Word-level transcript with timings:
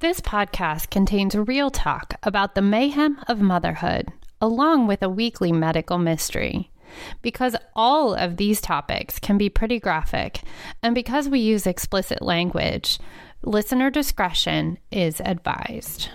This 0.00 0.20
podcast 0.20 0.90
contains 0.90 1.34
real 1.34 1.70
talk 1.70 2.14
about 2.22 2.54
the 2.54 2.62
mayhem 2.62 3.18
of 3.26 3.40
motherhood, 3.40 4.06
along 4.40 4.86
with 4.86 5.02
a 5.02 5.08
weekly 5.08 5.50
medical 5.50 5.98
mystery. 5.98 6.70
Because 7.20 7.56
all 7.74 8.14
of 8.14 8.36
these 8.36 8.60
topics 8.60 9.18
can 9.18 9.38
be 9.38 9.48
pretty 9.48 9.80
graphic, 9.80 10.42
and 10.84 10.94
because 10.94 11.28
we 11.28 11.40
use 11.40 11.66
explicit 11.66 12.22
language, 12.22 13.00
listener 13.42 13.90
discretion 13.90 14.78
is 14.92 15.20
advised. 15.24 16.10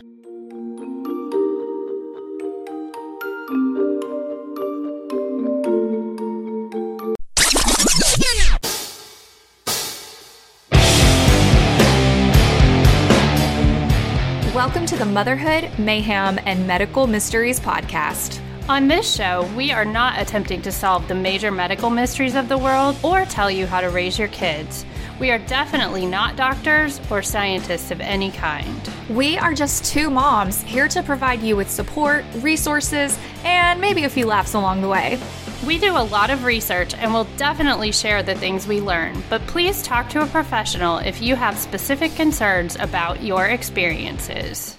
To 14.94 15.00
the 15.00 15.06
Motherhood, 15.06 15.72
Mayhem, 15.80 16.40
and 16.46 16.68
Medical 16.68 17.08
Mysteries 17.08 17.60
podcast. 17.60 18.40
On 18.70 18.88
this 18.88 19.12
show, 19.12 19.50
we 19.56 19.72
are 19.72 19.86
not 19.86 20.22
attempting 20.22 20.62
to 20.62 20.72
solve 20.72 21.08
the 21.08 21.16
major 21.16 21.50
medical 21.50 21.90
mysteries 21.90 22.36
of 22.36 22.48
the 22.48 22.60
world 22.60 22.96
or 23.02 23.26
tell 23.26 23.50
you 23.50 23.66
how 23.66 23.82
to 23.82 23.90
raise 23.90 24.20
your 24.20 24.28
kids. 24.28 24.86
We 25.20 25.32
are 25.32 25.40
definitely 25.40 26.06
not 26.06 26.36
doctors 26.36 27.02
or 27.10 27.24
scientists 27.24 27.90
of 27.90 28.02
any 28.02 28.30
kind. 28.30 28.80
We 29.10 29.36
are 29.36 29.56
just 29.56 29.86
two 29.86 30.12
moms 30.12 30.62
here 30.62 30.88
to 30.90 31.02
provide 31.02 31.42
you 31.42 31.56
with 31.56 31.72
support, 31.72 32.24
resources, 32.36 33.18
and 33.44 33.82
maybe 33.82 34.04
a 34.04 34.10
few 34.10 34.28
laughs 34.28 34.54
along 34.54 34.82
the 34.82 34.90
way. 34.90 35.20
We 35.66 35.80
do 35.80 35.98
a 35.98 36.06
lot 36.06 36.30
of 36.30 36.44
research 36.44 36.94
and 36.94 37.12
will 37.12 37.28
definitely 37.38 37.94
share 37.94 38.22
the 38.22 38.36
things 38.36 38.68
we 38.68 38.80
learn, 38.80 39.24
but 39.28 39.42
please 39.48 39.82
talk 39.82 40.10
to 40.10 40.22
a 40.22 40.28
professional 40.28 41.00
if 41.00 41.20
you 41.20 41.36
have 41.36 41.58
specific 41.58 42.14
concerns 42.16 42.76
about 42.76 43.24
your 43.24 43.48
experiences. 43.48 44.78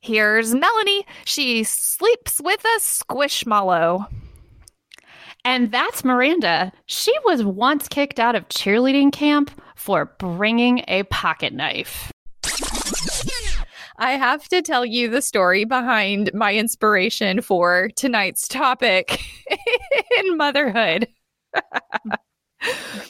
Here's 0.00 0.54
Melanie. 0.54 1.06
She 1.26 1.62
sleeps 1.62 2.40
with 2.42 2.64
a 2.64 2.80
squishmallow. 2.80 4.06
And 5.44 5.70
that's 5.70 6.04
Miranda. 6.04 6.72
She 6.86 7.12
was 7.24 7.44
once 7.44 7.88
kicked 7.88 8.18
out 8.18 8.34
of 8.34 8.48
cheerleading 8.48 9.12
camp 9.12 9.50
for 9.76 10.06
bringing 10.18 10.84
a 10.88 11.02
pocket 11.04 11.52
knife. 11.52 12.12
I 13.98 14.12
have 14.12 14.48
to 14.48 14.62
tell 14.62 14.86
you 14.86 15.08
the 15.08 15.20
story 15.20 15.64
behind 15.64 16.30
my 16.32 16.54
inspiration 16.54 17.42
for 17.42 17.90
tonight's 17.96 18.48
topic 18.48 19.20
in 20.18 20.36
motherhood. 20.38 21.08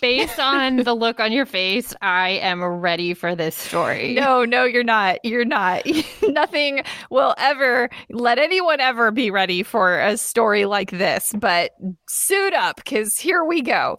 Based 0.01 0.39
on 0.39 0.77
the 0.79 0.95
look 0.95 1.21
on 1.21 1.33
your 1.33 1.47
face, 1.47 1.95
I 2.01 2.31
am 2.31 2.63
ready 2.63 3.15
for 3.15 3.35
this 3.35 3.55
story. 3.55 4.15
No, 4.15 4.45
no, 4.45 4.65
you're 4.65 4.85
not. 4.85 5.25
You're 5.25 5.45
not. 5.45 5.83
Nothing 6.23 6.83
will 7.11 7.35
ever 7.37 7.91
let 8.11 8.39
anyone 8.39 8.81
ever 8.81 9.11
be 9.11 9.31
ready 9.31 9.63
for 9.63 9.99
a 10.01 10.17
story 10.17 10.65
like 10.67 10.91
this, 10.93 11.35
but 11.37 11.73
suit 12.09 12.55
up 12.55 12.77
because 12.77 13.17
here 13.19 13.45
we 13.45 13.63
go. 13.63 13.99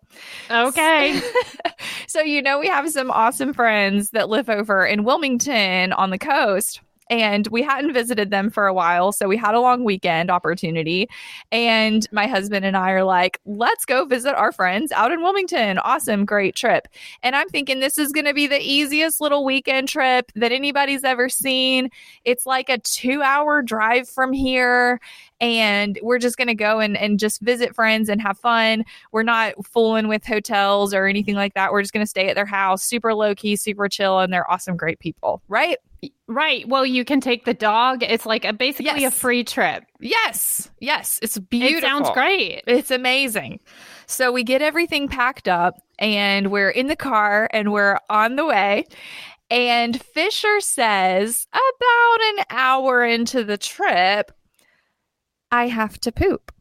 Okay. 0.49 1.21
so, 2.07 2.21
you 2.21 2.41
know, 2.41 2.59
we 2.59 2.67
have 2.67 2.89
some 2.89 3.11
awesome 3.11 3.53
friends 3.53 4.11
that 4.11 4.29
live 4.29 4.49
over 4.49 4.85
in 4.85 5.03
Wilmington 5.03 5.93
on 5.93 6.09
the 6.09 6.19
coast 6.19 6.81
and 7.11 7.45
we 7.49 7.61
hadn't 7.61 7.93
visited 7.93 8.31
them 8.31 8.49
for 8.49 8.67
a 8.67 8.73
while. 8.73 9.11
So 9.11 9.27
we 9.27 9.35
had 9.35 9.53
a 9.53 9.59
long 9.59 9.83
weekend 9.83 10.31
opportunity. 10.31 11.09
And 11.51 12.07
my 12.13 12.25
husband 12.25 12.63
and 12.63 12.77
I 12.77 12.91
are 12.91 13.03
like, 13.03 13.39
let's 13.45 13.83
go 13.83 14.05
visit 14.05 14.33
our 14.33 14.53
friends 14.53 14.93
out 14.93 15.11
in 15.11 15.21
Wilmington. 15.21 15.77
Awesome, 15.79 16.23
great 16.23 16.55
trip. 16.55 16.87
And 17.21 17.35
I'm 17.35 17.49
thinking 17.49 17.81
this 17.81 17.97
is 17.97 18.13
going 18.13 18.25
to 18.25 18.33
be 18.33 18.47
the 18.47 18.61
easiest 18.61 19.19
little 19.19 19.43
weekend 19.43 19.89
trip 19.89 20.31
that 20.35 20.53
anybody's 20.53 21.03
ever 21.03 21.27
seen. 21.27 21.89
It's 22.23 22.45
like 22.45 22.69
a 22.69 22.77
two 22.77 23.21
hour 23.21 23.61
drive 23.61 24.07
from 24.07 24.31
here 24.31 25.01
and 25.41 25.99
we're 26.01 26.19
just 26.19 26.37
going 26.37 26.47
to 26.47 26.55
go 26.55 26.79
and, 26.79 26.95
and 26.95 27.19
just 27.19 27.41
visit 27.41 27.75
friends 27.75 28.07
and 28.07 28.21
have 28.21 28.37
fun. 28.37 28.85
We're 29.11 29.23
not 29.23 29.53
fooling 29.65 30.07
with 30.07 30.25
hotels 30.25 30.93
or 30.93 31.07
anything 31.07 31.35
like 31.35 31.55
that. 31.55 31.73
We're 31.73 31.81
just 31.81 31.93
going 31.93 32.05
to 32.05 32.09
stay 32.09 32.29
at 32.29 32.35
their 32.35 32.45
house, 32.45 32.83
super 32.83 33.13
low 33.13 33.35
key, 33.35 33.57
super 33.57 33.89
chill, 33.89 34.19
and 34.19 34.31
they're 34.31 34.49
awesome, 34.49 34.77
great 34.77 34.99
people, 34.99 35.41
right? 35.49 35.77
Right. 36.31 36.65
Well, 36.65 36.85
you 36.85 37.03
can 37.03 37.19
take 37.19 37.43
the 37.43 37.53
dog. 37.53 38.03
It's 38.03 38.25
like 38.25 38.45
a 38.45 38.53
basically 38.53 39.01
yes. 39.01 39.13
a 39.13 39.19
free 39.19 39.43
trip. 39.43 39.83
Yes. 39.99 40.71
Yes. 40.79 41.19
It's 41.21 41.37
beautiful. 41.37 41.77
It 41.77 41.81
sounds 41.81 42.09
great. 42.11 42.63
It's 42.67 42.89
amazing. 42.89 43.59
So 44.05 44.31
we 44.31 44.45
get 44.45 44.61
everything 44.61 45.09
packed 45.09 45.49
up 45.49 45.75
and 45.99 46.49
we're 46.49 46.69
in 46.69 46.87
the 46.87 46.95
car 46.95 47.49
and 47.51 47.73
we're 47.73 47.99
on 48.09 48.37
the 48.37 48.45
way. 48.45 48.85
And 49.49 50.01
Fisher 50.01 50.61
says, 50.61 51.47
about 51.51 52.21
an 52.21 52.45
hour 52.49 53.03
into 53.03 53.43
the 53.43 53.57
trip, 53.57 54.31
I 55.51 55.67
have 55.67 55.99
to 55.99 56.13
poop. 56.13 56.53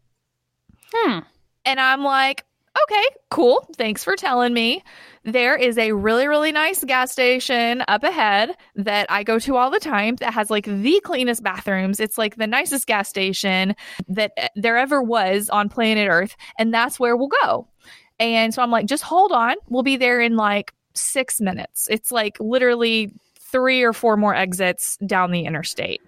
Hmm. 0.93 1.21
And 1.65 1.79
I'm 1.79 2.03
like, 2.03 2.45
okay, 2.83 3.05
cool. 3.31 3.69
Thanks 3.77 4.03
for 4.03 4.17
telling 4.17 4.53
me. 4.53 4.83
There 5.25 5.55
is 5.55 5.77
a 5.77 5.93
really, 5.93 6.29
really 6.29 6.51
nice 6.51 6.83
gas 6.83 7.13
station 7.13 7.85
up 7.89 8.03
ahead 8.05 8.57
that 8.77 9.07
I 9.11 9.23
go 9.23 9.39
to 9.41 9.57
all 9.57 9.71
the 9.71 9.81
time 9.81 10.17
that 10.17 10.33
has 10.33 10.51
like 10.51 10.65
the 10.65 11.01
cleanest 11.05 11.43
bathrooms. 11.43 12.01
It's 12.01 12.17
like 12.17 12.37
the 12.37 12.47
nicest 12.47 12.87
gas 12.87 13.09
station 13.09 13.77
that 14.09 14.33
eh, 14.39 14.49
there 14.57 14.79
ever 14.79 15.03
was 15.03 15.51
on 15.51 15.69
planet 15.69 16.09
Earth. 16.11 16.37
And 16.59 16.73
that's 16.73 16.99
where 16.99 17.17
we'll 17.17 17.31
go. 17.43 17.69
And 18.19 18.55
so 18.55 18.63
I'm 18.63 18.71
like, 18.71 18.87
just 18.87 19.03
hold 19.03 19.33
on. 19.33 19.57
We'll 19.69 19.83
be 19.83 19.97
there 19.97 20.21
in 20.21 20.37
like 20.37 20.73
six 20.95 21.41
minutes. 21.41 21.87
It's 21.91 22.11
like 22.11 22.39
literally 22.41 23.13
three 23.39 23.83
or 23.83 23.93
four 23.93 24.17
more 24.17 24.35
exits 24.35 24.97
down 25.07 25.33
the 25.33 25.45
interstate 25.45 26.01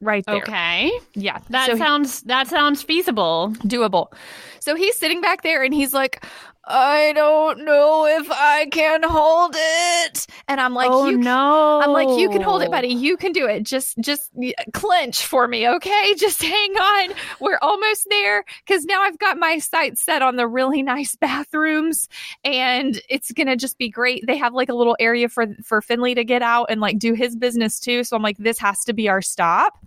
right 0.00 0.24
there. 0.26 0.36
Okay. 0.36 0.90
Yeah. 1.14 1.38
That 1.50 1.70
so 1.70 1.76
sounds 1.76 2.20
he, 2.20 2.28
that 2.28 2.48
sounds 2.48 2.82
feasible. 2.82 3.52
Doable. 3.58 4.12
So 4.60 4.74
he's 4.74 4.96
sitting 4.96 5.20
back 5.20 5.42
there 5.42 5.62
and 5.62 5.72
he's 5.74 5.94
like, 5.94 6.24
I 6.64 7.12
don't 7.14 7.64
know 7.64 8.06
if 8.06 8.30
I 8.30 8.66
can 8.66 9.02
hold 9.02 9.54
it. 9.56 10.26
And 10.46 10.60
I'm 10.60 10.74
like, 10.74 10.90
oh, 10.90 11.08
you 11.08 11.16
no. 11.16 11.80
I'm 11.82 11.90
like, 11.90 12.18
you 12.18 12.28
can 12.28 12.42
hold 12.42 12.62
it, 12.62 12.70
buddy. 12.70 12.88
You 12.88 13.16
can 13.16 13.32
do 13.32 13.46
it. 13.46 13.62
Just 13.62 13.98
just 13.98 14.30
clench 14.72 15.24
for 15.24 15.48
me, 15.48 15.68
okay? 15.68 16.14
Just 16.18 16.42
hang 16.42 16.72
on. 16.72 17.14
We're 17.40 17.58
almost 17.62 18.06
there 18.10 18.44
because 18.66 18.84
now 18.84 19.00
I've 19.00 19.18
got 19.18 19.38
my 19.38 19.58
sights 19.58 20.02
set 20.02 20.22
on 20.22 20.36
the 20.36 20.46
really 20.46 20.82
nice 20.82 21.16
bathrooms 21.16 22.08
and 22.44 23.00
it's 23.08 23.32
gonna 23.32 23.56
just 23.56 23.78
be 23.78 23.88
great. 23.88 24.26
They 24.26 24.36
have 24.36 24.52
like 24.52 24.68
a 24.68 24.74
little 24.74 24.96
area 25.00 25.28
for 25.28 25.46
for 25.64 25.80
Finley 25.80 26.14
to 26.14 26.24
get 26.24 26.42
out 26.42 26.66
and 26.68 26.80
like 26.80 26.98
do 26.98 27.14
his 27.14 27.36
business 27.36 27.80
too. 27.80 28.04
So 28.04 28.16
I'm 28.16 28.22
like, 28.22 28.36
this 28.38 28.58
has 28.58 28.84
to 28.84 28.92
be 28.92 29.08
our 29.08 29.22
stop. 29.22 29.78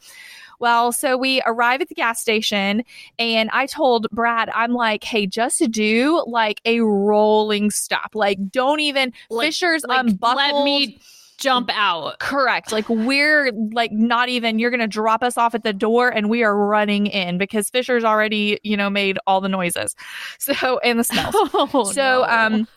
Well, 0.64 0.94
so 0.94 1.18
we 1.18 1.42
arrive 1.46 1.82
at 1.82 1.90
the 1.90 1.94
gas 1.94 2.22
station 2.22 2.86
and 3.20 3.50
I 3.52 3.66
told 3.66 4.08
Brad, 4.12 4.50
I'm 4.56 4.72
like, 4.72 5.04
hey, 5.04 5.28
just 5.28 5.62
do 5.72 6.24
like 6.26 6.62
a 6.64 6.80
rolling 6.80 7.70
stop. 7.70 8.16
Like, 8.16 8.50
don't 8.50 8.80
even 8.80 9.12
like, 9.30 9.48
Fisher's 9.48 9.84
like, 9.86 10.00
unbuckled. 10.00 10.38
Let 10.38 10.64
me 10.64 11.02
jump 11.38 11.70
out. 11.74 12.18
Correct. 12.20 12.72
Like 12.72 12.88
we're 12.88 13.52
like 13.74 13.92
not 13.92 14.30
even 14.30 14.58
you're 14.58 14.70
going 14.70 14.80
to 14.80 14.88
drop 14.88 15.22
us 15.22 15.38
off 15.38 15.54
at 15.54 15.64
the 15.64 15.74
door 15.74 16.08
and 16.08 16.30
we 16.30 16.46
are 16.46 16.56
running 16.56 17.08
in 17.08 17.38
because 17.38 17.70
Fisher's 17.70 18.06
already, 18.06 18.58
you 18.64 18.78
know, 18.78 18.90
made 18.90 19.20
all 19.28 19.42
the 19.42 19.50
noises. 19.50 19.98
So 20.40 20.80
and 20.80 20.98
the 20.98 21.04
smells. 21.04 21.36
Oh, 21.54 21.92
so 21.92 22.02
no. 22.02 22.24
um 22.24 22.68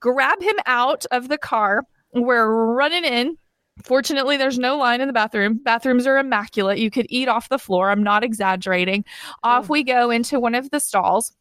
grab 0.00 0.42
him 0.42 0.56
out 0.66 1.06
of 1.12 1.28
the 1.28 1.38
car. 1.38 1.84
We're 2.12 2.74
running 2.74 3.04
in 3.04 3.38
Fortunately, 3.84 4.36
there's 4.36 4.58
no 4.58 4.76
line 4.76 5.00
in 5.00 5.06
the 5.06 5.12
bathroom. 5.12 5.60
Bathrooms 5.62 6.06
are 6.06 6.18
immaculate. 6.18 6.78
You 6.78 6.90
could 6.90 7.06
eat 7.08 7.28
off 7.28 7.48
the 7.48 7.58
floor. 7.58 7.90
I'm 7.90 8.02
not 8.02 8.24
exaggerating. 8.24 9.04
Off 9.42 9.66
oh. 9.68 9.72
we 9.72 9.84
go 9.84 10.10
into 10.10 10.40
one 10.40 10.54
of 10.54 10.70
the 10.70 10.80
stalls, 10.80 11.32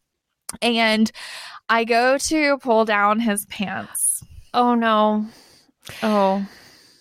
and 0.62 1.12
I 1.70 1.86
go 1.86 2.18
to 2.18 2.58
pull 2.60 2.86
down 2.86 3.20
his 3.20 3.46
pants. 3.46 4.24
Oh 4.54 4.76
no. 4.76 5.26
Oh. 6.04 6.46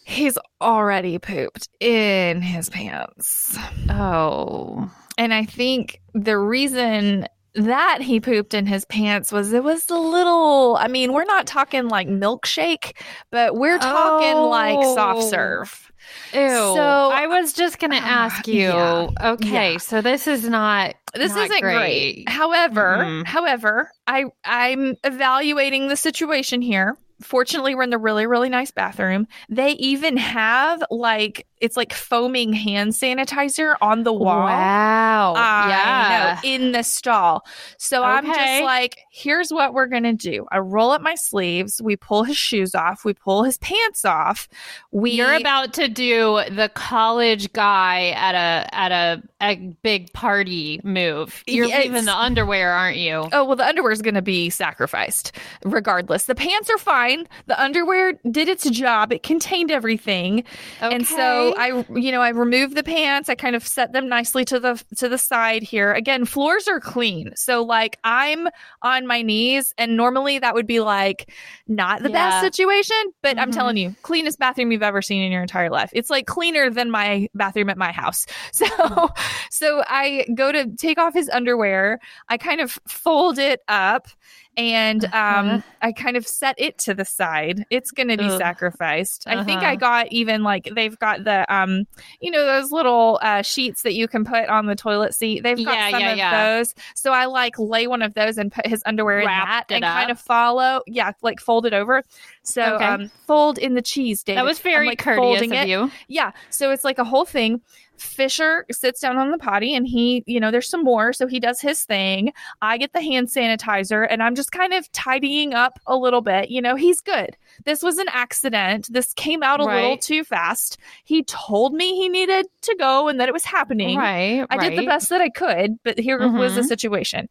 He's 0.06 0.36
already 0.60 1.18
pooped 1.18 1.68
in 1.80 2.42
his 2.42 2.68
pants. 2.68 3.56
Oh. 3.88 4.90
And 5.16 5.32
I 5.32 5.44
think 5.44 6.00
the 6.12 6.38
reason 6.38 7.26
that 7.54 8.00
he 8.00 8.20
pooped 8.20 8.54
in 8.54 8.66
his 8.66 8.84
pants 8.84 9.30
was 9.30 9.52
it 9.52 9.62
was 9.62 9.88
a 9.90 9.98
little 9.98 10.76
I 10.76 10.88
mean, 10.88 11.12
we're 11.12 11.24
not 11.24 11.46
talking 11.46 11.88
like 11.88 12.08
milkshake, 12.08 12.92
but 13.30 13.56
we're 13.56 13.78
talking 13.78 14.34
oh. 14.34 14.48
like 14.48 14.82
soft 14.94 15.22
oh. 15.22 15.30
serve. 15.30 15.92
Ew. 16.32 16.48
So 16.48 16.80
I 16.80 17.26
was 17.26 17.52
just 17.52 17.78
gonna 17.78 17.96
uh, 17.96 18.00
ask 18.00 18.46
you. 18.46 18.68
Yeah, 18.68 19.08
okay, 19.22 19.72
yeah. 19.72 19.78
so 19.78 20.00
this 20.00 20.26
is 20.26 20.48
not 20.48 20.94
this 21.14 21.34
not 21.34 21.44
isn't 21.46 21.60
great. 21.60 22.24
great. 22.24 22.28
However, 22.28 22.98
mm-hmm. 22.98 23.22
however, 23.24 23.90
I 24.06 24.24
I'm 24.44 24.96
evaluating 25.04 25.88
the 25.88 25.96
situation 25.96 26.60
here. 26.60 26.96
Fortunately, 27.22 27.74
we're 27.74 27.84
in 27.84 27.90
the 27.90 27.98
really, 27.98 28.26
really 28.26 28.48
nice 28.48 28.72
bathroom. 28.72 29.28
They 29.48 29.70
even 29.72 30.16
have 30.16 30.82
like 30.90 31.46
it's 31.64 31.76
like 31.76 31.92
foaming 31.92 32.52
hand 32.52 32.92
sanitizer 32.92 33.74
on 33.80 34.02
the 34.02 34.12
wall. 34.12 34.44
Wow. 34.44 35.34
I 35.36 35.68
yeah. 35.68 36.40
know, 36.42 36.48
in 36.48 36.72
the 36.72 36.82
stall. 36.82 37.46
So 37.78 38.02
I'm 38.02 38.26
just 38.26 38.62
like, 38.62 38.98
here's 39.10 39.50
what 39.50 39.72
we're 39.74 39.86
going 39.86 40.02
to 40.02 40.12
do. 40.12 40.46
I 40.52 40.58
roll 40.58 40.90
up 40.90 41.00
my 41.00 41.14
sleeves. 41.14 41.80
We 41.82 41.96
pull 41.96 42.22
his 42.24 42.36
shoes 42.36 42.74
off. 42.74 43.04
We 43.04 43.14
pull 43.14 43.42
his 43.44 43.56
pants 43.58 44.04
off. 44.04 44.46
We 44.92 45.12
You're 45.12 45.34
about 45.34 45.72
to 45.74 45.88
do 45.88 46.42
the 46.50 46.70
college 46.74 47.52
guy 47.52 48.10
at 48.10 48.34
a 48.34 48.74
at 48.74 48.92
a, 48.92 49.22
a 49.42 49.56
big 49.82 50.12
party 50.12 50.80
move. 50.84 51.42
You're 51.46 51.66
Yes. 51.66 51.84
leaving 51.86 52.04
the 52.04 52.14
underwear, 52.14 52.72
aren't 52.72 52.98
you? 52.98 53.26
Oh, 53.32 53.44
well, 53.44 53.56
the 53.56 53.66
underwear 53.66 53.92
is 53.92 54.02
going 54.02 54.14
to 54.14 54.22
be 54.22 54.50
sacrificed 54.50 55.32
regardless. 55.64 56.24
The 56.26 56.34
pants 56.34 56.68
are 56.70 56.78
fine. 56.78 57.26
The 57.46 57.60
underwear 57.60 58.14
did 58.30 58.48
its 58.48 58.68
job. 58.68 59.12
It 59.12 59.22
contained 59.22 59.70
everything. 59.70 60.44
And 60.80 61.06
so 61.06 61.52
Okay. 61.52 61.53
I, 61.56 61.84
you 61.94 62.12
know, 62.12 62.20
I 62.20 62.30
removed 62.30 62.76
the 62.76 62.82
pants. 62.82 63.28
I 63.28 63.34
kind 63.34 63.54
of 63.56 63.66
set 63.66 63.92
them 63.92 64.08
nicely 64.08 64.44
to 64.46 64.58
the 64.60 64.82
to 64.96 65.08
the 65.08 65.18
side 65.18 65.62
here. 65.62 65.92
Again, 65.92 66.24
floors 66.24 66.68
are 66.68 66.80
clean. 66.80 67.32
So 67.36 67.62
like 67.62 67.98
I'm 68.04 68.48
on 68.82 69.06
my 69.06 69.22
knees 69.22 69.72
and 69.78 69.96
normally 69.96 70.38
that 70.38 70.54
would 70.54 70.66
be 70.66 70.80
like 70.80 71.30
not 71.66 72.02
the 72.02 72.10
Yeah. 72.10 72.28
best 72.30 72.40
situation, 72.40 72.96
but 73.22 73.38
I'm 73.38 73.50
Mhm. 73.50 73.54
telling 73.54 73.76
you, 73.76 73.96
cleanest 74.02 74.38
bathroom 74.38 74.72
you've 74.72 74.82
ever 74.82 75.02
seen 75.02 75.22
in 75.22 75.32
your 75.32 75.42
entire 75.42 75.70
life. 75.70 75.90
It's 75.92 76.10
like 76.10 76.26
cleaner 76.26 76.70
than 76.70 76.90
my 76.90 77.28
bathroom 77.34 77.70
at 77.70 77.78
my 77.78 77.92
house. 77.92 78.26
So 78.52 79.10
so 79.50 79.82
I 79.86 80.26
go 80.34 80.52
to 80.52 80.66
take 80.76 80.98
off 80.98 81.14
his 81.14 81.28
underwear. 81.28 81.98
I 82.28 82.38
kind 82.38 82.60
of 82.60 82.78
fold 82.88 83.38
it 83.38 83.60
up 83.68 84.06
and 84.56 85.04
Uh-huh. 85.04 85.50
um 85.50 85.64
I 85.82 85.92
kind 85.92 86.16
of 86.16 86.26
set 86.26 86.54
it 86.58 86.78
to 86.78 86.94
the 86.94 87.04
side. 87.04 87.66
It's 87.70 87.90
going 87.90 88.08
to 88.08 88.16
be 88.16 88.24
Ugh. 88.24 88.38
sacrificed. 88.38 89.24
I 89.26 89.44
think 89.44 89.62
Uh-huh. 89.62 89.72
I 89.72 89.76
got 89.76 90.12
even 90.12 90.42
like 90.42 90.70
they've 90.74 90.98
got 90.98 91.24
the 91.24 91.52
um 91.54 91.86
you 92.20 92.30
know 92.30 92.44
those 92.46 92.70
little 92.72 93.18
uh 93.22 93.42
sheets 93.42 93.82
that 93.82 93.94
you 93.94 94.08
can 94.08 94.24
put 94.24 94.48
on 94.48 94.66
the 94.66 94.74
toilet 94.76 95.14
seat. 95.14 95.42
They've 95.42 95.56
got 95.62 95.74
Yeah, 95.74 95.90
some 95.90 96.00
yeah, 96.00 96.10
of 96.12 96.16
yeah. 96.18 96.46
those. 96.56 96.74
So 96.94 97.12
I 97.12 97.26
like 97.26 97.58
lay 97.58 97.86
one 97.86 98.02
of 98.02 98.14
those 98.14 98.38
and 98.38 98.50
put 98.50 98.66
his 98.66 98.82
underwear 98.86 99.20
in 99.20 99.26
that 99.26 99.44
Wrapped 99.46 99.72
and 99.72 99.84
kind 99.84 100.10
of 100.10 100.18
follow. 100.20 100.80
Yeah, 100.86 101.12
like 101.22 101.40
fold 101.40 101.66
it 101.66 101.74
over. 101.74 102.02
So 102.44 102.62
Okay. 102.76 102.84
um 102.84 103.10
fold 103.26 103.58
in 103.58 103.74
the 103.74 103.82
cheese, 103.82 104.22
David. 104.22 104.38
that 104.38 104.44
was 104.44 104.58
I'm, 104.58 104.62
very 104.64 104.86
like, 104.88 104.98
courteous 104.98 105.42
of 105.42 105.52
it. 105.52 105.66
you. 105.68 105.90
Yeah. 106.08 106.30
So 106.50 106.70
it's 106.70 106.84
like 106.84 106.98
a 106.98 107.04
whole 107.04 107.24
thing. 107.24 107.60
Fisher 107.96 108.66
sits 108.72 109.00
down 109.00 109.16
on 109.18 109.30
the 109.30 109.38
potty 109.38 109.72
and 109.74 109.86
he, 109.86 110.24
you 110.26 110.40
know, 110.40 110.50
there's 110.50 110.68
some 110.68 110.82
more. 110.82 111.12
So 111.12 111.26
he 111.28 111.38
does 111.38 111.60
his 111.60 111.84
thing. 111.84 112.32
I 112.60 112.76
get 112.76 112.92
the 112.92 113.00
hand 113.00 113.28
sanitizer 113.28 114.06
and 114.10 114.20
I'm 114.20 114.34
just 114.34 114.50
kind 114.50 114.74
of 114.74 114.90
tidying 114.90 115.54
up 115.54 115.78
a 115.86 115.96
little 115.96 116.20
bit. 116.20 116.50
You 116.50 116.60
know, 116.60 116.74
he's 116.74 117.00
good. 117.00 117.36
This 117.64 117.82
was 117.84 117.98
an 117.98 118.08
accident. 118.10 118.88
This 118.92 119.14
came 119.14 119.42
out 119.44 119.60
a 119.60 119.64
little 119.64 119.96
too 119.96 120.24
fast. 120.24 120.76
He 121.04 121.22
told 121.22 121.72
me 121.72 121.94
he 121.94 122.08
needed 122.08 122.46
to 122.62 122.74
go 122.78 123.06
and 123.08 123.20
that 123.20 123.28
it 123.28 123.32
was 123.32 123.44
happening. 123.44 123.96
Right. 123.96 124.44
I 124.50 124.68
did 124.68 124.76
the 124.78 124.86
best 124.86 125.08
that 125.10 125.20
I 125.20 125.30
could, 125.30 125.78
but 125.84 125.96
here 125.98 126.18
was 126.30 126.56
the 126.56 126.62
Mhm. 126.62 126.66
situation. 126.66 127.28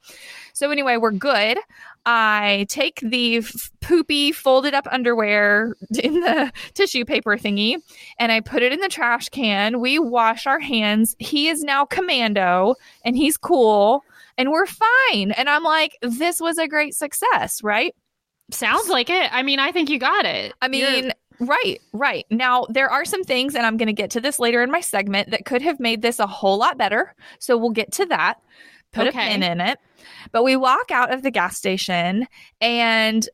So 0.53 0.71
anyway, 0.71 0.95
we're 0.97 1.11
good. 1.11 1.57
I 2.05 2.65
take 2.69 2.99
the 3.01 3.37
f- 3.37 3.71
poopy 3.81 4.31
folded 4.31 4.73
up 4.73 4.87
underwear 4.91 5.75
in 6.01 6.19
the 6.19 6.51
tissue 6.73 7.05
paper 7.05 7.37
thingy 7.37 7.77
and 8.19 8.31
I 8.31 8.41
put 8.41 8.61
it 8.61 8.73
in 8.73 8.79
the 8.81 8.89
trash 8.89 9.29
can. 9.29 9.79
We 9.79 9.99
wash 9.99 10.45
our 10.45 10.59
hands. 10.59 11.15
He 11.19 11.47
is 11.47 11.63
now 11.63 11.85
commando 11.85 12.75
and 13.05 13.15
he's 13.15 13.37
cool 13.37 14.03
and 14.37 14.51
we're 14.51 14.65
fine. 14.65 15.31
And 15.31 15.49
I'm 15.49 15.63
like, 15.63 15.97
this 16.01 16.41
was 16.41 16.57
a 16.57 16.67
great 16.67 16.93
success, 16.93 17.63
right? 17.63 17.95
Sounds 18.51 18.89
like 18.89 19.09
it. 19.09 19.33
I 19.33 19.41
mean, 19.43 19.59
I 19.59 19.71
think 19.71 19.89
you 19.89 19.99
got 19.99 20.25
it. 20.25 20.53
I 20.61 20.67
You're- 20.67 21.01
mean, 21.01 21.11
right, 21.39 21.79
right. 21.93 22.25
Now, 22.29 22.65
there 22.69 22.89
are 22.89 23.05
some 23.05 23.23
things, 23.23 23.55
and 23.55 23.65
I'm 23.65 23.77
going 23.77 23.87
to 23.87 23.93
get 23.93 24.09
to 24.11 24.21
this 24.21 24.39
later 24.39 24.61
in 24.61 24.69
my 24.71 24.81
segment, 24.81 25.31
that 25.31 25.45
could 25.45 25.61
have 25.61 25.79
made 25.79 26.01
this 26.01 26.19
a 26.19 26.27
whole 26.27 26.57
lot 26.57 26.77
better. 26.77 27.15
So 27.39 27.57
we'll 27.57 27.69
get 27.71 27.91
to 27.93 28.05
that, 28.07 28.39
put 28.93 29.07
Okay. 29.07 29.27
a 29.27 29.29
pin 29.31 29.43
in 29.43 29.59
it. 29.61 29.79
But 30.31 30.43
we 30.43 30.55
walk 30.55 30.91
out 30.91 31.13
of 31.13 31.21
the 31.23 31.31
gas 31.31 31.57
station, 31.57 32.27
and 32.61 33.27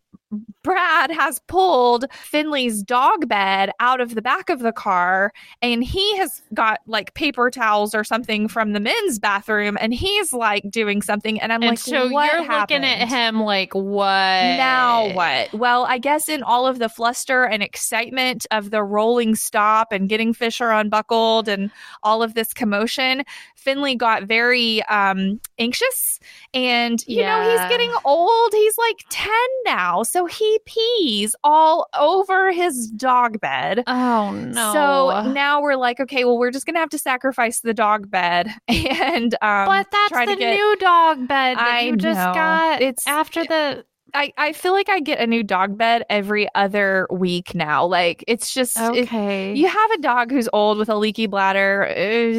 Brad 0.64 1.12
has 1.12 1.40
pulled 1.48 2.06
Finley's 2.12 2.84
dog 2.84 3.28
bed 3.28 3.72
out 3.80 4.02
of 4.02 4.16
the 4.16 4.22
back 4.22 4.50
of 4.50 4.60
the 4.60 4.72
car, 4.72 5.32
and 5.62 5.84
he 5.84 6.18
has 6.18 6.42
got 6.54 6.80
like 6.86 7.14
paper 7.14 7.50
towels 7.50 7.96
or 7.96 8.04
something 8.04 8.48
from 8.48 8.74
the 8.74 8.80
men's 8.80 9.20
bathroom, 9.20 9.78
and 9.82 9.94
he's 9.94 10.32
like 10.34 10.70
doing 10.70 11.02
something. 11.02 11.40
And 11.42 11.52
I'm 11.52 11.62
and 11.62 11.72
like, 11.72 11.80
so 11.80 12.06
you're 12.06 12.48
looking 12.48 12.84
at 12.84 13.08
him 13.08 13.42
like, 13.42 13.74
what? 13.74 14.04
Now 14.04 15.14
what? 15.14 15.54
Well, 15.54 15.86
I 15.86 15.98
guess 15.98 16.30
in 16.30 16.44
all 16.44 16.68
of 16.68 16.80
the 16.80 16.90
fluster 16.90 17.44
and 17.44 17.64
excitement 17.64 18.46
of 18.52 18.72
the 18.72 18.84
rolling 18.84 19.36
stop 19.36 19.92
and 19.92 20.10
getting 20.10 20.34
Fisher 20.34 20.70
unbuckled 20.70 21.48
and 21.48 21.72
all 22.04 22.22
of 22.24 22.34
this 22.34 22.54
commotion, 22.54 23.24
Finley 23.56 23.96
got 23.96 24.24
very 24.24 24.84
um, 24.84 25.40
anxious. 25.58 26.20
And, 26.54 27.04
you 27.08 27.22
know, 27.22 27.42
he's 27.50 27.70
getting 27.70 27.92
old. 28.06 28.54
He's 28.54 28.78
like 28.78 29.06
10 29.10 29.32
now. 29.66 30.04
So 30.04 30.19
he 30.26 30.60
pees 30.66 31.36
all 31.44 31.88
over 31.98 32.52
his 32.52 32.90
dog 32.92 33.40
bed. 33.40 33.84
Oh 33.88 34.32
no. 34.32 34.74
So 34.74 35.32
now 35.32 35.62
we're 35.62 35.76
like, 35.76 36.00
okay, 36.00 36.26
well, 36.26 36.38
we're 36.38 36.52
just 36.52 36.66
going 36.66 36.76
to 36.76 36.80
have 36.80 36.90
to 36.90 36.98
sacrifice 37.00 37.62
the 37.62 37.74
dog 37.74 38.10
bed. 38.10 38.50
And, 39.00 39.34
um, 39.42 39.66
but 39.66 39.88
that's 39.92 40.30
the 40.30 40.36
get- 40.36 40.56
new 40.56 40.76
dog 40.78 41.28
bed 41.28 41.58
that 41.58 41.68
I 41.68 41.82
you 41.82 41.96
just 41.98 42.18
know. 42.18 42.34
got. 42.34 42.82
It's- 42.82 43.06
after 43.08 43.44
the 43.46 43.86
I, 44.14 44.34
I 44.38 44.54
feel 44.54 44.74
like 44.74 44.90
I 44.90 45.00
get 45.00 45.20
a 45.20 45.28
new 45.28 45.44
dog 45.44 45.78
bed 45.78 46.04
every 46.10 46.48
other 46.56 47.08
week 47.12 47.54
now. 47.54 47.86
Like 47.86 48.24
it's 48.28 48.54
just 48.54 48.78
it- 48.78 49.04
okay. 49.08 49.54
you 49.54 49.68
have 49.68 49.92
a 49.92 49.98
dog 50.00 50.32
who's 50.32 50.50
old 50.54 50.78
with 50.78 50.90
a 50.90 50.96
leaky 50.96 51.28
bladder. 51.28 51.88
uh, 51.90 51.94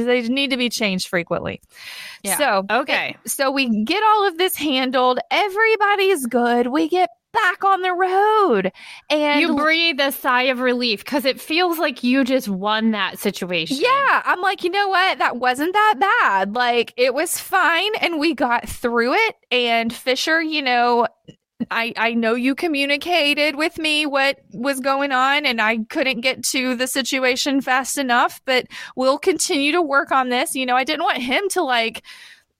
they 0.05 0.23
need 0.29 0.51
to 0.51 0.57
be 0.57 0.69
changed 0.69 1.09
frequently. 1.09 1.61
Yeah. 2.23 2.37
So 2.37 2.67
okay. 2.71 3.17
so 3.27 3.51
we 3.51 3.85
get 3.85 4.03
all 4.03 4.27
of 4.27 4.39
this 4.39 4.57
handled. 4.57 5.21
Everybody's 5.31 6.27
good. 6.27 6.69
We 6.69 6.89
get 6.89 7.11
back 7.33 7.65
on 7.65 7.83
the 7.83 7.93
road, 7.93 8.73
and 9.09 9.41
you 9.41 9.57
breathe 9.57 10.01
a 10.01 10.13
sigh 10.13 10.45
of 10.45 10.61
relief 10.61 11.05
because 11.05 11.25
it 11.25 11.41
feels 11.41 11.79
like 11.79 12.03
you 12.03 12.25
just 12.25 12.49
won 12.49 12.91
that 12.93 13.19
situation. 13.19 13.79
Yeah, 13.81 14.23
I'm 14.25 14.41
like, 14.41 14.65
you 14.65 14.71
know 14.71 14.89
what? 14.89 15.19
That 15.19 15.37
wasn't 15.37 15.73
that 15.73 15.95
bad. 16.23 16.55
Like, 16.55 16.93
it 16.97 17.15
was 17.15 17.39
fine 17.39 17.95
and 18.01 18.19
we 18.19 18.35
got 18.35 18.69
through 18.69 19.15
it. 19.15 19.37
And 19.51 19.93
Fisher, 19.93 20.41
you 20.41 20.63
know, 20.63 21.07
I 21.71 21.93
I 21.97 22.15
know 22.15 22.35
you 22.35 22.55
communicated 22.55 23.57
with 23.57 23.79
me 23.79 24.07
what 24.07 24.39
was 24.53 24.81
going 24.81 25.13
on 25.13 25.45
and 25.45 25.61
I 25.61 25.79
couldn't 25.89 26.21
get 26.21 26.43
to 26.45 26.75
the 26.75 26.87
situation 26.87 27.61
fast 27.61 27.99
enough, 27.99 28.41
but 28.45 28.67
we'll 28.97 29.19
continue 29.19 29.73
to 29.73 29.83
work 29.83 30.11
on 30.11 30.29
this. 30.31 30.55
You 30.55 30.67
know, 30.67 30.77
I 30.77 30.85
didn't 30.85 31.05
want 31.05 31.19
him 31.19 31.49
to 31.51 31.63
like 31.63 32.03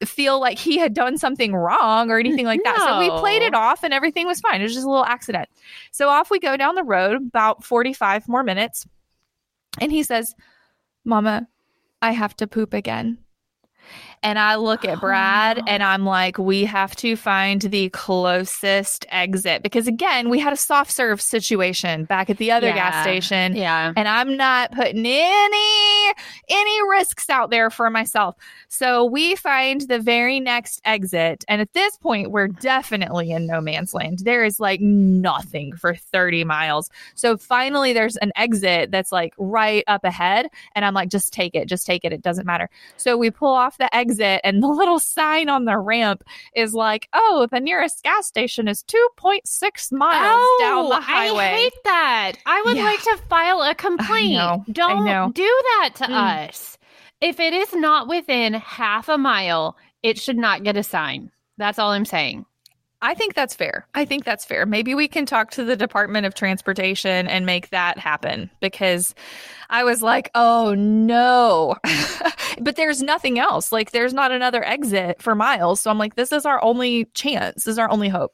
feel 0.05 0.41
like 0.41 0.59
he 0.59 0.79
had 0.79 0.95
done 0.95 1.19
something 1.19 1.55
wrong 1.55 2.11
or 2.11 2.19
anything 2.19 2.47
like 2.47 2.63
that. 2.65 2.79
So 2.79 2.99
we 2.99 3.11
played 3.21 3.43
it 3.43 3.55
off 3.55 3.83
and 3.85 3.93
everything 3.93 4.27
was 4.27 4.41
fine. 4.41 4.61
It 4.61 4.65
was 4.65 4.75
just 4.75 4.87
a 4.87 4.91
little 4.91 5.05
accident. 5.05 5.49
So 5.91 6.09
off 6.09 6.31
we 6.31 6.39
go 6.39 6.57
down 6.57 6.75
the 6.75 6.83
road 6.83 7.17
about 7.17 7.65
45 7.65 8.29
more 8.29 8.43
minutes. 8.43 8.87
And 9.81 9.93
he 9.93 10.03
says, 10.03 10.35
Mama, 11.05 11.49
I 12.03 12.13
have 12.13 12.35
to 12.37 12.47
poop 12.47 12.75
again. 12.75 13.19
And 14.23 14.39
I 14.39 14.57
look 14.57 14.85
at 14.85 15.01
Brad 15.01 15.63
and 15.67 15.83
I'm 15.83 16.05
like, 16.05 16.39
we 16.39 16.65
have 16.65 16.95
to 16.97 17.17
find 17.17 17.63
the 17.63 17.89
closest 17.91 19.07
exit 19.09 19.63
because, 19.63 19.87
again, 19.87 20.29
we 20.29 20.39
had 20.39 20.53
a 20.53 20.57
soft 20.57 20.91
serve 20.91 21.21
situation 21.21 22.05
back 22.05 22.31
at 22.31 22.39
the 22.39 22.53
other 22.53 22.73
gas 22.73 23.03
station. 23.03 23.57
Yeah. 23.57 23.93
And 23.97 24.09
I'm 24.09 24.37
not 24.37 24.73
putting 24.73 25.07
any 25.07 26.13
any 26.49 26.89
risks 26.91 27.31
out 27.31 27.51
there 27.51 27.71
for 27.71 27.91
myself. 27.91 28.37
So 28.69 29.05
we 29.05 29.37
find 29.37 29.83
the 29.83 29.99
very 29.99 30.41
next 30.41 30.81
exit. 30.85 31.45
And 31.49 31.61
at 31.61 31.73
this 31.73 31.97
point, 31.97 32.31
we're 32.31 32.49
definitely 32.49 33.31
in 33.31 33.47
no 33.47 33.61
man's 33.61 33.95
land. 33.95 34.21
There 34.21 34.45
is 34.45 34.61
like 34.61 34.81
nothing 34.81 35.75
for 35.77 35.95
30 35.95 36.45
miles. 36.45 36.91
So 37.15 37.37
finally 37.37 37.93
there's 37.93 38.17
an 38.17 38.33
exit 38.37 38.91
that's 38.91 39.13
like 39.13 39.35
right 39.39 39.85
up 39.87 40.05
ahead. 40.05 40.49
And 40.75 40.85
I'm 40.85 40.95
like, 40.95 41.09
just 41.09 41.33
take 41.33 41.55
it, 41.55 41.69
just 41.69 41.87
take 41.87 42.05
it. 42.05 42.13
It 42.13 42.23
doesn't 42.23 42.47
matter. 42.47 42.69
So 42.97 43.17
we 43.17 43.31
pull 43.31 43.53
off 43.53 43.79
the 43.79 43.95
exit, 43.95 44.10
and 44.19 44.63
the 44.63 44.67
little 44.81 44.99
sign 44.99 45.49
on 45.49 45.67
the 45.67 45.79
ramp 45.79 46.25
is 46.57 46.73
like, 46.75 47.09
oh, 47.13 47.47
the 47.53 47.61
nearest 47.61 48.03
gas 48.03 48.27
station 48.27 48.67
is 48.67 48.83
2.6 48.85 49.93
miles 49.93 50.43
down 50.59 50.89
the 50.89 51.01
highway. 51.01 51.31
Oh, 51.31 51.39
I 51.39 51.57
hate 51.59 51.73
that. 51.85 52.33
I 52.47 52.63
would 52.65 52.77
Yeah. 52.77 52.85
like 52.85 53.03
to 53.03 53.17
file 53.29 53.63
a 53.63 53.75
complaint. 53.75 54.35
know, 54.35 54.65
Don't 54.73 55.35
do 55.35 55.43
that 55.81 55.91
to 55.97 56.05
Mm. 56.07 56.49
us. 56.49 56.79
If 57.21 57.39
it 57.39 57.53
is 57.53 57.75
not 57.75 58.09
within 58.09 58.55
half 58.55 59.09
a 59.09 59.19
mile, 59.19 59.77
it 60.03 60.19
should 60.19 60.39
not 60.39 60.65
get 60.65 60.77
a 60.77 60.83
sign. 60.83 61.31
That's 61.59 61.79
all 61.79 61.91
I'm 61.91 62.07
saying. 62.07 62.47
I 63.03 63.15
think 63.15 63.35
that's 63.35 63.55
fair. 63.55 63.87
I 63.95 64.05
think 64.05 64.25
that's 64.25 64.45
fair. 64.45 64.67
Maybe 64.67 64.95
we 64.95 65.09
can 65.09 65.25
talk 65.25 65.51
to 65.53 65.65
the 65.65 65.77
Department 65.77 66.27
of 66.27 66.35
Transportation 66.35 67.27
and 67.29 67.47
make 67.47 67.71
that 67.71 67.99
happen 67.99 68.51
because 68.61 69.15
I 69.71 69.85
was 69.85 70.03
like, 70.03 70.31
oh 70.35 70.75
no. 70.75 71.77
but 72.61 72.77
there's 72.77 73.03
nothing 73.03 73.39
else. 73.39 73.73
Like, 73.73 73.93
there's 73.93 74.13
not 74.13 74.33
another 74.33 74.63
exit 74.65 75.23
for 75.23 75.35
miles. 75.35 75.81
So 75.81 75.91
I'm 75.91 75.99
like, 75.99 76.17
this 76.17 76.33
is 76.33 76.45
our 76.45 76.63
only 76.63 77.07
chance. 77.15 77.65
This 77.65 77.73
is 77.73 77.79
our 77.79 77.91
only 77.91 78.09
hope. 78.09 78.33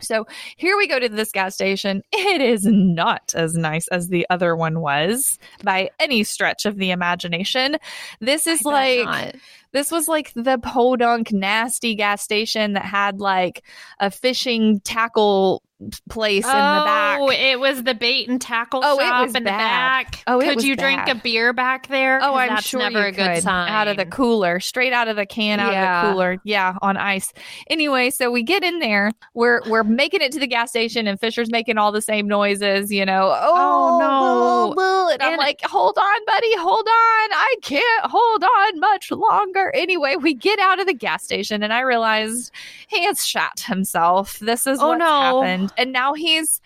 So 0.00 0.26
here 0.56 0.76
we 0.76 0.88
go 0.88 0.98
to 0.98 1.08
this 1.08 1.30
gas 1.30 1.54
station. 1.54 2.02
It 2.12 2.40
is 2.40 2.64
not 2.64 3.32
as 3.34 3.56
nice 3.56 3.88
as 3.88 4.08
the 4.08 4.26
other 4.30 4.56
one 4.56 4.80
was 4.80 5.38
by 5.62 5.90
any 6.00 6.24
stretch 6.24 6.66
of 6.66 6.76
the 6.76 6.90
imagination. 6.90 7.76
This 8.20 8.46
is 8.46 8.64
like. 8.64 9.36
This 9.72 9.90
was 9.90 10.08
like 10.08 10.32
the 10.34 10.58
podunk 10.58 11.32
nasty 11.32 11.94
gas 11.94 12.22
station 12.22 12.74
that 12.74 12.84
had 12.84 13.20
like 13.20 13.64
a 13.98 14.10
fishing 14.10 14.80
tackle 14.80 15.62
place 16.08 16.44
in 16.44 16.50
the 16.50 16.54
back. 16.54 17.18
Oh, 17.20 17.28
it 17.28 17.58
was 17.58 17.82
the 17.82 17.94
bait 17.94 18.28
and 18.28 18.40
tackle 18.40 18.82
Oh, 18.84 18.98
shop 19.00 19.26
in 19.26 19.32
the 19.32 19.40
bad. 19.40 19.58
back. 20.06 20.22
Oh, 20.28 20.38
it 20.40 20.44
could 20.44 20.54
was 20.56 20.64
you 20.64 20.76
drink 20.76 21.08
a 21.08 21.16
beer 21.16 21.52
back 21.52 21.88
there? 21.88 22.20
Oh, 22.22 22.36
I'm 22.36 22.60
sure 22.60 22.78
never 22.78 23.00
you 23.00 23.06
a 23.06 23.10
good 23.10 23.42
sign. 23.42 23.68
Out 23.68 23.88
of 23.88 23.96
the 23.96 24.06
cooler, 24.06 24.60
straight 24.60 24.92
out 24.92 25.08
of 25.08 25.16
the 25.16 25.26
can, 25.26 25.58
out 25.58 25.72
Yeah. 25.72 26.02
of 26.02 26.06
the 26.06 26.12
cooler. 26.12 26.36
Yeah, 26.44 26.76
on 26.82 26.96
ice. 26.96 27.32
Anyway, 27.68 28.10
so 28.10 28.30
we 28.30 28.44
get 28.44 28.62
in 28.62 28.78
there. 28.78 29.10
We're 29.34 29.60
we're 29.68 29.82
making 29.82 30.20
it 30.20 30.30
to 30.32 30.38
the 30.38 30.46
gas 30.46 30.70
station, 30.70 31.08
and 31.08 31.18
Fisher's 31.18 31.50
making 31.50 31.78
all 31.78 31.90
the 31.90 32.02
same 32.02 32.28
noises. 32.28 32.92
You 32.92 33.04
know, 33.04 33.34
oh, 33.34 33.52
oh 33.52 33.98
no. 33.98 34.74
blah, 34.74 34.74
blah. 34.74 35.08
And, 35.14 35.22
I'm 35.22 35.36
like, 35.38 35.60
hold 35.64 35.98
on, 35.98 36.20
buddy, 36.26 36.56
hold 36.58 36.86
on. 36.86 37.32
I 37.32 37.54
can't 37.62 38.04
hold 38.04 38.44
on 38.44 38.78
much 38.78 39.10
longer. 39.10 39.61
Anyway, 39.70 40.16
we 40.16 40.34
get 40.34 40.58
out 40.58 40.80
of 40.80 40.86
the 40.86 40.94
gas 40.94 41.24
station, 41.24 41.62
and 41.62 41.72
I 41.72 41.80
realized 41.80 42.50
he 42.88 43.04
has 43.04 43.24
shot 43.26 43.60
himself. 43.60 44.38
This 44.40 44.66
is 44.66 44.78
Oh, 44.80 44.88
what's 44.88 44.98
no. 45.00 45.40
happened, 45.42 45.72
and 45.76 45.92
now 45.92 46.14
he's 46.14 46.60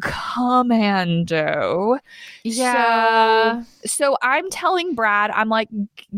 commando. 0.00 1.98
yeah. 2.44 3.62
So 3.84 4.16
I'm 4.22 4.50
telling 4.50 4.94
Brad, 4.94 5.30
I'm 5.30 5.48
like, 5.48 5.68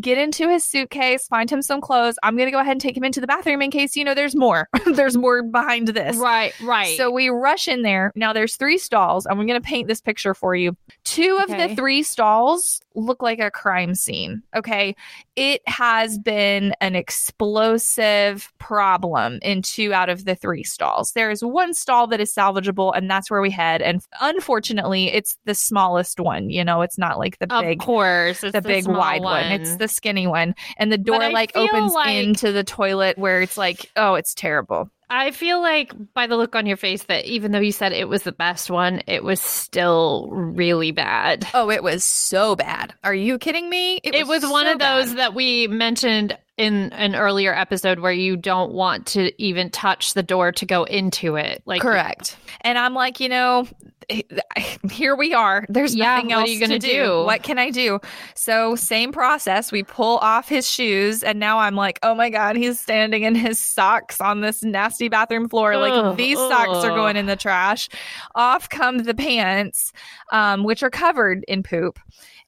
get 0.00 0.18
into 0.18 0.48
his 0.48 0.64
suitcase, 0.64 1.26
find 1.28 1.50
him 1.50 1.62
some 1.62 1.80
clothes. 1.80 2.16
I'm 2.22 2.36
going 2.36 2.46
to 2.46 2.50
go 2.52 2.58
ahead 2.60 2.72
and 2.72 2.80
take 2.80 2.96
him 2.96 3.04
into 3.04 3.20
the 3.20 3.26
bathroom 3.26 3.62
in 3.62 3.70
case, 3.70 3.94
you 3.96 4.04
know, 4.04 4.14
there's 4.14 4.34
more. 4.34 4.68
there's 4.94 5.16
more 5.16 5.42
behind 5.42 5.88
this. 5.88 6.16
right, 6.16 6.52
right. 6.62 6.96
So 6.96 7.10
we 7.10 7.28
rush 7.28 7.68
in 7.68 7.82
there. 7.82 8.12
Now 8.16 8.32
there's 8.32 8.56
three 8.56 8.78
stalls. 8.78 9.26
and 9.26 9.38
I'm 9.38 9.46
going 9.46 9.60
to 9.60 9.66
paint 9.66 9.86
this 9.88 10.00
picture 10.00 10.34
for 10.34 10.54
you. 10.54 10.76
Two 11.04 11.38
of 11.42 11.50
Okay. 11.50 11.68
the 11.68 11.76
three 11.76 12.02
stalls 12.02 12.80
look 12.94 13.22
like 13.22 13.38
a 13.38 13.50
crime 13.50 13.94
scene. 13.94 14.42
Okay. 14.56 14.94
It 15.36 15.62
has 15.68 16.17
been 16.22 16.74
an 16.80 16.94
explosive 16.94 18.52
problem 18.58 19.38
in 19.42 19.62
two 19.62 19.92
out 19.92 20.08
of 20.08 20.24
the 20.24 20.34
three 20.34 20.64
stalls. 20.64 21.12
There 21.12 21.30
is 21.30 21.44
one 21.44 21.74
stall 21.74 22.06
that 22.08 22.20
is 22.20 22.32
salvageable, 22.34 22.92
and 22.96 23.10
that's 23.10 23.30
where 23.30 23.40
we 23.40 23.50
head. 23.50 23.82
And 23.82 24.02
unfortunately, 24.20 25.12
it's 25.12 25.36
the 25.44 25.54
smallest 25.54 26.20
one. 26.20 26.50
You 26.50 26.64
know, 26.64 26.82
it's 26.82 26.98
not 26.98 27.18
like 27.18 27.38
the 27.38 27.52
of 27.52 27.64
big 27.64 27.80
course, 27.80 28.42
it's 28.42 28.52
the, 28.52 28.62
big 28.62 28.86
wide 28.86 29.22
one. 29.22 29.46
It's 29.46 29.76
the 29.76 29.88
skinny 29.88 30.26
one. 30.26 30.54
And 30.76 30.92
the 30.92 30.98
door 30.98 31.30
like 31.30 31.52
opens 31.54 31.92
like- 31.92 32.14
into 32.14 32.52
the 32.52 32.64
toilet 32.64 33.18
where 33.18 33.40
it's 33.42 33.56
like, 33.56 33.90
oh, 33.96 34.14
it's 34.14 34.34
terrible. 34.34 34.90
I 35.10 35.30
feel 35.30 35.60
like 35.62 35.92
by 36.12 36.26
the 36.26 36.36
look 36.36 36.54
on 36.54 36.66
your 36.66 36.76
face 36.76 37.04
that 37.04 37.24
even 37.24 37.52
though 37.52 37.60
you 37.60 37.72
said 37.72 37.92
it 37.92 38.08
was 38.08 38.22
the 38.22 38.32
best 38.32 38.70
one, 38.70 39.02
it 39.06 39.24
was 39.24 39.40
still 39.40 40.28
really 40.30 40.90
bad. 40.90 41.46
Oh, 41.54 41.70
it 41.70 41.82
was 41.82 42.04
so 42.04 42.56
bad. 42.56 42.94
Are 43.02 43.14
you 43.14 43.38
kidding 43.38 43.70
me? 43.70 44.00
It 44.02 44.26
was, 44.26 44.42
one 44.42 44.66
so 44.66 44.72
of 44.72 44.78
those 44.78 45.08
bad. 45.08 45.16
that 45.18 45.34
we 45.34 45.66
mentioned 45.66 46.36
in 46.58 46.92
an 46.92 47.14
earlier 47.14 47.54
episode 47.54 48.00
where 48.00 48.12
you 48.12 48.36
don't 48.36 48.72
want 48.72 49.06
to 49.06 49.32
even 49.42 49.70
touch 49.70 50.14
the 50.14 50.22
door 50.22 50.52
to 50.52 50.66
go 50.66 50.84
into 50.84 51.36
it. 51.36 51.62
Like 51.64 51.80
Correct. 51.80 52.36
And 52.62 52.76
I'm 52.76 52.94
like, 52.94 53.20
you 53.20 53.28
know, 53.28 53.66
here 54.90 55.14
we 55.14 55.34
are. 55.34 55.66
There's 55.68 55.94
Yeah, 55.94 56.16
nothing 56.16 56.32
else 56.32 56.50
you 56.50 56.60
gonna 56.60 56.78
to 56.78 56.86
do? 56.86 57.24
What 57.24 57.42
can 57.42 57.58
I 57.58 57.70
do? 57.70 58.00
So 58.34 58.74
same 58.74 59.12
process. 59.12 59.70
We 59.70 59.82
pull 59.82 60.18
off 60.18 60.48
his 60.48 60.68
shoes, 60.68 61.22
and 61.22 61.38
now 61.38 61.58
I'm 61.58 61.74
like, 61.74 61.98
oh 62.02 62.14
my 62.14 62.30
god, 62.30 62.56
he's 62.56 62.80
standing 62.80 63.22
in 63.22 63.34
his 63.34 63.58
socks 63.58 64.20
on 64.20 64.40
this 64.40 64.62
nasty 64.62 65.08
bathroom 65.08 65.48
floor. 65.48 65.76
like 65.76 65.92
Ugh, 65.92 66.16
these 66.16 66.38
socks 66.38 66.84
are 66.84 66.94
going 66.94 67.16
in 67.16 67.26
the 67.26 67.36
trash. 67.36 67.88
Off 68.34 68.68
come 68.68 68.98
the 68.98 69.14
pants, 69.14 69.92
um, 70.32 70.64
which 70.64 70.82
are 70.82 70.90
covered 70.90 71.44
in 71.46 71.62
poop. 71.62 71.98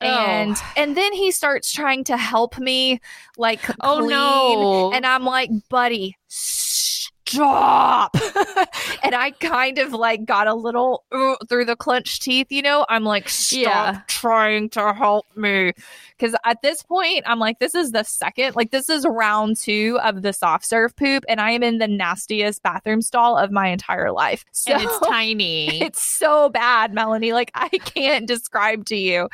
And 0.00 0.56
Oh. 0.56 0.72
and 0.76 0.96
then 0.96 1.12
he 1.12 1.30
starts 1.30 1.72
trying 1.72 2.04
to 2.04 2.16
help 2.16 2.58
me, 2.58 3.00
like 3.36 3.60
Oh, 3.80 3.98
clean. 3.98 4.08
no. 4.10 4.92
And 4.92 5.04
I'm 5.04 5.24
like, 5.24 5.50
buddy, 5.68 6.16
stop. 6.28 8.14
and 9.02 9.14
I 9.14 9.32
kind 9.40 9.78
of 9.78 9.92
like 9.92 10.24
got 10.24 10.46
a 10.46 10.54
little 10.54 11.04
uh, 11.12 11.36
through 11.48 11.66
the 11.66 11.76
clenched 11.76 12.22
teeth, 12.22 12.46
you 12.50 12.62
know? 12.62 12.86
I'm 12.88 13.04
like, 13.04 13.28
stop 13.28 13.60
Yeah. 13.60 14.00
trying 14.08 14.70
to 14.70 14.92
help 14.94 15.26
me. 15.36 15.72
Because 16.20 16.36
at 16.44 16.60
this 16.60 16.82
point, 16.82 17.22
I'm 17.26 17.38
like, 17.38 17.60
this 17.60 17.74
is 17.74 17.92
the 17.92 18.02
second, 18.02 18.54
like, 18.54 18.70
this 18.70 18.90
is 18.90 19.06
round 19.06 19.56
two 19.56 19.98
of 20.02 20.20
the 20.20 20.34
soft 20.34 20.66
serve 20.66 20.94
poop, 20.94 21.24
and 21.28 21.40
I 21.40 21.52
am 21.52 21.62
in 21.62 21.78
the 21.78 21.88
nastiest 21.88 22.62
bathroom 22.62 23.00
stall 23.00 23.38
of 23.38 23.50
my 23.50 23.68
entire 23.68 24.12
life. 24.12 24.44
So 24.52 24.72
and 24.74 24.82
it's 24.82 24.98
tiny. 25.08 25.82
it's 25.82 26.02
so 26.02 26.50
bad, 26.50 26.92
Melanie. 26.92 27.32
Like, 27.32 27.50
I 27.54 27.68
can't 27.84 28.26
describe 28.26 28.84
to 28.86 28.96
you. 28.96 29.30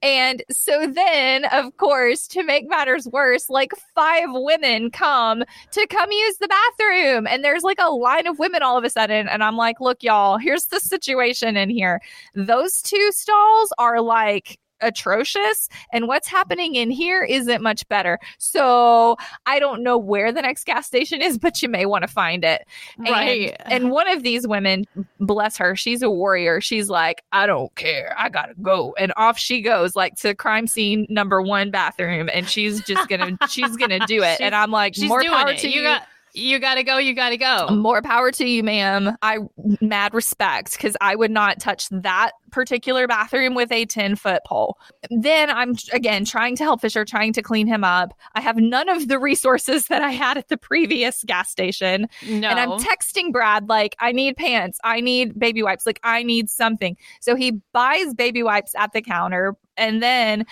And 0.00 0.44
so 0.48 0.86
then, 0.86 1.44
of 1.46 1.76
course, 1.76 2.28
to 2.28 2.44
make 2.44 2.68
matters 2.68 3.08
worse, 3.08 3.50
like 3.50 3.72
five 3.94 4.28
women 4.30 4.90
come 4.92 5.42
to 5.72 5.86
come 5.88 6.12
use 6.12 6.38
the 6.38 6.48
bathroom. 6.48 7.26
And 7.26 7.44
there's 7.44 7.64
like 7.64 7.78
a 7.80 7.90
line 7.90 8.28
of 8.28 8.38
women 8.38 8.62
all 8.62 8.78
of 8.78 8.84
a 8.84 8.90
sudden. 8.90 9.28
And 9.28 9.42
I'm 9.42 9.56
like, 9.56 9.80
look, 9.80 10.04
y'all, 10.04 10.38
here's 10.38 10.66
the 10.66 10.78
situation 10.78 11.56
in 11.56 11.68
here. 11.68 12.00
Those 12.34 12.80
two 12.80 13.10
stalls 13.12 13.72
are 13.78 14.00
like, 14.00 14.58
atrocious 14.80 15.68
and 15.92 16.06
what's 16.08 16.28
happening 16.28 16.74
in 16.74 16.90
here 16.90 17.22
isn't 17.22 17.62
much 17.62 17.86
better. 17.88 18.18
So 18.38 19.16
i 19.46 19.58
don't 19.58 19.82
know 19.82 19.96
where 19.98 20.32
the 20.32 20.42
next 20.42 20.64
gas 20.64 20.86
station 20.86 21.20
is 21.22 21.38
but 21.48 21.62
you 21.62 21.68
may 21.68 21.86
want 21.86 22.02
to 22.02 22.08
find 22.08 22.44
it. 22.44 22.66
And- 22.98 23.08
Right. 23.08 23.56
and 23.66 23.90
one 23.90 24.08
of 24.08 24.22
these 24.22 24.46
women 24.46 24.84
bless 25.20 25.56
her 25.56 25.74
she's 25.76 26.02
a 26.02 26.10
warrior. 26.10 26.60
She's 26.60 26.88
like 26.90 27.22
i 27.32 27.46
don't 27.46 27.74
care. 27.74 28.14
I 28.18 28.28
gotta 28.28 28.54
go. 28.62 28.94
And 28.98 29.12
off 29.16 29.38
she 29.38 29.60
goes 29.62 29.96
like 29.96 30.16
to 30.16 30.34
crime 30.34 30.66
scene 30.66 31.06
number 31.08 31.40
one 31.42 31.70
bathroom 31.70 32.28
and 32.32 32.48
she's 32.48 32.80
just 32.82 33.08
gonna 33.08 33.36
she's 33.48 33.76
gonna 33.76 34.00
do 34.06 34.22
it. 34.22 34.40
And 34.48 34.54
i'm 34.54 34.70
like 34.70 34.94
She's 34.94 35.08
more 35.08 35.20
doing 35.20 35.32
power 35.32 35.50
it. 35.50 35.58
to 35.60 35.68
you 35.68 35.80
you, 35.80 35.88
got 35.88 36.02
you 36.38 36.58
got 36.58 36.76
to 36.76 36.82
go. 36.82 36.98
You 36.98 37.14
got 37.14 37.30
to 37.30 37.36
go. 37.36 37.68
more 37.70 38.02
power 38.02 38.30
to 38.32 38.46
you 38.46 38.62
ma'am 38.62 39.16
i 39.22 39.38
mad 39.80 40.14
respect 40.14 40.72
because 40.72 40.96
i 41.00 41.14
would 41.14 41.30
not 41.30 41.60
touch 41.60 41.88
that 41.90 42.32
particular 42.50 43.06
bathroom 43.06 43.54
with 43.54 43.70
a 43.70 43.84
10 43.84 44.16
foot 44.16 44.42
pole 44.46 44.78
then 45.10 45.50
i'm 45.50 45.74
again 45.92 46.24
trying 46.24 46.56
to 46.56 46.64
help 46.64 46.80
fisher 46.80 47.04
trying 47.04 47.32
to 47.32 47.42
clean 47.42 47.66
him 47.66 47.84
up 47.84 48.12
i 48.34 48.40
have 48.40 48.56
none 48.56 48.88
of 48.88 49.08
the 49.08 49.18
resources 49.18 49.86
that 49.86 50.02
i 50.02 50.10
had 50.10 50.36
at 50.38 50.48
the 50.48 50.56
previous 50.56 51.22
gas 51.24 51.50
station 51.50 52.08
no. 52.26 52.48
and 52.48 52.58
I'm 52.58 52.78
texting 52.78 53.32
Brad, 53.32 53.68
like, 53.68 53.96
I 53.98 54.12
need 54.12 54.36
pants, 54.36 54.78
I 54.84 55.00
need 55.00 55.38
baby 55.38 55.62
wipes, 55.62 55.86
like, 55.86 56.00
I 56.02 56.22
need 56.22 56.50
something. 56.50 56.96
So 57.20 57.34
he 57.34 57.52
buys 57.72 58.14
baby 58.14 58.42
wipes 58.42 58.74
at 58.76 58.92
the 58.92 59.02
counter. 59.02 59.56
And 59.76 60.02
then 60.02 60.44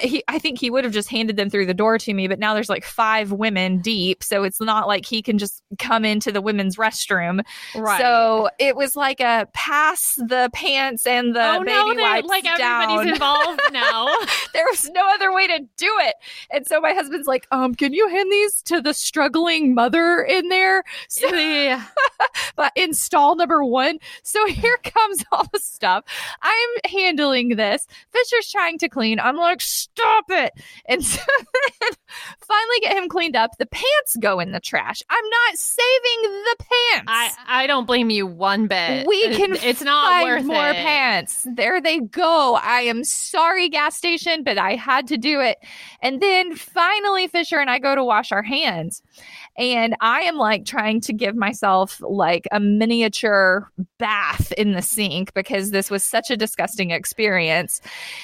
he, 0.00 0.24
I 0.28 0.38
think 0.38 0.58
he 0.58 0.70
would 0.70 0.84
have 0.84 0.92
just 0.92 1.08
handed 1.08 1.36
them 1.36 1.50
through 1.50 1.66
the 1.66 1.74
door 1.74 1.98
to 1.98 2.14
me, 2.14 2.28
but 2.28 2.38
now 2.38 2.54
there's 2.54 2.68
like 2.68 2.84
five 2.84 3.32
women 3.32 3.78
deep. 3.80 4.22
So 4.22 4.42
it's 4.42 4.60
not 4.60 4.86
like 4.86 5.06
he 5.06 5.22
can 5.22 5.38
just 5.38 5.62
come 5.78 6.04
into 6.04 6.32
the 6.32 6.40
women's 6.40 6.76
restroom. 6.76 7.42
right. 7.74 8.00
So 8.00 8.48
it 8.58 8.76
was 8.76 8.96
like 8.96 9.20
a 9.20 9.48
pass 9.52 10.14
the 10.16 10.50
pants 10.52 11.06
and 11.06 11.34
the 11.34 11.56
oh 11.56 11.64
baby 11.64 11.96
no, 11.96 12.02
wipes 12.02 12.28
like 12.28 12.44
down. 12.44 12.60
everybody's 12.60 13.12
involved 13.12 13.60
now. 13.72 14.08
there 14.52 14.66
was 14.70 14.88
no 14.90 15.02
other 15.14 15.32
way 15.32 15.46
to 15.46 15.58
do 15.76 15.96
it. 16.00 16.14
And 16.50 16.66
so 16.66 16.80
my 16.80 16.92
husband's 16.92 17.26
like, 17.26 17.46
um, 17.50 17.74
can 17.74 17.92
you 17.92 18.08
hand 18.08 18.30
these 18.30 18.62
to 18.62 18.80
the 18.80 18.94
struggling 18.94 19.74
mother 19.74 20.22
in 20.22 20.48
there? 20.48 20.84
So 21.08 21.28
yeah. 21.34 21.84
but 22.56 22.72
in 22.76 22.94
stall 22.94 23.36
number 23.36 23.64
one. 23.64 23.98
So 24.22 24.46
here 24.48 24.78
comes 24.82 25.24
all 25.32 25.46
the 25.52 25.58
stuff. 25.58 26.04
I'm 26.42 26.90
handling 26.90 27.56
this. 27.56 27.86
Fisher's 28.12 28.50
trying 28.50 28.78
to 28.78 28.88
clean. 28.88 29.20
I'm 29.20 29.36
like, 29.36 29.60
stop 29.94 30.24
it. 30.28 30.52
And 30.86 31.04
so 31.04 31.20
finally 32.40 32.80
get 32.80 32.96
him 32.96 33.08
cleaned 33.08 33.36
up. 33.36 33.50
The 33.58 33.66
pants 33.66 34.16
go 34.20 34.40
in 34.40 34.52
the 34.52 34.60
trash. 34.60 35.02
I'm 35.08 35.24
not 35.24 35.56
saving 35.58 36.22
the 36.22 36.56
pants. 36.58 37.04
I 37.08 37.30
I 37.46 37.66
don't 37.66 37.86
blame 37.86 38.10
you 38.10 38.26
one 38.26 38.66
bit. 38.66 39.06
we 39.06 39.36
can 39.36 39.54
It's 39.62 39.82
not 39.82 40.08
find 40.08 40.28
worth 40.28 40.44
more 40.44 40.68
it. 40.70 40.76
pants. 40.76 41.46
There 41.54 41.80
they 41.80 42.00
go. 42.00 42.58
I 42.62 42.80
am 42.82 43.04
sorry, 43.04 43.68
gas 43.68 43.96
station, 43.96 44.42
but 44.44 44.58
I 44.58 44.74
had 44.76 45.06
to 45.08 45.16
do 45.16 45.40
it. 45.40 45.58
And 46.02 46.20
then 46.20 46.54
finally, 46.56 47.26
Fisher 47.28 47.58
and 47.58 47.70
I 47.70 47.78
go 47.78 47.94
to 47.94 48.04
wash 48.04 48.32
our 48.32 48.42
hands. 48.42 49.02
And 49.58 49.96
I 50.00 50.22
am 50.22 50.36
like 50.36 50.64
trying 50.64 51.00
to 51.02 51.12
give 51.12 51.36
myself 51.36 52.00
like 52.00 52.46
a 52.52 52.60
miniature 52.60 53.70
bath 53.98 54.52
in 54.52 54.72
the 54.72 54.82
sink 54.82 55.34
because 55.34 55.70
this 55.70 55.90
was 55.90 56.02
such 56.02 56.30
a 56.30 56.36
disgusting 56.36 56.90
experience. 56.90 57.80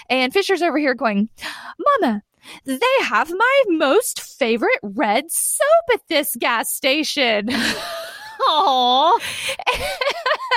And 0.08 0.32
Fisher's 0.32 0.62
over 0.62 0.78
here 0.78 0.94
going, 0.94 1.28
Mama, 2.00 2.22
they 2.64 2.80
have 3.02 3.30
my 3.30 3.62
most 3.68 4.20
favorite 4.20 4.78
red 4.82 5.30
soap 5.30 5.84
at 5.94 6.00
this 6.08 6.36
gas 6.38 6.72
station. 6.72 7.48
Aw. 8.48 9.18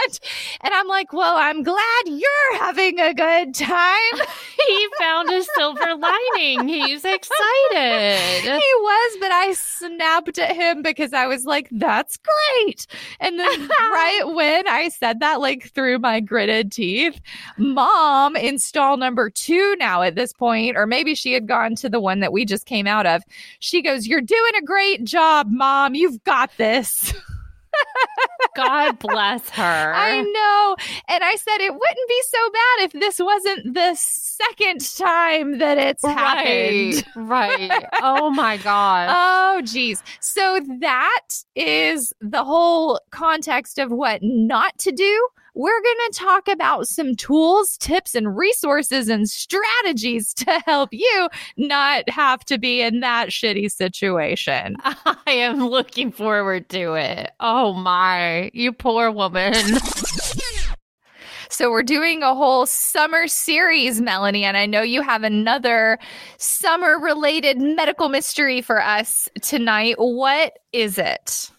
And, 0.05 0.19
and 0.61 0.73
I'm 0.73 0.87
like, 0.87 1.13
well, 1.13 1.35
I'm 1.37 1.63
glad 1.63 2.01
you're 2.05 2.57
having 2.57 2.99
a 2.99 3.13
good 3.13 3.55
time? 3.55 4.15
he 4.67 4.87
found 4.99 5.29
a 5.29 5.43
silver 5.55 5.95
lining. 5.95 6.67
He's 6.67 7.05
excited. 7.05 8.41
he 8.43 8.49
was, 8.49 9.17
but 9.19 9.31
I 9.31 9.53
snapped 9.53 10.37
at 10.39 10.55
him 10.55 10.81
because 10.81 11.13
I 11.13 11.27
was 11.27 11.45
like, 11.45 11.67
that's 11.71 12.17
great. 12.17 12.87
And 13.19 13.39
then 13.39 13.67
right 13.67 14.23
when 14.25 14.67
I 14.67 14.89
said 14.89 15.19
that, 15.19 15.39
like 15.39 15.71
through 15.73 15.99
my 15.99 16.19
gritted 16.19 16.71
teeth, 16.71 17.19
mom 17.57 18.35
install 18.35 18.97
number 18.97 19.29
two 19.29 19.75
now 19.79 20.01
at 20.01 20.15
this 20.15 20.33
point, 20.33 20.77
or 20.77 20.85
maybe 20.85 21.15
she 21.15 21.33
had 21.33 21.47
gone 21.47 21.75
to 21.75 21.89
the 21.89 21.99
one 21.99 22.19
that 22.19 22.33
we 22.33 22.45
just 22.45 22.65
came 22.65 22.87
out 22.87 23.05
of. 23.05 23.23
She 23.59 23.81
goes, 23.81 24.07
You're 24.07 24.21
doing 24.21 24.51
a 24.57 24.65
great 24.65 25.03
job, 25.03 25.47
mom. 25.49 25.95
You've 25.95 26.23
got 26.23 26.51
this. 26.57 27.13
God 28.55 28.99
bless 28.99 29.49
her. 29.49 29.93
I 29.95 30.21
know. 30.21 30.75
And 31.07 31.23
I 31.23 31.35
said 31.35 31.61
it 31.61 31.73
wouldn't 31.73 32.07
be 32.07 32.21
so 32.29 32.49
bad 32.51 32.85
if 32.85 32.91
this 32.93 33.19
wasn't 33.19 33.73
the 33.73 33.95
second 33.95 34.79
time 34.97 35.57
that 35.59 35.77
it's 35.77 36.05
happened. 36.05 37.05
Right. 37.15 37.69
right. 37.69 37.85
Oh 38.01 38.29
my 38.29 38.57
God. 38.57 39.09
Oh 39.11 39.61
geez. 39.61 40.03
So 40.19 40.61
that 40.79 41.27
is 41.55 42.13
the 42.21 42.43
whole 42.43 42.99
context 43.11 43.79
of 43.79 43.91
what 43.91 44.19
not 44.21 44.77
to 44.79 44.91
do 44.91 45.27
we're 45.55 45.81
going 45.81 46.11
to 46.11 46.19
talk 46.19 46.47
about 46.47 46.87
some 46.87 47.15
tools, 47.15 47.77
tips, 47.77 48.15
and 48.15 48.37
resources 48.37 49.09
and 49.09 49.29
strategies 49.29 50.33
to 50.35 50.61
help 50.65 50.89
you 50.91 51.29
not 51.57 52.09
have 52.09 52.43
to 52.45 52.57
be 52.57 52.81
in 52.81 52.99
that 53.01 53.29
shitty 53.29 53.71
situation. 53.71 54.75
I 54.83 55.17
am 55.27 55.67
looking 55.67 56.11
forward 56.11 56.69
to 56.69 56.93
it. 56.93 57.31
Oh 57.39 57.73
my, 57.73 58.51
you 58.53 58.71
poor 58.71 59.11
woman. 59.11 59.53
So 61.51 61.71
we're 61.71 61.83
doing 61.83 62.21
a 62.21 62.35
whole 62.35 62.67
summer 62.67 63.27
series, 63.27 63.99
Melanie, 63.99 64.45
and 64.45 64.55
I 64.55 64.65
know 64.65 64.81
you 64.81 65.01
have 65.01 65.23
another 65.23 65.97
summer 66.37 66.99
related 66.99 67.57
medical 67.59 68.07
mystery 68.07 68.61
for 68.61 68.81
us 68.81 69.27
tonight. 69.41 69.95
What 69.97 70.59
is 70.71 70.97
it? 70.99 71.51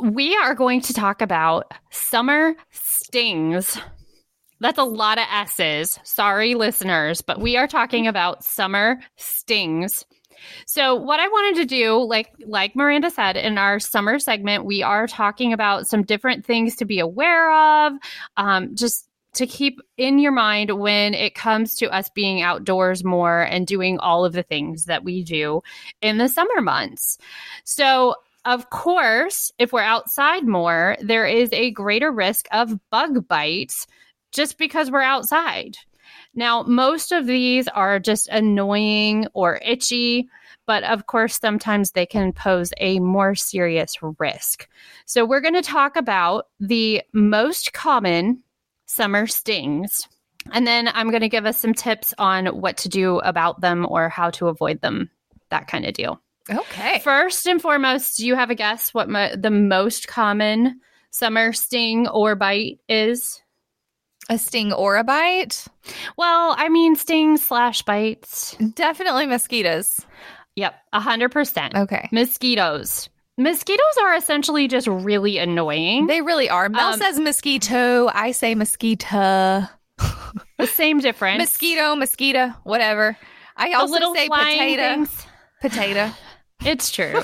We 0.00 0.36
are 0.36 0.54
going 0.54 0.80
to 0.82 0.94
talk 0.94 1.22
about 1.22 1.72
summer 1.90 2.54
stings. 2.70 3.78
That's 4.60 4.78
a 4.78 4.84
lot 4.84 5.18
of 5.18 5.24
S's. 5.30 5.98
Sorry, 6.04 6.54
listeners, 6.54 7.20
but 7.20 7.40
we 7.40 7.56
are 7.56 7.66
talking 7.66 8.06
about 8.06 8.44
summer 8.44 9.00
stings. 9.16 10.04
So 10.66 10.94
what 10.94 11.20
I 11.20 11.28
wanted 11.28 11.60
to 11.62 11.66
do, 11.66 11.98
like 11.98 12.32
like 12.46 12.76
Miranda 12.76 13.10
said 13.10 13.36
in 13.36 13.58
our 13.58 13.78
summer 13.78 14.18
segment, 14.18 14.64
we 14.64 14.82
are 14.82 15.06
talking 15.06 15.52
about 15.52 15.86
some 15.86 16.02
different 16.02 16.44
things 16.44 16.76
to 16.76 16.84
be 16.84 16.98
aware 16.98 17.52
of, 17.52 17.92
um, 18.36 18.74
just 18.74 19.08
to 19.34 19.46
keep 19.46 19.80
in 19.96 20.18
your 20.18 20.32
mind 20.32 20.78
when 20.78 21.14
it 21.14 21.34
comes 21.34 21.74
to 21.76 21.90
us 21.90 22.10
being 22.10 22.42
outdoors 22.42 23.02
more 23.02 23.42
and 23.42 23.66
doing 23.66 23.98
all 23.98 24.24
of 24.24 24.32
the 24.32 24.42
things 24.42 24.84
that 24.84 25.04
we 25.04 25.24
do 25.24 25.62
in 26.02 26.18
the 26.18 26.28
summer 26.28 26.60
months. 26.60 27.18
So 27.64 28.14
of 28.44 28.70
course, 28.70 29.52
if 29.58 29.72
we're 29.72 29.82
outside 29.82 30.46
more, 30.46 30.96
there 31.00 31.26
is 31.26 31.52
a 31.52 31.70
greater 31.70 32.10
risk 32.10 32.46
of 32.52 32.78
bug 32.90 33.28
bites 33.28 33.86
just 34.32 34.58
because 34.58 34.90
we're 34.90 35.02
outside. 35.02 35.76
Now, 36.34 36.62
most 36.62 37.12
of 37.12 37.26
these 37.26 37.68
are 37.68 38.00
just 38.00 38.28
annoying 38.28 39.26
or 39.34 39.60
itchy, 39.64 40.28
but 40.66 40.82
of 40.84 41.06
course, 41.06 41.38
sometimes 41.38 41.90
they 41.90 42.06
can 42.06 42.32
pose 42.32 42.72
a 42.78 42.98
more 43.00 43.34
serious 43.34 43.96
risk. 44.18 44.68
So, 45.04 45.24
we're 45.24 45.40
going 45.40 45.54
to 45.54 45.62
talk 45.62 45.96
about 45.96 46.46
the 46.58 47.02
most 47.12 47.72
common 47.72 48.42
summer 48.86 49.26
stings. 49.26 50.08
And 50.50 50.66
then 50.66 50.88
I'm 50.88 51.10
going 51.10 51.22
to 51.22 51.28
give 51.28 51.46
us 51.46 51.58
some 51.58 51.74
tips 51.74 52.12
on 52.18 52.46
what 52.46 52.76
to 52.78 52.88
do 52.88 53.18
about 53.20 53.60
them 53.60 53.86
or 53.88 54.08
how 54.08 54.30
to 54.30 54.48
avoid 54.48 54.80
them, 54.80 55.10
that 55.50 55.68
kind 55.68 55.84
of 55.86 55.94
deal. 55.94 56.20
Okay. 56.50 57.00
First 57.00 57.46
and 57.46 57.60
foremost, 57.60 58.18
do 58.18 58.26
you 58.26 58.34
have 58.34 58.50
a 58.50 58.54
guess 58.54 58.92
what 58.92 59.08
mo- 59.08 59.34
the 59.36 59.50
most 59.50 60.08
common 60.08 60.80
summer 61.10 61.52
sting 61.52 62.08
or 62.08 62.34
bite 62.34 62.78
is? 62.88 63.42
A 64.28 64.38
sting 64.38 64.72
or 64.72 64.96
a 64.96 65.04
bite? 65.04 65.66
Well, 66.16 66.54
I 66.56 66.68
mean, 66.68 66.96
sting 66.96 67.36
slash 67.36 67.82
bites. 67.82 68.56
Definitely 68.74 69.26
mosquitoes. 69.26 70.00
Yep, 70.56 70.74
100%. 70.94 71.74
Okay. 71.74 72.08
Mosquitoes. 72.12 73.08
Mosquitoes 73.38 73.96
are 74.02 74.14
essentially 74.14 74.68
just 74.68 74.86
really 74.86 75.38
annoying. 75.38 76.06
They 76.06 76.20
really 76.20 76.50
are. 76.50 76.68
Mel 76.68 76.92
um, 76.92 76.98
says 76.98 77.18
mosquito. 77.18 78.08
I 78.12 78.32
say 78.32 78.54
mosquito. 78.54 79.64
the 80.58 80.66
same 80.66 81.00
difference. 81.00 81.38
Mosquito, 81.38 81.96
mosquito, 81.96 82.52
whatever. 82.64 83.16
I 83.56 83.72
also 83.72 84.14
say 84.14 84.28
potato. 84.28 84.82
Things. 84.82 85.26
Potato. 85.60 86.10
It's 86.64 86.90
true. 86.90 87.22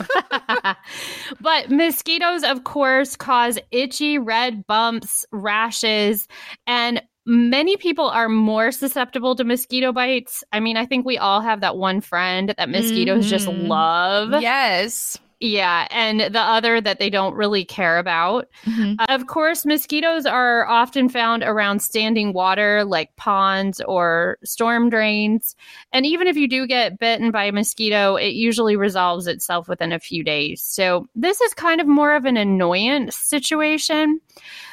but 1.40 1.70
mosquitoes, 1.70 2.42
of 2.42 2.64
course, 2.64 3.16
cause 3.16 3.58
itchy 3.70 4.18
red 4.18 4.66
bumps, 4.66 5.24
rashes, 5.32 6.26
and 6.66 7.02
many 7.26 7.76
people 7.76 8.08
are 8.08 8.28
more 8.28 8.72
susceptible 8.72 9.36
to 9.36 9.44
mosquito 9.44 9.92
bites. 9.92 10.42
I 10.52 10.60
mean, 10.60 10.76
I 10.76 10.86
think 10.86 11.04
we 11.04 11.18
all 11.18 11.40
have 11.40 11.60
that 11.60 11.76
one 11.76 12.00
friend 12.00 12.54
that 12.56 12.70
mosquitoes 12.70 13.26
mm-hmm. 13.26 13.30
just 13.30 13.48
love. 13.48 14.40
Yes. 14.40 15.18
Yeah, 15.40 15.86
and 15.92 16.20
the 16.20 16.40
other 16.40 16.80
that 16.80 16.98
they 16.98 17.10
don't 17.10 17.34
really 17.34 17.64
care 17.64 17.98
about. 17.98 18.48
Mm-hmm. 18.64 18.94
Uh, 18.98 19.06
of 19.08 19.28
course, 19.28 19.64
mosquitoes 19.64 20.26
are 20.26 20.66
often 20.66 21.08
found 21.08 21.44
around 21.44 21.80
standing 21.80 22.32
water 22.32 22.84
like 22.84 23.14
ponds 23.14 23.80
or 23.82 24.38
storm 24.42 24.90
drains. 24.90 25.54
And 25.92 26.04
even 26.04 26.26
if 26.26 26.36
you 26.36 26.48
do 26.48 26.66
get 26.66 26.98
bitten 26.98 27.30
by 27.30 27.44
a 27.44 27.52
mosquito, 27.52 28.16
it 28.16 28.30
usually 28.30 28.74
resolves 28.74 29.28
itself 29.28 29.68
within 29.68 29.92
a 29.92 30.00
few 30.00 30.24
days. 30.24 30.60
So, 30.60 31.08
this 31.14 31.40
is 31.40 31.54
kind 31.54 31.80
of 31.80 31.86
more 31.86 32.16
of 32.16 32.24
an 32.24 32.36
annoyance 32.36 33.14
situation. 33.14 34.20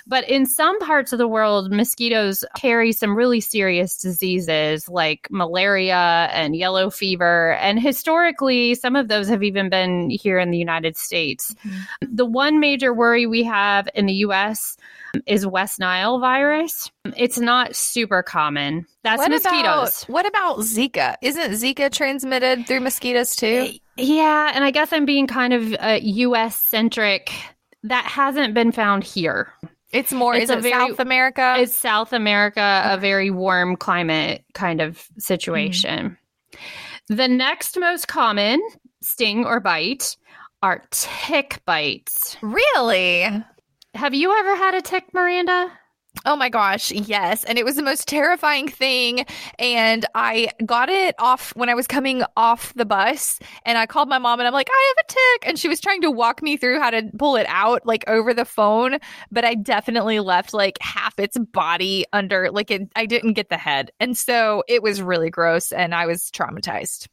But 0.08 0.30
in 0.30 0.46
some 0.46 0.80
parts 0.80 1.14
of 1.14 1.20
the 1.20 1.28
world, 1.28 1.72
mosquitoes 1.72 2.44
carry 2.56 2.92
some 2.92 3.16
really 3.16 3.42
serious 3.42 3.98
diseases 3.98 4.88
like 4.88 5.28
malaria 5.32 6.30
and 6.32 6.56
yellow 6.56 6.92
fever. 6.92 7.54
And 7.54 7.80
historically, 7.80 8.76
some 8.76 8.96
of 8.96 9.08
those 9.08 9.28
have 9.30 9.42
even 9.42 9.70
been 9.70 10.12
here 10.12 10.38
in 10.38 10.52
the 10.52 10.60
United 10.60 10.96
States. 10.96 11.56
Mm-hmm. 11.66 12.16
The 12.16 12.26
one 12.26 12.60
major 12.60 12.94
worry 12.94 13.26
we 13.26 13.44
have 13.44 13.90
in 13.96 14.06
the 14.06 14.14
US 14.26 14.78
is 15.26 15.48
West 15.48 15.80
Nile 15.80 16.20
virus. 16.20 16.92
It's 17.18 17.40
not 17.40 17.76
super 17.76 18.22
common. 18.22 18.86
That's 19.04 19.20
what 19.20 19.32
mosquitoes. 19.32 20.04
About, 20.04 20.10
what 20.10 20.28
about 20.28 20.58
Zika? 20.60 21.16
Isn't 21.22 21.52
Zika 21.52 21.92
transmitted 21.92 22.68
through 22.68 22.82
mosquitoes 22.82 23.36
too? 23.36 23.72
Yeah, 23.98 24.52
and 24.54 24.64
I 24.64 24.72
guess 24.72 24.94
I'm 24.94 25.06
being 25.06 25.26
kind 25.26 25.54
of 25.54 25.74
uh, 25.80 26.00
US 26.02 26.60
centric. 26.60 27.32
That 27.84 28.06
hasn't 28.06 28.54
been 28.54 28.72
found 28.72 29.04
here. 29.04 29.54
It's 29.96 30.12
more. 30.12 30.36
It's 30.36 30.52
it 30.52 30.62
very, 30.62 30.74
South 30.74 31.00
America? 31.00 31.56
It's 31.58 31.74
South 31.74 32.12
America, 32.12 32.84
a 32.86 32.98
very 32.98 33.30
warm 33.30 33.78
climate 33.78 34.44
kind 34.54 34.82
of 34.82 35.08
situation. 35.18 36.18
Mm. 36.52 37.16
The 37.16 37.28
next 37.30 37.80
most 37.80 38.08
common 38.08 38.62
sting 39.02 39.46
or 39.46 39.62
bite 39.62 40.18
are 40.62 40.84
tick 40.92 41.62
bites. 41.66 42.36
Really? 42.42 43.26
Have 43.94 44.14
you 44.14 44.38
ever 44.38 44.56
had 44.58 44.76
a 44.76 44.82
tick, 44.82 45.06
Miranda? 45.14 45.72
Oh 46.28 46.36
my 46.36 46.50
gosh, 46.50 46.92
yes. 46.92 47.44
And 47.44 47.60
it 47.60 47.66
was 47.66 47.76
the 47.76 47.84
most 47.84 48.08
terrifying 48.08 48.68
thing. 48.68 49.26
And 49.60 50.06
I 50.16 50.50
got 50.66 50.90
it 50.90 51.14
off 51.20 51.56
when 51.56 51.70
I 51.70 51.76
was 51.76 51.86
coming 51.86 52.24
off 52.36 52.74
the 52.74 52.86
bus. 52.86 53.38
And 53.64 53.78
I 53.78 53.86
called 53.86 54.10
my 54.10 54.18
mom 54.18 54.40
and 54.40 54.48
I'm 54.48 54.54
like, 54.54 54.70
I 54.72 54.94
have 54.98 55.06
a 55.06 55.12
tick. 55.12 55.50
And 55.50 55.60
she 55.60 55.68
was 55.68 55.80
trying 55.80 56.02
to 56.02 56.10
walk 56.10 56.42
me 56.42 56.58
through 56.58 56.80
how 56.80 56.90
to 56.90 57.04
pull 57.20 57.36
it 57.36 57.46
out, 57.48 57.86
like 57.86 58.04
over 58.08 58.34
the 58.34 58.46
phone. 58.46 58.98
But 59.32 59.46
I 59.46 59.54
definitely 59.54 60.20
left 60.20 60.52
like 60.52 60.80
half 60.82 61.20
its 61.20 61.38
body 61.38 62.06
under, 62.12 62.50
like, 62.50 62.72
it, 62.72 62.90
I 62.96 63.06
didn't 63.06 63.34
get 63.34 63.50
the 63.50 63.58
head. 63.58 63.92
And 64.00 64.18
so 64.18 64.64
it 64.68 64.82
was 64.82 65.04
really 65.04 65.30
gross. 65.30 65.72
And 65.72 65.94
I 65.94 66.08
was 66.08 66.32
traumatized. 66.32 67.08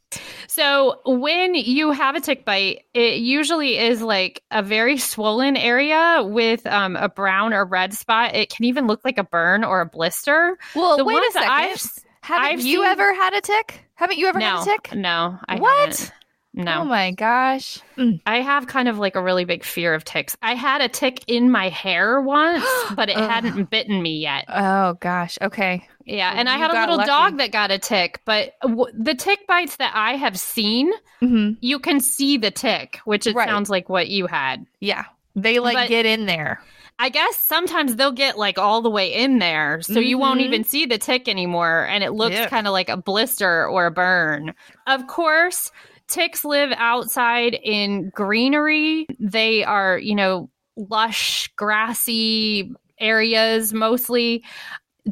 So 0.46 1.00
when 1.04 1.54
you 1.54 1.92
have 1.92 2.14
a 2.14 2.20
tick 2.20 2.44
bite, 2.44 2.84
it 2.94 3.18
usually 3.18 3.78
is 3.78 4.02
like 4.02 4.42
a 4.50 4.62
very 4.62 4.96
swollen 4.98 5.56
area 5.56 6.22
with 6.24 6.66
um, 6.66 6.96
a 6.96 7.08
brown 7.08 7.52
or 7.52 7.64
red 7.64 7.94
spot. 7.94 8.34
It 8.34 8.50
can 8.50 8.64
even 8.64 8.86
look 8.86 9.00
like 9.04 9.18
a 9.18 9.24
burn 9.24 9.64
or 9.64 9.80
a 9.80 9.86
blister. 9.86 10.58
Well, 10.74 10.96
the 10.96 11.04
wait 11.04 11.18
a 11.18 11.32
second. 11.32 11.50
I've, 11.50 11.82
Haven't 12.22 12.46
I've 12.46 12.60
you 12.60 12.78
seen... 12.78 12.86
ever 12.86 13.14
had 13.14 13.34
a 13.34 13.40
tick? 13.40 13.84
Haven't 13.94 14.18
you 14.18 14.28
ever 14.28 14.38
no, 14.38 14.46
had 14.46 14.60
a 14.60 14.64
tick? 14.64 14.94
No, 14.94 15.38
I 15.48 15.58
what? 15.58 15.78
Haven't. 15.78 16.12
No. 16.54 16.80
Oh 16.80 16.84
my 16.84 17.12
gosh. 17.12 17.80
Mm. 17.96 18.20
I 18.26 18.42
have 18.42 18.66
kind 18.66 18.86
of 18.86 18.98
like 18.98 19.16
a 19.16 19.22
really 19.22 19.46
big 19.46 19.64
fear 19.64 19.94
of 19.94 20.04
ticks. 20.04 20.36
I 20.42 20.54
had 20.54 20.82
a 20.82 20.88
tick 20.88 21.24
in 21.26 21.50
my 21.50 21.70
hair 21.70 22.20
once, 22.20 22.64
but 22.94 23.08
it 23.08 23.16
hadn't 23.16 23.70
bitten 23.70 24.02
me 24.02 24.18
yet. 24.18 24.44
Oh 24.48 24.94
gosh. 25.00 25.38
Okay. 25.40 25.88
Yeah, 26.04 26.32
and 26.34 26.48
I 26.48 26.56
had 26.58 26.70
a 26.70 26.80
little 26.80 26.96
lucky. 26.96 27.06
dog 27.08 27.38
that 27.38 27.52
got 27.52 27.70
a 27.70 27.78
tick, 27.78 28.20
but 28.24 28.54
w- 28.62 28.92
the 28.98 29.14
tick 29.14 29.46
bites 29.46 29.76
that 29.76 29.92
I 29.94 30.16
have 30.16 30.38
seen, 30.38 30.92
mm-hmm. 31.20 31.52
you 31.60 31.78
can 31.78 32.00
see 32.00 32.36
the 32.36 32.50
tick, 32.50 32.98
which 33.04 33.26
it 33.26 33.34
right. 33.34 33.48
sounds 33.48 33.70
like 33.70 33.88
what 33.88 34.08
you 34.08 34.26
had. 34.26 34.66
Yeah. 34.80 35.04
They 35.36 35.58
like 35.60 35.74
but 35.76 35.88
get 35.88 36.04
in 36.06 36.26
there. 36.26 36.60
I 36.98 37.08
guess 37.08 37.36
sometimes 37.38 37.96
they'll 37.96 38.12
get 38.12 38.36
like 38.36 38.58
all 38.58 38.82
the 38.82 38.90
way 38.90 39.12
in 39.12 39.38
there. 39.38 39.80
So 39.82 39.98
you 39.98 40.18
won't 40.18 40.40
Mhm. 40.40 40.44
even 40.44 40.64
see 40.64 40.86
the 40.86 40.98
tick 40.98 41.28
anymore. 41.28 41.86
And 41.88 42.04
it 42.04 42.12
looks 42.12 42.34
Yeah. 42.34 42.48
kind 42.48 42.66
of 42.66 42.72
like 42.72 42.88
a 42.88 42.96
blister 42.96 43.66
or 43.66 43.86
a 43.86 43.90
burn. 43.90 44.54
Of 44.86 45.06
course, 45.06 45.72
ticks 46.08 46.44
live 46.44 46.72
outside 46.76 47.54
in 47.62 48.10
greenery. 48.10 49.06
They 49.18 49.64
are, 49.64 49.98
you 49.98 50.14
know, 50.14 50.50
lush, 50.76 51.48
grassy 51.56 52.70
areas, 53.00 53.72
mostly 53.72 54.44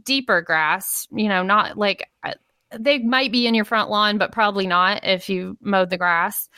deeper 0.05 0.40
grass, 0.40 1.07
you 1.11 1.29
know, 1.29 1.42
not 1.42 1.76
like 1.76 2.09
uh, 2.22 2.35
they 2.79 2.98
might 2.98 3.33
be 3.33 3.46
in 3.46 3.55
your 3.55 3.64
front 3.64 3.90
lawn, 3.90 4.18
but 4.18 4.33
probably 4.33 4.66
not 4.66 5.05
if 5.05 5.29
you 5.29 5.57
mowed 5.61 5.90
the 5.90 5.98
grass. 5.98 6.48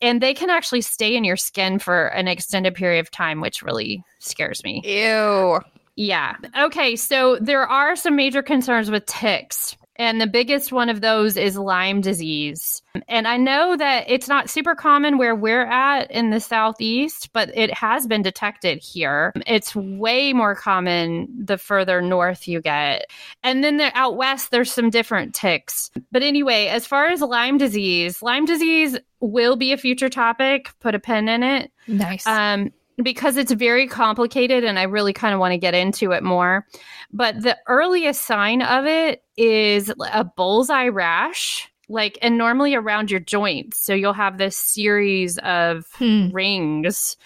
And 0.00 0.20
they 0.20 0.34
can 0.34 0.50
actually 0.50 0.80
stay 0.80 1.14
in 1.14 1.22
your 1.22 1.36
skin 1.36 1.78
for 1.78 2.06
an 2.08 2.26
extended 2.26 2.74
period 2.74 3.00
of 3.00 3.10
time, 3.10 3.40
which 3.40 3.62
really 3.62 4.02
scares 4.18 4.64
me. 4.64 4.82
Ew. 4.84 5.60
Yeah. 5.94 6.36
Okay. 6.58 6.96
So 6.96 7.38
there 7.40 7.66
are 7.66 7.94
some 7.94 8.16
major 8.16 8.42
concerns 8.42 8.90
with 8.90 9.06
ticks. 9.06 9.76
And 9.96 10.20
the 10.20 10.26
biggest 10.26 10.72
one 10.72 10.88
of 10.88 11.00
those 11.00 11.36
is 11.36 11.56
Lyme 11.56 12.00
disease. 12.00 12.82
And 13.08 13.28
I 13.28 13.36
know 13.36 13.76
that 13.76 14.04
it's 14.08 14.28
not 14.28 14.48
super 14.48 14.74
common 14.74 15.18
where 15.18 15.34
we're 15.34 15.66
at 15.66 16.10
in 16.10 16.30
the 16.30 16.40
Southeast, 16.40 17.30
but 17.32 17.50
it 17.54 17.72
has 17.74 18.06
been 18.06 18.22
detected 18.22 18.78
here. 18.82 19.32
It's 19.46 19.76
way 19.76 20.32
more 20.32 20.54
common 20.54 21.28
the 21.44 21.58
further 21.58 22.00
north 22.00 22.48
you 22.48 22.60
get. 22.60 23.06
And 23.42 23.62
then 23.62 23.76
there, 23.76 23.92
out 23.94 24.16
west, 24.16 24.50
there's 24.50 24.72
some 24.72 24.90
different 24.90 25.34
ticks. 25.34 25.90
But 26.10 26.22
anyway, 26.22 26.66
as 26.68 26.86
far 26.86 27.08
as 27.08 27.20
Lyme 27.20 27.58
disease, 27.58 28.22
Lyme 28.22 28.46
disease 28.46 28.98
will 29.20 29.56
be 29.56 29.72
a 29.72 29.76
future 29.76 30.08
topic. 30.08 30.70
Put 30.80 30.94
a 30.94 30.98
pin 30.98 31.28
in 31.28 31.42
it 31.42 31.70
Nice. 31.86 32.26
um, 32.26 32.72
because 33.02 33.36
it's 33.36 33.52
very 33.52 33.86
complicated 33.86 34.64
and 34.64 34.78
I 34.78 34.84
really 34.84 35.12
kind 35.12 35.34
of 35.34 35.40
want 35.40 35.52
to 35.52 35.58
get 35.58 35.74
into 35.74 36.12
it 36.12 36.22
more. 36.22 36.66
But 37.12 37.42
the 37.42 37.56
earliest 37.68 38.22
sign 38.22 38.62
of 38.62 38.86
it 38.86 39.22
is 39.36 39.92
a 40.12 40.24
bullseye 40.24 40.88
rash, 40.88 41.70
like, 41.88 42.18
and 42.22 42.36
normally 42.36 42.74
around 42.74 43.10
your 43.10 43.20
joints. 43.20 43.78
So 43.84 43.94
you'll 43.94 44.12
have 44.12 44.38
this 44.38 44.56
series 44.56 45.38
of 45.38 45.86
Hmm. 45.94 46.30
rings. 46.30 47.16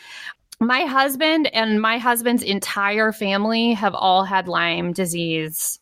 My 0.61 0.83
husband 0.83 1.49
and 1.49 1.81
my 1.83 1.99
husband's 1.99 2.43
entire 2.43 3.13
family 3.13 3.75
have 3.75 3.95
all 3.95 4.25
had 4.25 4.49
Lyme 4.49 4.93
disease 4.93 5.79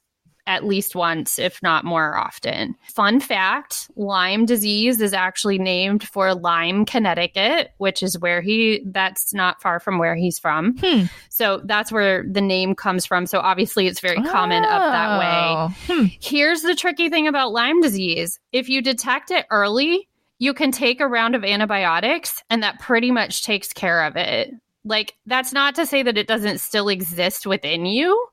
at 0.47 0.65
least 0.65 0.95
once, 0.95 1.39
if 1.39 1.63
not 1.63 1.85
more 1.85 2.17
often. 2.17 2.77
Fun 2.95 3.21
fact 3.21 3.91
Lyme 3.97 4.45
disease 4.45 5.01
is 5.01 5.15
actually 5.15 5.59
named 5.59 6.07
for 6.07 6.35
Lyme, 6.35 6.85
Connecticut, 6.85 7.71
which 7.79 8.03
is 8.03 8.19
where 8.19 8.41
he, 8.41 8.83
that's 8.87 9.33
not 9.33 9.63
far 9.63 9.81
from 9.81 9.99
where 9.99 10.15
he's 10.15 10.39
from. 10.39 10.77
Hmm. 10.79 11.05
So 11.31 11.63
that's 11.65 11.91
where 11.91 12.25
the 12.31 12.41
name 12.41 12.75
comes 12.75 13.07
from. 13.07 13.27
So 13.27 13.41
obviously 13.41 13.87
it's 13.87 14.01
very 14.01 14.23
common 14.23 14.65
up 14.65 14.81
that 14.81 15.19
way. 15.19 15.55
Oh. 15.57 15.75
Hmm. 15.87 16.07
Here's 16.21 16.63
the 16.63 16.75
tricky 16.75 17.09
thing 17.09 17.27
about 17.27 17.53
Lyme 17.53 17.81
disease 17.81 18.39
if 18.53 18.69
you 18.69 18.83
detect 18.83 19.31
it 19.31 19.47
early, 19.51 20.09
you 20.39 20.55
can 20.55 20.73
take 20.73 21.01
a 21.01 21.09
round 21.09 21.35
of 21.35 21.45
antibiotics, 21.45 22.43
and 22.51 22.63
that 22.63 22.81
pretty 22.81 23.11
much 23.11 23.45
takes 23.45 23.73
care 23.73 24.05
of 24.05 24.17
it. 24.17 24.51
Like, 24.85 25.15
that's 25.25 25.53
not 25.53 25.77
to 25.77 25.87
say 25.87 26.03
that 26.03 26.19
it 26.19 26.27
doesn't 26.27 26.61
still 26.61 26.89
exist 26.89 27.47
within 27.47 27.87
you, 27.87 28.27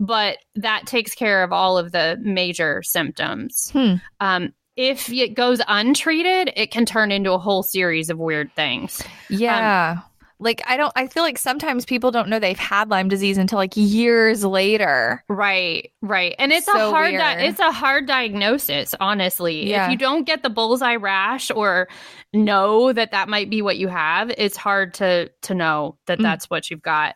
but 0.00 0.38
that 0.56 0.86
takes 0.86 1.14
care 1.14 1.42
of 1.42 1.52
all 1.52 1.78
of 1.78 1.92
the 1.92 2.18
major 2.20 2.82
symptoms. 2.82 3.70
Hmm. 3.72 3.94
Um, 4.20 4.52
if 4.76 5.08
it 5.10 5.34
goes 5.34 5.60
untreated, 5.68 6.52
it 6.56 6.70
can 6.72 6.84
turn 6.84 7.12
into 7.12 7.32
a 7.32 7.38
whole 7.38 7.62
series 7.62 8.10
of 8.10 8.18
weird 8.18 8.52
things. 8.54 9.02
Yeah. 9.30 9.92
Um, 9.98 10.02
like 10.40 10.62
I 10.66 10.76
don't 10.76 10.92
I 10.96 11.06
feel 11.06 11.22
like 11.22 11.38
sometimes 11.38 11.84
people 11.86 12.10
don't 12.10 12.28
know 12.28 12.40
they've 12.40 12.58
had 12.58 12.90
Lyme 12.90 13.08
disease 13.08 13.38
until 13.38 13.56
like 13.56 13.72
years 13.76 14.44
later. 14.44 15.22
Right, 15.28 15.92
right. 16.02 16.34
And 16.40 16.52
it's 16.52 16.66
So 16.66 16.88
a 16.88 16.90
hard 16.90 17.14
di- 17.14 17.44
it's 17.44 17.60
a 17.60 17.70
hard 17.70 18.08
diagnosis, 18.08 18.96
honestly. 18.98 19.70
Yeah. 19.70 19.84
If 19.86 19.92
you 19.92 19.96
don't 19.96 20.24
get 20.24 20.42
the 20.42 20.50
bullseye 20.50 20.96
rash 20.96 21.52
or 21.52 21.88
know 22.32 22.92
that 22.92 23.12
that 23.12 23.28
might 23.28 23.48
be 23.48 23.62
what 23.62 23.78
you 23.78 23.86
have, 23.86 24.30
it's 24.36 24.56
hard 24.56 24.94
to 24.94 25.30
to 25.42 25.54
know 25.54 25.96
that 26.06 26.18
Mm. 26.18 26.22
that's 26.22 26.50
what 26.50 26.68
you've 26.68 26.82
got. 26.82 27.14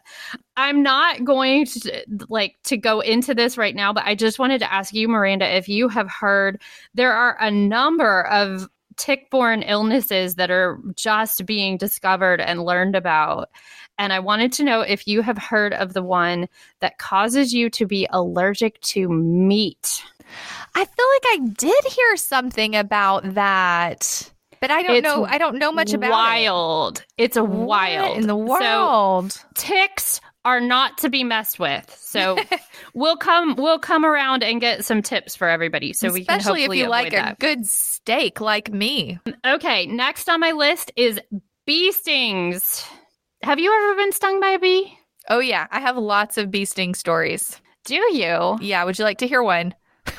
I'm 0.58 0.82
not 0.82 1.24
going 1.24 1.66
to 1.66 2.04
like 2.28 2.56
to 2.64 2.76
go 2.76 2.98
into 2.98 3.32
this 3.32 3.56
right 3.56 3.76
now, 3.76 3.92
but 3.92 4.02
I 4.04 4.16
just 4.16 4.40
wanted 4.40 4.58
to 4.58 4.72
ask 4.72 4.92
you 4.92 5.06
Miranda 5.06 5.56
if 5.56 5.68
you 5.68 5.88
have 5.88 6.10
heard 6.10 6.60
there 6.94 7.12
are 7.12 7.36
a 7.40 7.48
number 7.48 8.26
of 8.26 8.68
tick-borne 8.96 9.62
illnesses 9.62 10.34
that 10.34 10.50
are 10.50 10.80
just 10.96 11.46
being 11.46 11.76
discovered 11.76 12.40
and 12.40 12.64
learned 12.64 12.96
about. 12.96 13.50
And 13.98 14.12
I 14.12 14.18
wanted 14.18 14.52
to 14.54 14.64
know 14.64 14.80
if 14.80 15.06
you 15.06 15.22
have 15.22 15.38
heard 15.38 15.72
of 15.74 15.92
the 15.92 16.02
one 16.02 16.48
that 16.80 16.98
causes 16.98 17.54
you 17.54 17.70
to 17.70 17.86
be 17.86 18.08
allergic 18.10 18.80
to 18.80 19.08
meat. 19.08 20.02
I 20.74 20.84
feel 20.84 21.06
like 21.14 21.24
I 21.30 21.38
did 21.56 21.84
hear 21.84 22.16
something 22.16 22.74
about 22.74 23.34
that. 23.34 24.28
But 24.60 24.72
I 24.72 24.82
don't 24.82 24.96
It's 24.96 25.04
know 25.04 25.24
I 25.24 25.38
don't 25.38 25.56
know 25.56 25.70
much 25.70 25.92
about 25.92 26.08
it. 26.08 26.10
wild. 26.10 27.04
It's 27.16 27.36
a 27.36 27.44
What 27.44 27.68
wild 27.68 28.16
in 28.18 28.26
the 28.26 28.34
So 28.34 29.20
world. 29.20 29.44
ticks 29.54 30.20
are 30.48 30.60
not 30.60 30.96
to 30.98 31.10
be 31.10 31.24
messed 31.24 31.58
with. 31.58 31.94
So 32.00 32.38
we'll 32.94 33.18
come 33.18 33.54
we'll 33.56 33.78
come 33.78 34.04
around 34.04 34.42
and 34.42 34.60
get 34.62 34.84
some 34.84 35.02
tips 35.02 35.36
for 35.36 35.46
everybody 35.46 35.92
so 35.92 36.10
we 36.10 36.24
can 36.24 36.38
Especially 36.38 36.64
if 36.64 36.74
you 36.74 36.88
like 36.88 37.12
that. 37.12 37.34
a 37.34 37.36
good 37.36 37.66
steak 37.66 38.40
like 38.40 38.72
me. 38.72 39.18
Okay, 39.44 39.86
next 39.86 40.28
on 40.28 40.40
my 40.40 40.52
list 40.52 40.90
is 40.96 41.20
bee 41.66 41.92
stings. 41.92 42.82
Have 43.42 43.58
you 43.58 43.70
ever 43.72 43.96
been 43.96 44.12
stung 44.12 44.40
by 44.40 44.50
a 44.50 44.58
bee? 44.58 44.98
Oh 45.28 45.38
yeah, 45.38 45.66
I 45.70 45.80
have 45.80 45.98
lots 45.98 46.38
of 46.38 46.50
bee 46.50 46.64
sting 46.64 46.94
stories. 46.94 47.60
Do 47.84 47.94
you? 47.94 48.56
Yeah, 48.60 48.84
would 48.84 48.98
you 48.98 49.04
like 49.04 49.18
to 49.18 49.28
hear 49.28 49.42
one? 49.42 49.74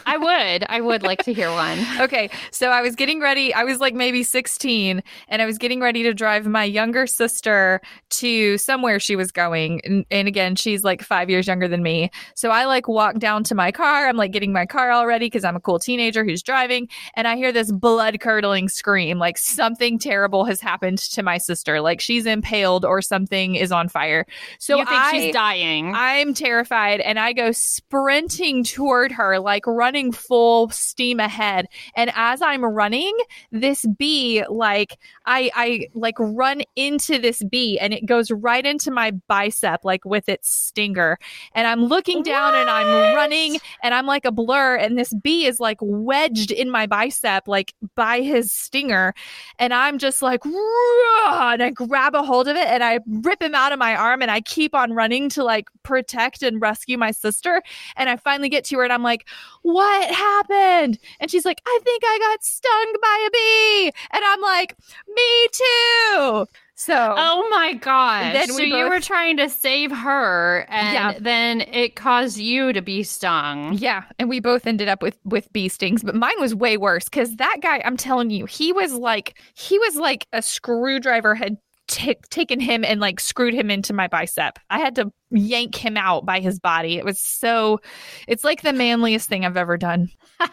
I 0.06 0.18
would. 0.18 0.66
I 0.70 0.82
would 0.82 1.04
like 1.04 1.24
to 1.24 1.34
hear 1.34 1.52
one. 1.52 1.80
Okay, 2.00 2.30
so 2.52 2.70
I 2.70 2.82
was 2.82 2.96
getting 2.96 3.20
ready. 3.20 3.54
I 3.54 3.66
was 3.66 3.80
like 3.80 3.94
maybe 3.94 4.24
16, 4.24 5.04
and 5.28 5.42
I 5.42 5.46
was 5.46 5.58
getting 5.58 5.82
ready 5.82 6.02
to 6.04 6.14
drive 6.14 6.48
my 6.48 6.64
younger 6.64 7.06
sister 7.06 7.82
to 8.12 8.58
somewhere 8.58 9.00
she 9.00 9.18
was 9.18 9.32
going. 9.32 9.82
And, 9.84 10.06
and 10.10 10.28
again, 10.28 10.56
she's 10.56 10.84
like 10.84 11.02
five 11.02 11.30
years 11.30 11.46
younger 11.46 11.68
than 11.68 11.84
me. 11.84 12.10
So 12.36 12.52
I 12.52 12.66
like 12.66 12.88
walk 12.88 13.20
down 13.20 13.44
to 13.46 13.56
my 13.56 13.72
car. 13.72 14.08
I'm 14.08 14.16
like 14.16 14.32
getting 14.32 14.54
my 14.54 14.66
car 14.66 14.92
all 14.92 15.06
ready 15.06 15.26
because 15.26 15.44
I'm 15.44 15.58
a 15.58 15.60
cool 15.60 15.78
teenager 15.78 16.24
who's 16.24 16.42
driving. 16.42 16.88
And 17.16 17.28
I 17.28 17.36
hear 17.36 17.52
this 17.52 17.72
blood 17.72 18.20
curdling 18.22 18.70
scream 18.70 19.20
like 19.20 19.38
something 19.38 20.00
terrible 20.00 20.46
has 20.46 20.62
happened 20.62 21.00
to 21.00 21.24
my 21.24 21.38
sister. 21.38 21.82
Like 21.82 22.00
she's 22.00 22.26
impaled 22.26 22.86
or 22.86 23.02
something 23.02 23.56
is 23.56 23.72
on 23.72 23.90
fire. 23.90 24.26
So 24.60 24.78
you 24.78 24.86
think 24.86 25.02
I, 25.02 25.12
she's 25.12 25.34
dying? 25.34 25.94
I'm 25.94 26.34
terrified 26.34 27.02
and 27.02 27.20
I 27.20 27.34
go 27.34 27.52
sprinting 27.52 28.64
toward 28.64 29.12
her, 29.12 29.40
like 29.40 29.68
running 29.80 30.12
full 30.12 30.70
steam 30.72 31.22
ahead. 31.22 31.66
And 31.96 32.12
as 32.14 32.42
I'm 32.42 32.66
running, 32.66 33.18
this 33.54 33.86
bee, 33.98 34.44
like 34.50 34.98
I, 35.26 35.50
I 35.56 35.88
like 35.94 36.20
run 36.20 36.64
into 36.76 37.18
this 37.18 37.42
bee 37.44 37.80
and 37.80 37.94
it 37.94 38.06
goes 38.06 38.30
right 38.30 38.66
into 38.66 38.92
my 38.92 39.12
bicep, 39.30 39.86
like 39.86 40.04
with 40.04 40.28
its 40.28 40.54
stinger. 40.54 41.18
And 41.56 41.66
I'm 41.66 41.86
looking 41.86 42.24
down 42.24 42.56
and 42.56 42.70
I'm 42.70 43.16
running 43.16 43.60
and 43.82 43.94
I'm 43.94 44.06
like 44.06 44.26
a 44.26 44.34
blur. 44.34 44.76
And 44.76 44.98
this 44.98 45.14
bee 45.14 45.46
is 45.46 45.62
like 45.62 45.78
wedged 45.80 46.52
in 46.52 46.70
my 46.70 46.86
bicep, 46.86 47.48
like 47.48 47.74
by 47.96 48.20
his 48.20 48.52
stinger. 48.52 49.14
And 49.60 49.74
I'm 49.74 49.98
just 49.98 50.22
like, 50.22 50.44
"Rah!" 50.44 51.52
and 51.54 51.64
I 51.64 51.70
grab 51.70 52.16
a 52.16 52.24
hold 52.24 52.50
of 52.50 52.58
it 52.58 52.68
and 52.68 52.84
I 52.84 53.00
rip 53.08 53.42
him 53.42 53.56
out 53.56 53.72
of 53.72 53.80
my 53.80 53.96
arm 53.96 54.22
and 54.22 54.30
I 54.30 54.42
keep 54.42 54.76
on 54.76 54.92
running 54.92 55.30
to 55.30 55.44
like 55.46 55.70
protect 55.84 56.44
and 56.44 56.62
rescue 56.62 56.98
my 56.98 57.12
sister. 57.12 57.62
And 57.96 58.10
I 58.10 58.18
finally 58.18 58.50
get 58.50 58.66
to 58.66 58.78
her 58.78 58.84
and 58.84 58.92
I'm 58.92 59.04
like, 59.04 59.26
what 59.62 60.10
happened? 60.10 61.00
And 61.20 61.30
she's 61.30 61.46
like, 61.46 61.62
I 61.66 61.80
think 61.84 62.04
I 62.06 62.18
got 62.20 62.44
stung 62.44 62.94
by 63.02 63.28
a 63.28 63.32
bee. 63.32 63.92
And 64.12 64.24
I'm 64.26 64.42
like, 64.42 64.76
me 65.08 65.48
too. 65.52 66.46
So 66.76 67.14
Oh 67.18 67.46
my 67.52 67.74
god! 67.74 68.36
Then 68.36 68.48
so 68.48 68.56
we 68.56 68.68
you 68.68 68.88
were 68.88 69.02
trying 69.02 69.36
to 69.36 69.50
save 69.50 69.92
her 69.92 70.66
and 70.70 70.94
Yeah. 70.94 71.20
then 71.20 71.60
it 71.60 71.98
caused 71.98 72.38
you 72.38 72.72
to 72.72 72.82
be 72.82 73.04
stung. 73.04 73.74
Yeah, 73.74 74.04
and 74.18 74.30
we 74.30 74.40
both 74.40 74.66
ended 74.66 74.88
up 74.88 75.02
with 75.02 75.18
with 75.26 75.52
bee 75.52 75.68
stings, 75.68 76.04
but 76.04 76.16
mine 76.16 76.40
was 76.40 76.56
way 76.56 76.78
worse 76.78 77.04
because 77.04 77.36
that 77.36 77.58
guy, 77.62 77.82
I'm 77.84 77.98
telling 77.98 78.30
you, 78.30 78.46
he 78.46 78.72
was 78.72 78.94
like 78.94 79.38
he 79.56 79.78
was 79.78 79.98
like 79.98 80.26
a 80.32 80.42
screwdriver 80.42 81.36
had 81.36 81.58
t- 81.90 82.16
taken 82.30 82.60
him 82.60 82.86
and 82.86 83.02
like 83.02 83.20
screwed 83.20 83.54
him 83.54 83.70
into 83.70 83.94
my 83.94 84.08
bicep. 84.08 84.60
I 84.70 84.80
had 84.80 84.96
to 84.96 85.12
yank 85.32 85.76
him 85.76 85.98
out 85.98 86.26
by 86.26 86.40
his 86.40 86.60
body. 86.60 86.98
It 86.98 87.06
was 87.06 87.20
so, 87.20 87.82
it's 88.28 88.44
like 88.44 88.62
the 88.62 88.74
manliest 88.74 89.28
thing 89.28 89.46
I've 89.46 89.58
ever 89.58 89.78
done. 89.78 90.10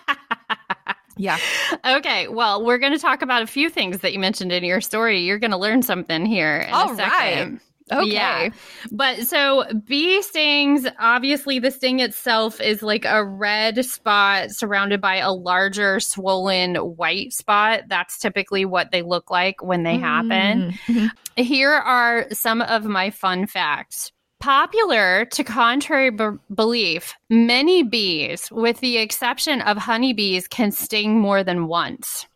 Yeah. 1.16 1.38
Okay, 1.84 2.28
well, 2.28 2.62
we're 2.64 2.78
going 2.78 2.92
to 2.92 2.98
talk 2.98 3.22
about 3.22 3.42
a 3.42 3.46
few 3.46 3.70
things 3.70 4.00
that 4.00 4.12
you 4.12 4.18
mentioned 4.18 4.52
in 4.52 4.62
your 4.64 4.82
story. 4.82 5.22
You're 5.22 5.38
going 5.38 5.50
to 5.50 5.56
learn 5.56 5.82
something 5.82 6.26
here 6.26 6.58
in 6.58 6.74
All 6.74 6.90
a 6.90 6.94
right. 6.94 7.58
Okay. 7.92 8.10
Yeah. 8.10 8.48
But 8.90 9.26
so 9.26 9.64
bee 9.86 10.20
stings, 10.22 10.86
obviously 10.98 11.58
the 11.60 11.70
sting 11.70 12.00
itself 12.00 12.60
is 12.60 12.82
like 12.82 13.04
a 13.04 13.24
red 13.24 13.84
spot 13.84 14.50
surrounded 14.50 15.00
by 15.00 15.16
a 15.16 15.32
larger 15.32 16.00
swollen 16.00 16.74
white 16.74 17.32
spot. 17.32 17.82
That's 17.88 18.18
typically 18.18 18.64
what 18.64 18.90
they 18.90 19.02
look 19.02 19.30
like 19.30 19.62
when 19.62 19.84
they 19.84 19.98
happen. 19.98 20.76
Mhm. 20.88 21.10
Here 21.36 21.72
are 21.72 22.26
some 22.32 22.60
of 22.62 22.84
my 22.84 23.10
fun 23.10 23.46
facts. 23.46 24.10
Popular 24.40 25.24
to 25.26 25.44
contrary 25.44 26.10
b- 26.10 26.38
belief, 26.54 27.14
many 27.30 27.82
bees, 27.82 28.50
with 28.50 28.80
the 28.80 28.98
exception 28.98 29.60
of 29.62 29.76
honeybees, 29.78 30.46
can 30.48 30.70
sting 30.72 31.18
more 31.18 31.42
than 31.42 31.68
once. 31.68 32.26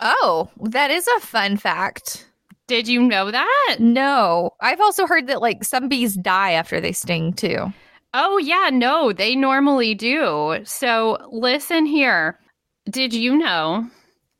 Oh, 0.00 0.50
that 0.60 0.90
is 0.90 1.08
a 1.16 1.20
fun 1.20 1.56
fact. 1.56 2.25
Did 2.68 2.88
you 2.88 3.00
know 3.02 3.30
that? 3.30 3.76
No, 3.78 4.50
I've 4.60 4.80
also 4.80 5.06
heard 5.06 5.28
that 5.28 5.40
like 5.40 5.62
some 5.62 5.88
bees 5.88 6.14
die 6.14 6.52
after 6.52 6.80
they 6.80 6.92
sting 6.92 7.32
too. 7.32 7.72
Oh, 8.14 8.38
yeah, 8.38 8.70
no, 8.72 9.12
they 9.12 9.36
normally 9.36 9.94
do. 9.94 10.60
So 10.64 11.18
listen 11.30 11.86
here. 11.86 12.38
Did 12.90 13.12
you 13.12 13.36
know 13.36 13.88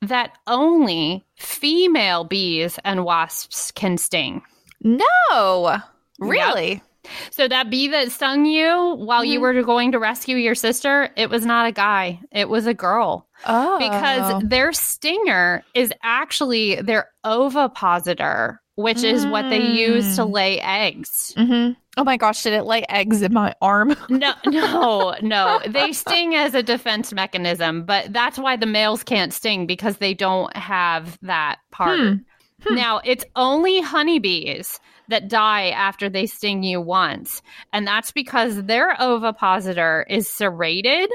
that 0.02 0.38
only 0.46 1.24
female 1.36 2.24
bees 2.24 2.78
and 2.84 3.04
wasps 3.04 3.70
can 3.70 3.98
sting? 3.98 4.42
No, 4.82 5.78
really? 6.18 6.82
So 7.30 7.48
that 7.48 7.70
bee 7.70 7.88
that 7.88 8.10
stung 8.12 8.44
you 8.46 8.94
while 8.96 9.24
you 9.24 9.38
Mhm. 9.38 9.42
were 9.42 9.62
going 9.62 9.92
to 9.92 9.98
rescue 9.98 10.36
your 10.36 10.54
sister, 10.54 11.10
it 11.16 11.30
was 11.30 11.44
not 11.46 11.66
a 11.66 11.72
guy, 11.72 12.20
it 12.32 12.48
was 12.48 12.66
a 12.66 12.74
girl. 12.74 13.28
Oh, 13.44 13.76
Because 13.78 14.34
their 14.40 14.72
stinger 14.72 15.64
is 15.74 15.92
actually 16.02 16.76
their 16.76 17.10
ovipositor, 17.24 18.60
which 18.74 19.04
is 19.04 19.26
what 19.26 19.48
they 19.48 19.60
use 19.60 20.14
to 20.16 20.22
Mm. 20.22 20.32
lay 20.32 20.60
eggs. 20.60 21.32
hmm 21.36 21.70
Oh 21.98 22.04
my 22.04 22.18
gosh, 22.18 22.42
did 22.42 22.52
it 22.52 22.64
lay 22.64 22.84
eggs 22.90 23.22
in 23.22 23.32
my 23.32 23.54
arm? 23.62 23.96
No, 24.10 24.34
no, 24.44 25.14
no. 25.22 25.60
They 25.66 25.92
sting 25.92 26.34
as 26.34 26.54
a 26.54 26.62
defense 26.62 27.12
mechanism, 27.12 27.84
but 27.86 28.12
that's 28.12 28.38
why 28.38 28.56
the 28.56 28.66
males 28.66 29.02
can't 29.02 29.32
sting 29.32 29.66
because 29.66 29.96
they 29.96 30.12
don't 30.12 30.54
have 30.56 31.18
that 31.22 31.58
part. 31.72 31.98
Hmm. 31.98 32.14
Hmm. 32.62 32.74
Now, 32.74 33.00
it's 33.04 33.24
only 33.34 33.80
honeybees 33.80 34.78
that 35.08 35.28
die 35.28 35.70
after 35.70 36.08
they 36.08 36.26
sting 36.26 36.62
you 36.62 36.80
once, 36.80 37.42
and 37.72 37.86
that's 37.86 38.12
because 38.12 38.64
their 38.64 38.96
ovipositor 39.00 40.06
is 40.08 40.28
serrated. 40.28 41.10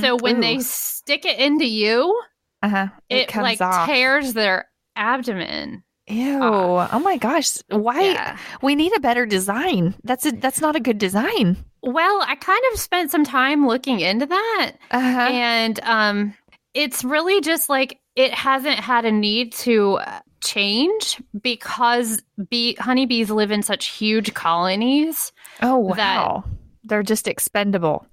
So 0.00 0.16
when 0.16 0.38
they 0.40 0.60
stick 0.60 1.24
it 1.24 1.40
into 1.40 1.64
you, 1.64 2.22
uh-huh. 2.62 2.88
it, 3.08 3.34
like 3.34 3.58
tears 3.86 4.32
their 4.32 4.68
abdomen. 4.94 5.82
Ew! 6.06 6.42
off. 6.42 6.90
Oh 6.92 6.98
my 7.00 7.16
gosh! 7.16 7.58
Why 7.68 8.00
Yeah. 8.12 8.38
we 8.60 8.74
need 8.76 8.94
a 8.96 9.00
better 9.00 9.26
design? 9.26 9.94
That's 10.04 10.26
a 10.26 10.32
that's 10.32 10.60
not 10.60 10.76
a 10.76 10.80
good 10.80 10.98
design. 10.98 11.56
Well, 11.82 12.22
I 12.26 12.36
kind 12.36 12.62
of 12.72 12.78
spent 12.78 13.10
some 13.10 13.24
time 13.24 13.66
looking 13.66 14.00
into 14.00 14.26
that. 14.26 14.72
Uh-huh. 14.90 15.20
and 15.32 15.80
um 15.82 16.34
it's 16.74 17.02
really 17.02 17.40
just 17.40 17.68
like 17.68 17.98
it 18.14 18.32
hasn't 18.32 18.78
had 18.78 19.04
a 19.04 19.12
need 19.12 19.52
to 19.52 19.94
uh, 19.94 20.20
change 20.42 21.22
because 21.42 22.22
bee 22.50 22.74
honeybees 22.78 23.30
live 23.30 23.50
in 23.50 23.62
such 23.62 23.86
huge 23.86 24.34
colonies 24.34 25.32
oh 25.60 25.78
wow, 25.78 26.44
they're 26.84 27.02
just 27.02 27.28
expendable. 27.28 28.06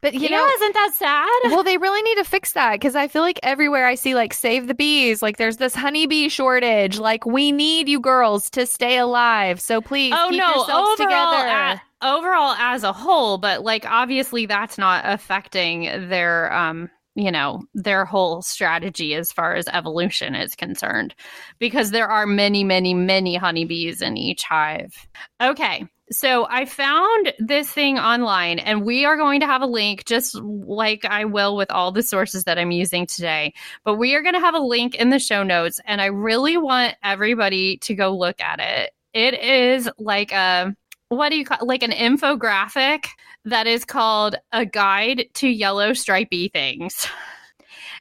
But 0.00 0.14
you 0.14 0.28
yeah 0.28 0.28
know, 0.28 0.46
isn't 0.56 0.74
that 0.74 0.92
sad 0.94 1.52
well, 1.52 1.62
they 1.62 1.78
really 1.78 2.02
need 2.02 2.16
to 2.16 2.24
fix 2.24 2.52
that 2.52 2.72
because 2.74 2.96
I 2.96 3.08
feel 3.08 3.22
like 3.22 3.40
everywhere 3.42 3.86
I 3.86 3.94
see 3.94 4.14
like 4.14 4.34
save 4.34 4.66
the 4.66 4.74
bees, 4.74 5.22
like 5.22 5.36
there's 5.36 5.56
this 5.58 5.74
honeybee 5.74 6.28
shortage. 6.28 6.98
Like 6.98 7.24
we 7.26 7.52
need 7.52 7.88
you 7.88 8.00
girls 8.00 8.50
to 8.50 8.66
stay 8.66 8.98
alive. 8.98 9.60
So 9.60 9.80
please, 9.80 10.12
oh 10.12 10.24
keep 10.24 10.36
no 10.36 10.46
yourselves 10.46 10.90
overall 10.90 10.94
together. 10.94 11.46
a- 11.46 11.82
overall 12.00 12.54
as 12.54 12.84
a 12.84 12.92
whole 12.92 13.38
but 13.38 13.62
like 13.62 13.84
obviously 13.84 14.46
that's 14.46 14.78
not 14.78 15.02
affecting 15.04 15.82
their 16.08 16.52
um 16.52 16.88
you 17.18 17.30
know 17.30 17.62
their 17.74 18.04
whole 18.04 18.42
strategy 18.42 19.14
as 19.14 19.32
far 19.32 19.54
as 19.54 19.68
evolution 19.68 20.34
is 20.34 20.54
concerned 20.54 21.14
because 21.58 21.90
there 21.90 22.08
are 22.08 22.26
many 22.26 22.64
many 22.64 22.94
many 22.94 23.36
honeybees 23.36 24.00
in 24.00 24.16
each 24.16 24.42
hive. 24.42 24.94
Okay 25.40 25.86
so 26.10 26.46
i 26.48 26.64
found 26.64 27.34
this 27.38 27.70
thing 27.70 27.98
online 27.98 28.58
and 28.58 28.82
we 28.82 29.04
are 29.04 29.18
going 29.18 29.40
to 29.40 29.46
have 29.46 29.60
a 29.60 29.66
link 29.66 30.06
just 30.06 30.34
like 30.36 31.04
i 31.04 31.22
will 31.22 31.54
with 31.54 31.70
all 31.70 31.92
the 31.92 32.02
sources 32.02 32.44
that 32.44 32.58
i'm 32.58 32.70
using 32.70 33.06
today 33.06 33.52
but 33.84 33.96
we 33.96 34.14
are 34.14 34.22
going 34.22 34.32
to 34.32 34.40
have 34.40 34.54
a 34.54 34.58
link 34.58 34.94
in 34.94 35.10
the 35.10 35.18
show 35.18 35.42
notes 35.42 35.78
and 35.84 36.00
i 36.00 36.06
really 36.06 36.56
want 36.56 36.96
everybody 37.02 37.76
to 37.76 37.94
go 37.94 38.16
look 38.16 38.40
at 38.40 38.60
it. 38.60 38.90
It 39.12 39.34
is 39.42 39.90
like 39.98 40.32
a 40.32 40.74
what 41.08 41.30
do 41.30 41.36
you 41.36 41.44
call 41.44 41.66
like 41.66 41.82
an 41.82 41.90
infographic 41.90 43.06
that 43.48 43.66
is 43.66 43.84
called 43.84 44.36
a 44.52 44.64
guide 44.64 45.26
to 45.34 45.48
yellow 45.48 45.92
stripy 45.92 46.48
things 46.48 47.06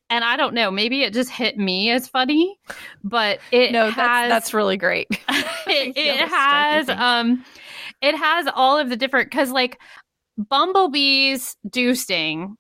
and 0.09 0.23
i 0.23 0.35
don't 0.35 0.53
know 0.53 0.71
maybe 0.71 1.03
it 1.03 1.13
just 1.13 1.29
hit 1.29 1.57
me 1.57 1.89
as 1.89 2.07
funny 2.07 2.57
but 3.03 3.39
it 3.51 3.71
no, 3.71 3.85
has 3.85 3.95
that's 3.95 4.29
that's 4.29 4.53
really 4.53 4.77
great. 4.77 5.07
it, 5.29 5.93
it 5.97 6.27
has 6.27 6.89
um 6.89 7.43
it 8.01 8.15
has 8.15 8.47
all 8.55 8.77
of 8.77 8.89
the 8.89 8.95
different 8.95 9.29
because 9.29 9.51
like 9.51 9.79
bumblebees 10.37 11.55
do 11.69 11.95
sting 11.95 12.55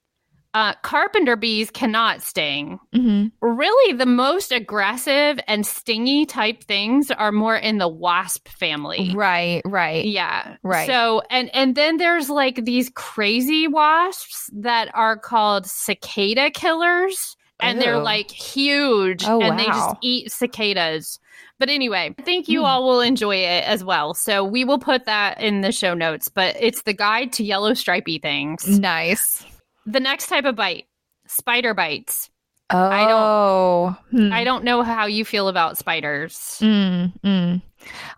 uh 0.57 0.73
carpenter 0.81 1.35
bees 1.35 1.69
cannot 1.69 2.21
sting 2.21 2.79
Mhm. 2.95 3.31
really 3.41 3.93
the 3.93 4.05
most 4.07 4.51
aggressive 4.51 5.39
and 5.47 5.65
stingy 5.65 6.25
type 6.25 6.63
things 6.63 7.11
are 7.11 7.31
more 7.31 7.55
in 7.55 7.77
the 7.77 7.87
wasp 7.87 8.47
family 8.47 9.13
Right, 9.15 9.61
right. 9.65 10.03
yeah 10.05 10.55
Right. 10.63 10.87
so 10.87 11.21
and 11.29 11.49
and 11.53 11.75
then 11.75 11.97
there's 11.97 12.29
like 12.29 12.65
these 12.65 12.89
crazy 12.95 13.67
wasps 13.67 14.49
that 14.53 14.89
are 14.95 15.17
called 15.17 15.65
cicada 15.67 16.49
killers 16.49 17.35
and 17.59 17.81
they're 17.81 17.97
like 18.13 18.29
huge 18.31 19.23
Oh, 19.25 19.41
and 19.41 19.57
they 19.59 19.65
just 19.65 19.95
eat 20.01 20.31
cicadas 20.31 21.19
but 21.59 21.69
anyway 21.69 22.13
i 22.17 22.21
think 22.21 22.47
you 22.47 22.59
Hmm. 22.61 22.65
all 22.65 22.83
will 22.87 23.01
enjoy 23.01 23.35
it 23.37 23.63
as 23.65 23.83
well 23.83 24.13
so 24.13 24.43
we 24.43 24.63
will 24.63 24.77
put 24.79 25.05
that 25.05 25.41
in 25.41 25.61
the 25.61 25.71
show 25.71 25.93
notes 25.93 26.29
but 26.29 26.55
it's 26.59 26.81
the 26.83 26.93
guide 26.93 27.33
to 27.33 27.43
yellow 27.43 27.73
stripy 27.73 28.17
things 28.19 28.79
Nice. 28.79 29.43
The 29.87 29.99
next 29.99 30.27
type 30.27 30.45
of 30.45 30.55
bite 30.55 30.85
spider 31.27 31.73
bites 31.73 32.29
Oh, 32.69 32.77
I 32.77 33.07
don't- 33.07 33.93
Hmm. 34.11 34.33
i 34.33 34.43
don't 34.43 34.63
know 34.65 34.83
how 34.83 35.05
you 35.05 35.23
feel 35.25 35.47
about 35.47 35.77
spiders 35.77 36.59
Mm, 36.61 37.13
mm. 37.23 37.61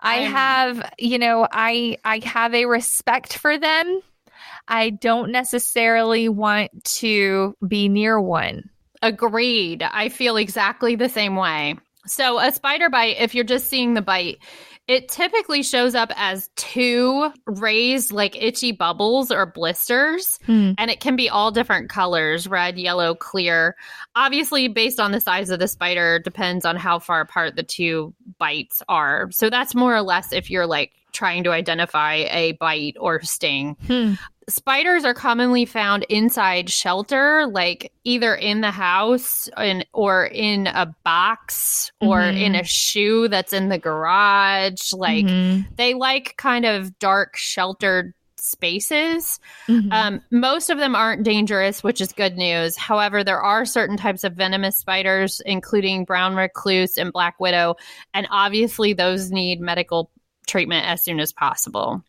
I 0.02 0.16
I'm- 0.22 0.32
have, 0.32 0.92
you 0.98 1.20
know, 1.20 1.48
I 1.52 1.98
I 2.04 2.20
have 2.26 2.56
a 2.56 2.66
respect 2.66 3.38
for 3.38 3.58
them. 3.58 4.02
I 4.68 4.90
don't 4.90 5.32
necessarily 5.32 6.28
want 6.30 6.72
to 7.02 7.56
be 7.68 7.88
near 7.90 8.20
one. 8.20 8.70
Agreed. 9.04 9.84
I 9.84 10.10
feel 10.10 10.38
exactly 10.38 10.96
the 10.96 11.10
same 11.10 11.36
way. 11.36 11.76
So, 12.08 12.40
a 12.40 12.52
spider 12.52 12.90
bite, 12.90 13.18
if 13.20 13.36
you're 13.36 13.44
just 13.44 13.68
seeing 13.70 13.94
the 13.94 14.02
bite, 14.02 14.40
it 14.90 15.08
typically 15.08 15.62
shows 15.62 15.94
up 15.94 16.12
as 16.16 16.50
two 16.56 17.32
raised, 17.46 18.12
like 18.12 18.36
itchy 18.36 18.72
bubbles 18.72 19.32
or 19.32 19.46
blisters, 19.46 20.40
Hmm. 20.46 20.72
and 20.80 20.90
it 20.90 21.00
can 21.00 21.16
be 21.16 21.30
all 21.30 21.52
different 21.52 21.90
colors 21.90 22.48
red, 22.48 22.78
yellow, 22.78 23.14
clear. 23.14 23.76
Obviously, 24.16 24.68
based 24.68 25.00
on 25.00 25.12
the 25.12 25.22
size 25.22 25.52
of 25.52 25.60
the 25.60 25.68
spider, 25.68 26.18
depends 26.20 26.66
on 26.66 26.76
how 26.76 26.98
far 26.98 27.22
apart 27.22 27.56
the 27.56 27.64
two 27.64 28.14
bites 28.40 28.82
are. 28.90 29.30
So, 29.32 29.50
that's 29.50 29.76
more 29.76 29.96
or 29.96 30.02
less 30.02 30.34
if 30.34 30.50
you're 30.50 30.68
like 30.68 30.92
trying 31.20 31.44
to 31.44 31.52
identify 31.52 32.14
a 32.32 32.54
bite 32.54 32.96
or 32.98 33.22
sting 33.22 33.76
Hmm. 33.88 34.14
spiders 34.48 35.04
are 35.04 35.14
commonly 35.14 35.66
found 35.66 36.06
inside 36.08 36.70
shelter 36.70 37.46
like 37.46 37.92
either 38.06 38.34
in 38.34 38.62
the 38.62 38.72
house 38.72 39.50
in, 39.58 39.84
or 39.94 40.28
in 40.28 40.68
a 40.68 40.86
box 41.04 41.92
or 42.00 42.22
Mhm. 42.22 42.42
in 42.42 42.56
a 42.56 42.64
shoe 42.64 43.28
that's 43.28 43.52
in 43.52 43.68
the 43.68 43.78
garage 43.78 44.94
like 44.94 45.26
Mhm. 45.26 45.66
they 45.76 45.94
like 45.94 46.36
kind 46.38 46.64
of 46.66 46.98
dark 47.00 47.36
sheltered 47.36 48.14
spaces 48.38 49.42
Mhm. 49.68 49.92
um, 49.92 50.22
most 50.32 50.70
of 50.70 50.78
them 50.78 50.96
aren't 50.96 51.24
dangerous 51.24 51.84
which 51.84 52.00
is 52.00 52.14
good 52.14 52.38
news 52.38 52.78
however 52.78 53.22
there 53.26 53.42
are 53.42 53.66
certain 53.66 53.98
types 53.98 54.24
of 54.24 54.34
venomous 54.34 54.78
spiders 54.78 55.42
including 55.46 56.06
brown 56.06 56.34
recluse 56.34 56.98
and 56.98 57.12
black 57.12 57.38
widow 57.42 57.76
and 58.14 58.26
obviously 58.32 58.94
those 58.94 59.30
need 59.32 59.60
medical 59.60 60.10
treatment 60.50 60.86
as 60.86 61.04
soon 61.04 61.20
as 61.20 61.32
possible 61.32 62.04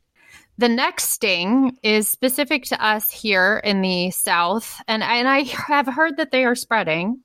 the 0.60 0.68
next 0.68 1.04
sting 1.08 1.78
is 1.82 2.06
specific 2.08 2.64
to 2.64 2.84
us 2.84 3.10
here 3.10 3.62
in 3.64 3.80
the 3.80 4.10
South, 4.10 4.82
and, 4.86 5.02
and 5.02 5.26
I 5.26 5.42
have 5.68 5.86
heard 5.86 6.18
that 6.18 6.32
they 6.32 6.44
are 6.44 6.54
spreading, 6.54 7.20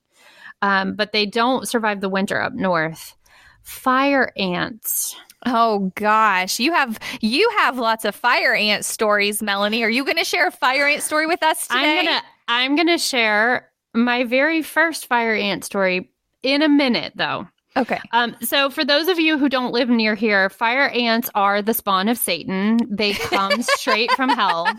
um, 0.62 0.94
but 0.94 1.12
they 1.12 1.26
don't 1.26 1.68
survive 1.68 2.00
the 2.00 2.08
winter 2.08 2.40
up 2.40 2.54
north. 2.54 3.14
Fire 3.62 4.32
ants. 4.38 5.14
Oh 5.44 5.92
gosh, 5.96 6.58
you 6.60 6.72
have 6.72 6.98
you 7.20 7.50
have 7.58 7.78
lots 7.78 8.06
of 8.06 8.14
fire 8.14 8.54
ant 8.54 8.86
stories, 8.86 9.42
Melanie. 9.42 9.82
Are 9.82 9.90
you 9.90 10.04
going 10.04 10.16
to 10.16 10.24
share 10.24 10.46
a 10.46 10.52
fire 10.52 10.86
ant 10.86 11.02
story 11.02 11.26
with 11.26 11.42
us 11.42 11.66
today? 11.66 11.98
I'm 11.98 12.04
gonna 12.04 12.22
I'm 12.48 12.76
gonna 12.76 12.98
share 12.98 13.70
my 13.92 14.24
very 14.24 14.62
first 14.62 15.06
fire 15.06 15.34
ant 15.34 15.64
story 15.64 16.10
in 16.42 16.62
a 16.62 16.68
minute, 16.68 17.12
though. 17.16 17.48
Okay. 17.76 18.00
Um, 18.12 18.36
so, 18.40 18.70
for 18.70 18.84
those 18.84 19.08
of 19.08 19.18
you 19.18 19.38
who 19.38 19.48
don't 19.48 19.72
live 19.72 19.88
near 19.88 20.14
here, 20.14 20.48
fire 20.48 20.88
ants 20.88 21.28
are 21.34 21.60
the 21.60 21.74
spawn 21.74 22.08
of 22.08 22.16
Satan. 22.16 22.78
They 22.88 23.12
come 23.12 23.62
straight 23.76 24.10
from 24.12 24.30
hell. 24.30 24.66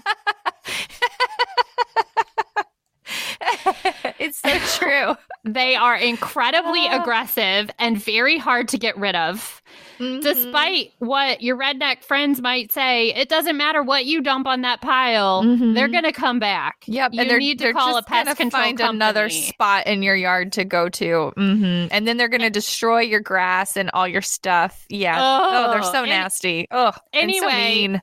is 4.05 4.06
it's 4.19 4.39
so 4.41 4.49
true. 4.77 5.15
They 5.43 5.75
are 5.75 5.95
incredibly 5.95 6.87
Ah. 6.87 7.01
aggressive 7.01 7.69
and 7.79 7.97
very 8.01 8.37
hard 8.37 8.67
to 8.69 8.77
get 8.77 8.97
rid 8.97 9.15
of. 9.15 9.61
Mhm. 9.99 10.21
Despite 10.21 10.91
what 10.99 11.41
your 11.41 11.57
redneck 11.57 12.03
friends 12.03 12.39
might 12.41 12.71
say, 12.71 13.13
it 13.13 13.29
doesn't 13.29 13.57
matter 13.57 13.81
what 13.81 14.05
you 14.05 14.21
dump 14.21 14.45
on 14.47 14.61
that 14.61 14.79
pile, 14.81 15.43
Mhm. 15.43 15.73
they're 15.73 15.87
going 15.87 16.03
to 16.03 16.11
come 16.11 16.37
back. 16.39 16.83
Yep, 16.85 17.13
You 17.13 17.21
and 17.21 17.29
they're, 17.29 17.39
need 17.39 17.57
to 17.59 17.65
they're 17.65 17.73
call 17.73 17.97
a 17.97 18.03
pest 18.03 18.37
control 18.37 18.63
find 18.63 18.77
company. 18.77 18.97
another 18.97 19.29
spot 19.29 19.87
in 19.87 20.03
your 20.03 20.15
yard 20.15 20.51
to 20.53 20.65
go 20.65 20.89
to, 20.89 21.31
hmm 21.35 21.87
and 21.91 22.07
then 22.07 22.17
they're 22.17 22.27
gonna 22.27 22.49
destroy 22.49 23.01
your 23.01 23.19
grass 23.21 23.75
and 23.77 23.89
all 23.93 24.07
your 24.07 24.21
stuff. 24.21 24.85
Yeah. 24.89 25.17
Oh, 25.19 25.71
they're 25.71 25.79
Oh, 25.83 25.91
so 25.91 26.01
any- 26.03 26.09
nasty. 26.11 26.67
Oh, 26.71 26.91
anyway, 27.13 27.75
mean. 27.87 28.01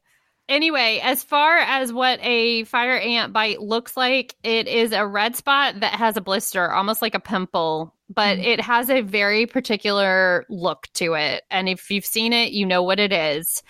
Anyway, 0.48 1.00
as 1.02 1.22
far 1.22 1.56
as 1.56 1.92
what 1.92 2.18
a 2.22 2.64
fire 2.64 2.98
ant 2.98 3.32
bite 3.32 3.60
looks 3.62 3.96
like, 3.96 4.34
it 4.42 4.68
is 4.68 4.92
a 4.92 5.06
red 5.06 5.34
spot 5.36 5.80
that 5.80 5.94
has 5.94 6.16
a 6.16 6.20
blister, 6.20 6.70
almost 6.70 7.00
like 7.00 7.14
a 7.14 7.20
pimple, 7.20 7.94
but 8.12 8.36
Mm. 8.38 8.44
it 8.44 8.60
has 8.60 8.90
a 8.90 9.00
very 9.00 9.46
particular 9.46 10.44
look 10.50 10.86
to 10.94 11.14
it. 11.14 11.44
And 11.50 11.68
if 11.68 11.90
you've 11.90 12.04
seen 12.04 12.32
it, 12.34 12.52
you 12.52 12.66
know 12.66 12.82
what 12.82 13.00
it 13.00 13.12
is. 13.12 13.62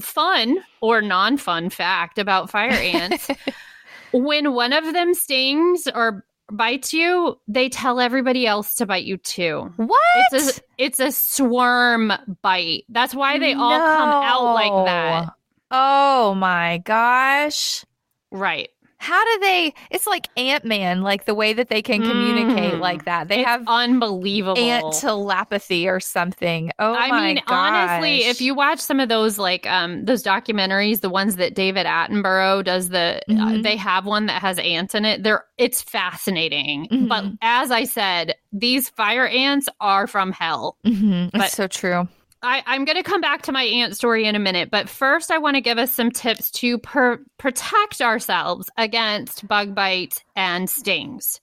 Fun 0.00 0.58
or 0.80 1.02
non 1.02 1.36
fun 1.36 1.68
fact 1.70 2.18
about 2.18 2.50
fire 2.50 2.70
ants 2.70 3.28
when 4.12 4.52
one 4.54 4.72
of 4.72 4.92
them 4.92 5.12
stings 5.14 5.86
or 5.94 6.24
bites 6.50 6.94
you, 6.94 7.38
they 7.48 7.68
tell 7.68 8.00
everybody 8.00 8.46
else 8.46 8.74
to 8.76 8.86
bite 8.86 9.04
you 9.04 9.16
too. 9.18 9.70
What? 9.76 10.00
It's 10.32 10.58
a, 10.58 10.62
it's 10.78 11.00
a 11.00 11.12
swarm 11.12 12.12
bite. 12.40 12.84
That's 12.88 13.14
why 13.14 13.38
they 13.38 13.52
all 13.52 13.78
come 13.78 14.08
out 14.08 14.54
like 14.54 14.86
that. 14.86 15.32
Oh 15.70 16.34
my 16.34 16.78
gosh. 16.78 17.84
Right. 18.30 18.70
How 18.98 19.22
do 19.24 19.40
they? 19.40 19.74
It's 19.90 20.06
like 20.06 20.26
Ant 20.38 20.64
Man, 20.64 21.02
like 21.02 21.26
the 21.26 21.34
way 21.34 21.52
that 21.52 21.68
they 21.68 21.82
can 21.82 22.00
communicate 22.02 22.72
Mm. 22.74 22.80
like 22.80 23.04
that. 23.04 23.28
They 23.28 23.40
it's 23.40 23.46
have 23.48 23.64
unbelievable. 23.68 24.58
ant 24.58 24.94
telepathy 24.94 25.86
or 25.86 26.00
something. 26.00 26.72
Oh 26.78 26.94
I 26.94 27.08
my 27.08 27.26
mean, 27.26 27.36
gosh. 27.36 27.44
honestly, 27.48 28.24
if 28.24 28.40
you 28.40 28.54
watch 28.54 28.78
some 28.80 28.98
of 28.98 29.10
those 29.10 29.38
like 29.38 29.66
um 29.66 30.06
those 30.06 30.22
documentaries, 30.24 31.02
the 31.02 31.10
ones 31.10 31.36
that 31.36 31.54
David 31.54 31.84
Attenborough 31.86 32.64
does, 32.64 32.88
the 32.88 33.20
uh, 33.28 33.32
Mhm. 33.32 33.62
they 33.62 33.76
have 33.76 34.06
one 34.06 34.26
that 34.26 34.40
has 34.40 34.58
ants 34.58 34.94
in 34.94 35.04
it. 35.04 35.22
They're 35.22 35.44
it's 35.58 35.82
fascinating. 35.82 36.88
Mhm. 36.90 37.08
But 37.08 37.24
as 37.42 37.70
I 37.70 37.84
said, 37.84 38.34
these 38.50 38.88
fire 38.88 39.26
ants 39.26 39.68
are 39.78 40.06
from 40.06 40.32
hell. 40.32 40.78
Mm-hmm. 40.86 41.36
but- 41.36 41.46
it's 41.48 41.54
so 41.54 41.66
true. 41.68 42.08
I, 42.42 42.62
I'm 42.66 42.84
going 42.84 42.96
to 42.96 43.02
come 43.02 43.20
back 43.20 43.42
to 43.42 43.52
my 43.52 43.62
ant 43.62 43.96
story 43.96 44.26
in 44.26 44.34
a 44.34 44.38
minute, 44.38 44.70
but 44.70 44.88
first, 44.88 45.30
I 45.30 45.38
want 45.38 45.56
to 45.56 45.60
give 45.60 45.78
us 45.78 45.92
some 45.92 46.10
tips 46.10 46.50
to 46.52 46.78
per- 46.78 47.20
protect 47.38 48.00
ourselves 48.00 48.70
against 48.76 49.48
bug 49.48 49.74
bites 49.74 50.22
and 50.34 50.68
stings. 50.68 51.40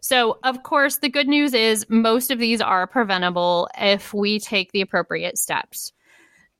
So, 0.00 0.38
of 0.44 0.62
course, 0.62 0.98
the 0.98 1.08
good 1.08 1.28
news 1.28 1.54
is 1.54 1.84
most 1.88 2.30
of 2.30 2.38
these 2.38 2.60
are 2.60 2.86
preventable 2.86 3.68
if 3.76 4.14
we 4.14 4.38
take 4.38 4.72
the 4.72 4.80
appropriate 4.80 5.38
steps. 5.38 5.92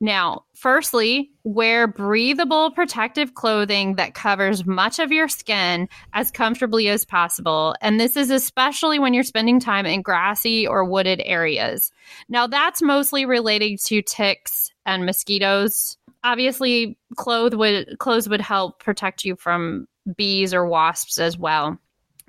Now, 0.00 0.44
firstly, 0.54 1.32
wear 1.42 1.88
breathable 1.88 2.70
protective 2.70 3.34
clothing 3.34 3.96
that 3.96 4.14
covers 4.14 4.64
much 4.64 5.00
of 5.00 5.10
your 5.10 5.26
skin 5.26 5.88
as 6.12 6.30
comfortably 6.30 6.88
as 6.88 7.04
possible. 7.04 7.74
And 7.80 7.98
this 7.98 8.16
is 8.16 8.30
especially 8.30 9.00
when 9.00 9.12
you're 9.12 9.24
spending 9.24 9.58
time 9.58 9.86
in 9.86 10.02
grassy 10.02 10.68
or 10.68 10.84
wooded 10.84 11.20
areas. 11.24 11.90
Now, 12.28 12.46
that's 12.46 12.80
mostly 12.80 13.26
related 13.26 13.80
to 13.86 14.00
ticks 14.02 14.70
and 14.86 15.04
mosquitoes. 15.04 15.96
Obviously, 16.22 16.96
clothes 17.16 17.56
would 17.56 17.98
clothes 17.98 18.28
would 18.28 18.40
help 18.40 18.78
protect 18.78 19.24
you 19.24 19.34
from 19.34 19.88
bees 20.16 20.54
or 20.54 20.66
wasps 20.66 21.18
as 21.18 21.36
well. 21.36 21.76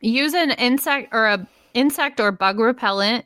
Use 0.02 0.34
an 0.34 0.52
insect 0.52 1.10
or 1.14 1.28
a 1.28 1.48
insect 1.76 2.20
or 2.20 2.32
bug 2.32 2.60
repellent 2.60 3.26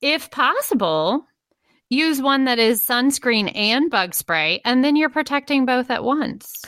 if 0.00 0.30
possible. 0.32 1.27
Use 1.90 2.20
one 2.20 2.44
that 2.44 2.58
is 2.58 2.84
sunscreen 2.84 3.50
and 3.54 3.90
bug 3.90 4.14
spray, 4.14 4.60
and 4.64 4.84
then 4.84 4.94
you're 4.94 5.08
protecting 5.08 5.64
both 5.64 5.90
at 5.90 6.04
once. 6.04 6.62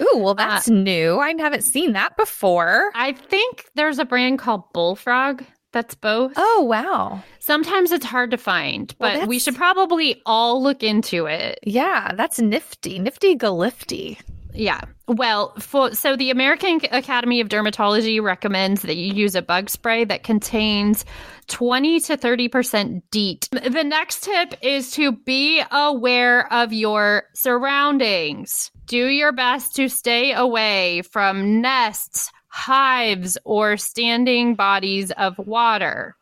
Ooh, 0.00 0.18
well, 0.18 0.30
uh, 0.30 0.34
that's 0.34 0.68
new. 0.68 1.18
I 1.18 1.34
haven't 1.38 1.62
seen 1.62 1.92
that 1.92 2.16
before. 2.16 2.90
I 2.94 3.12
think 3.12 3.66
there's 3.74 3.98
a 3.98 4.04
brand 4.04 4.38
called 4.38 4.72
Bullfrog 4.72 5.44
that's 5.72 5.94
both. 5.94 6.32
Oh, 6.36 6.62
wow. 6.62 7.22
Sometimes 7.40 7.92
it's 7.92 8.06
hard 8.06 8.30
to 8.30 8.38
find, 8.38 8.94
Well, 8.98 9.20
but 9.20 9.28
we 9.28 9.38
should 9.38 9.56
probably 9.56 10.22
all 10.24 10.62
look 10.62 10.82
into 10.82 11.26
it. 11.26 11.58
Yeah, 11.64 12.12
that's 12.14 12.38
nifty. 12.38 12.98
Nifty 12.98 13.34
galifty. 13.34 14.18
Yeah. 14.54 14.80
Well, 15.08 15.52
for 15.58 15.92
so 15.94 16.16
the 16.16 16.30
American 16.30 16.80
Academy 16.92 17.40
of 17.40 17.48
Dermatology 17.48 18.22
recommends 18.22 18.82
that 18.82 18.96
you 18.96 19.12
use 19.12 19.34
a 19.34 19.42
bug 19.42 19.68
spray 19.68 20.04
that 20.04 20.22
contains 20.22 21.04
20 21.48 22.00
to 22.00 22.16
30% 22.16 23.02
DEET. 23.10 23.48
The 23.50 23.82
next 23.84 24.22
tip 24.22 24.54
is 24.62 24.92
to 24.92 25.12
be 25.12 25.62
aware 25.70 26.50
of 26.52 26.72
your 26.72 27.24
surroundings. 27.34 28.70
Do 28.86 29.06
your 29.08 29.32
best 29.32 29.74
to 29.76 29.88
stay 29.88 30.32
away 30.32 31.02
from 31.02 31.60
nests, 31.60 32.30
hives, 32.48 33.36
or 33.44 33.76
standing 33.76 34.54
bodies 34.54 35.10
of 35.12 35.36
water. 35.38 36.16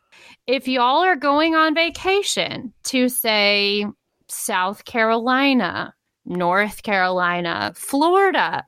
If 0.47 0.67
y'all 0.67 1.03
are 1.03 1.15
going 1.15 1.55
on 1.55 1.75
vacation 1.75 2.73
to 2.85 3.09
say 3.09 3.85
South 4.27 4.85
Carolina, 4.85 5.93
North 6.25 6.83
Carolina, 6.83 7.73
Florida. 7.75 8.65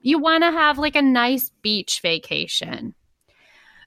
You 0.00 0.18
want 0.18 0.42
to 0.42 0.50
have 0.50 0.78
like 0.78 0.96
a 0.96 1.02
nice 1.02 1.50
beach 1.62 2.00
vacation. 2.02 2.94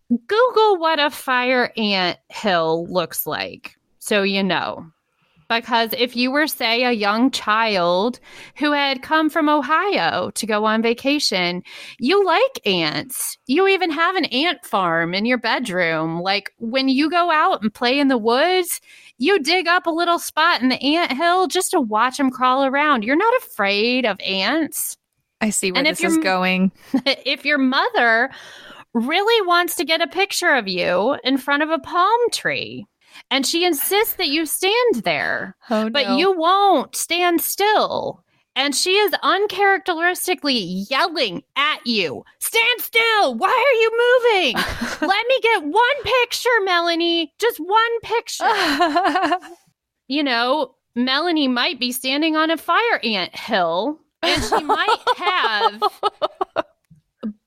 Google 0.10 0.78
what 0.78 0.99
a 0.99 1.10
fire 1.10 1.71
ant 1.78 2.19
hill 2.30 2.86
looks 2.89 3.25
like 3.25 3.75
so 4.06 4.21
you 4.21 4.43
know. 4.43 4.86
Because 5.47 5.93
if 5.97 6.15
you 6.15 6.32
were, 6.32 6.47
say, 6.47 6.84
a 6.84 6.91
young 6.91 7.30
child 7.30 8.19
who 8.58 8.71
had 8.71 9.04
come 9.04 9.30
from 9.30 9.47
Ohio 9.47 10.32
to 10.32 10.45
go 10.47 10.65
on 10.65 10.82
vacation, 10.82 11.62
you 11.99 12.25
like 12.25 12.65
ants. 12.65 13.38
You 13.45 13.67
even 13.67 13.91
have 13.91 14.15
an 14.15 14.25
ant 14.25 14.65
farm 14.65 15.13
in 15.13 15.25
your 15.25 15.38
bedroom. 15.38 16.19
Like 16.19 16.51
when 16.58 16.89
you 16.89 17.12
go 17.12 17.30
out 17.30 17.62
and 17.62 17.71
play 17.71 17.99
in 17.99 18.08
the 18.08 18.17
woods, 18.17 18.82
you 19.17 19.39
dig 19.39 19.67
up 19.67 19.86
a 19.88 19.91
little 19.91 20.19
spot 20.19 20.62
in 20.62 20.69
the 20.69 20.82
ant 20.82 21.12
hill 21.13 21.47
just 21.47 21.71
to 21.71 21.80
watch 21.80 22.17
them 22.17 22.30
crawl 22.30 22.65
around. 22.65 23.04
You're 23.04 23.15
not 23.15 23.34
afraid 23.43 24.06
of 24.06 24.19
ants. 24.19 24.97
I 25.41 25.49
see 25.49 25.71
where 25.71 25.80
And 25.80 25.88
this 25.88 26.04
is 26.04 26.17
going. 26.17 26.71
if 27.06 27.45
your 27.45 27.58
mother 27.58 28.30
really 28.93 29.47
wants 29.47 29.75
to 29.75 29.86
get 29.86 30.01
a 30.01 30.08
picture 30.08 30.54
of 30.54 30.67
you 30.67 31.17
in 31.23 31.38
front 31.38 31.63
of 31.63 31.69
a 31.69 31.80
palm 31.80 32.19
tree 32.32 32.86
and 33.32 33.45
she 33.45 33.65
insists 33.65 34.15
that 34.15 34.30
you 34.30 34.45
stand 34.45 35.04
there, 35.04 35.56
Oh, 35.69 35.89
but 35.89 36.17
you 36.17 36.38
won't 36.38 36.95
stand 36.95 37.41
still. 37.41 38.23
And 38.56 38.74
she 38.74 38.91
is 38.91 39.13
uncharacteristically 39.22 40.86
yelling 40.89 41.44
at 41.58 41.86
you, 41.86 42.24
Stand 42.39 42.82
still! 42.82 43.36
Why 43.36 43.50
are 43.50 43.78
you 43.80 43.91
moving? 43.91 44.56
Let 45.08 45.28
me 45.28 45.39
get 45.41 45.63
one 45.63 46.04
picture, 46.04 46.50
Melanie. 46.63 47.34
Just 47.39 47.60
one 47.60 48.00
picture. 48.02 48.46
you 50.08 50.24
know, 50.24 50.76
Melanie 50.96 51.50
might 51.50 51.80
be 51.80 51.91
standing 51.91 52.38
on 52.38 52.50
a 52.50 52.58
fire 52.58 53.00
ant 53.04 53.36
hill 53.36 54.00
and 54.26 54.44
she 54.44 54.63
might 54.63 54.98
have 55.18 55.84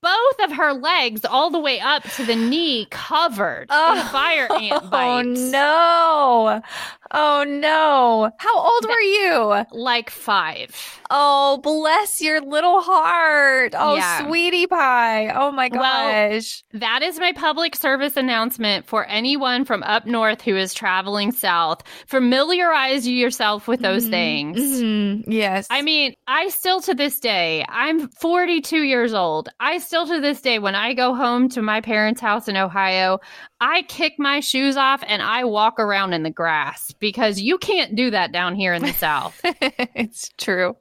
both 0.08 0.50
of 0.50 0.56
her 0.56 0.72
legs 0.72 1.24
all 1.24 1.50
the 1.50 1.58
way 1.58 1.80
up 1.80 2.02
to 2.16 2.24
the 2.24 2.36
knee 2.36 2.86
covered 2.90 3.62
in 3.70 4.02
fire 4.06 4.48
ant 4.52 4.90
bites. 4.90 5.38
Oh 5.38 5.50
no. 5.50 6.62
Oh 7.10 7.44
no. 7.44 8.30
How 8.38 8.58
old 8.58 8.84
were 8.86 9.00
you? 9.00 9.64
Like 9.72 10.10
five. 10.10 10.70
Oh, 11.10 11.58
bless 11.62 12.20
your 12.20 12.40
little 12.40 12.80
heart. 12.82 13.74
Oh, 13.76 13.96
Yeah. 13.96 14.26
sweetie 14.26 14.66
pie. 14.66 15.28
Oh 15.34 15.50
my 15.50 15.68
gosh. 15.70 16.62
Well. 16.72 16.80
That 16.80 17.02
is 17.02 17.18
my 17.18 17.32
public 17.32 17.74
service 17.76 18.16
announcement 18.16 18.86
for 18.86 19.06
anyone 19.06 19.64
from 19.64 19.82
up 19.84 20.04
north 20.06 20.42
who 20.42 20.54
is 20.56 20.74
traveling 20.74 21.32
south. 21.32 21.82
Familiarize 22.06 23.08
yourself 23.08 23.66
with 23.68 23.80
those 23.80 24.04
Mhm, 24.06 24.10
things. 24.10 24.82
mhm, 24.82 25.24
Yes. 25.26 25.66
I 25.70 25.80
mean, 25.82 26.14
I 26.26 26.48
still 26.50 26.80
to 26.82 26.94
this 26.94 27.18
day, 27.20 27.64
I'm 27.68 28.08
42 28.10 28.82
years 28.82 29.14
old. 29.14 29.48
I 29.60 29.78
still 29.78 29.97
to 30.06 30.20
this 30.20 30.40
day, 30.40 30.58
when 30.58 30.74
I 30.74 30.94
go 30.94 31.14
home 31.14 31.48
to 31.50 31.62
my 31.62 31.80
parents' 31.80 32.20
house 32.20 32.48
in 32.48 32.56
Ohio, 32.56 33.20
I 33.60 33.82
kick 33.82 34.14
my 34.18 34.40
shoes 34.40 34.76
off 34.76 35.02
and 35.06 35.22
I 35.22 35.44
walk 35.44 35.78
around 35.80 36.12
in 36.12 36.22
the 36.22 36.30
grass 36.30 36.92
because 36.98 37.40
you 37.40 37.58
can't 37.58 37.94
do 37.96 38.10
that 38.10 38.32
down 38.32 38.54
here 38.54 38.74
in 38.74 38.82
the 38.82 38.92
South. 38.94 39.40
it's 39.44 40.30
true. 40.38 40.76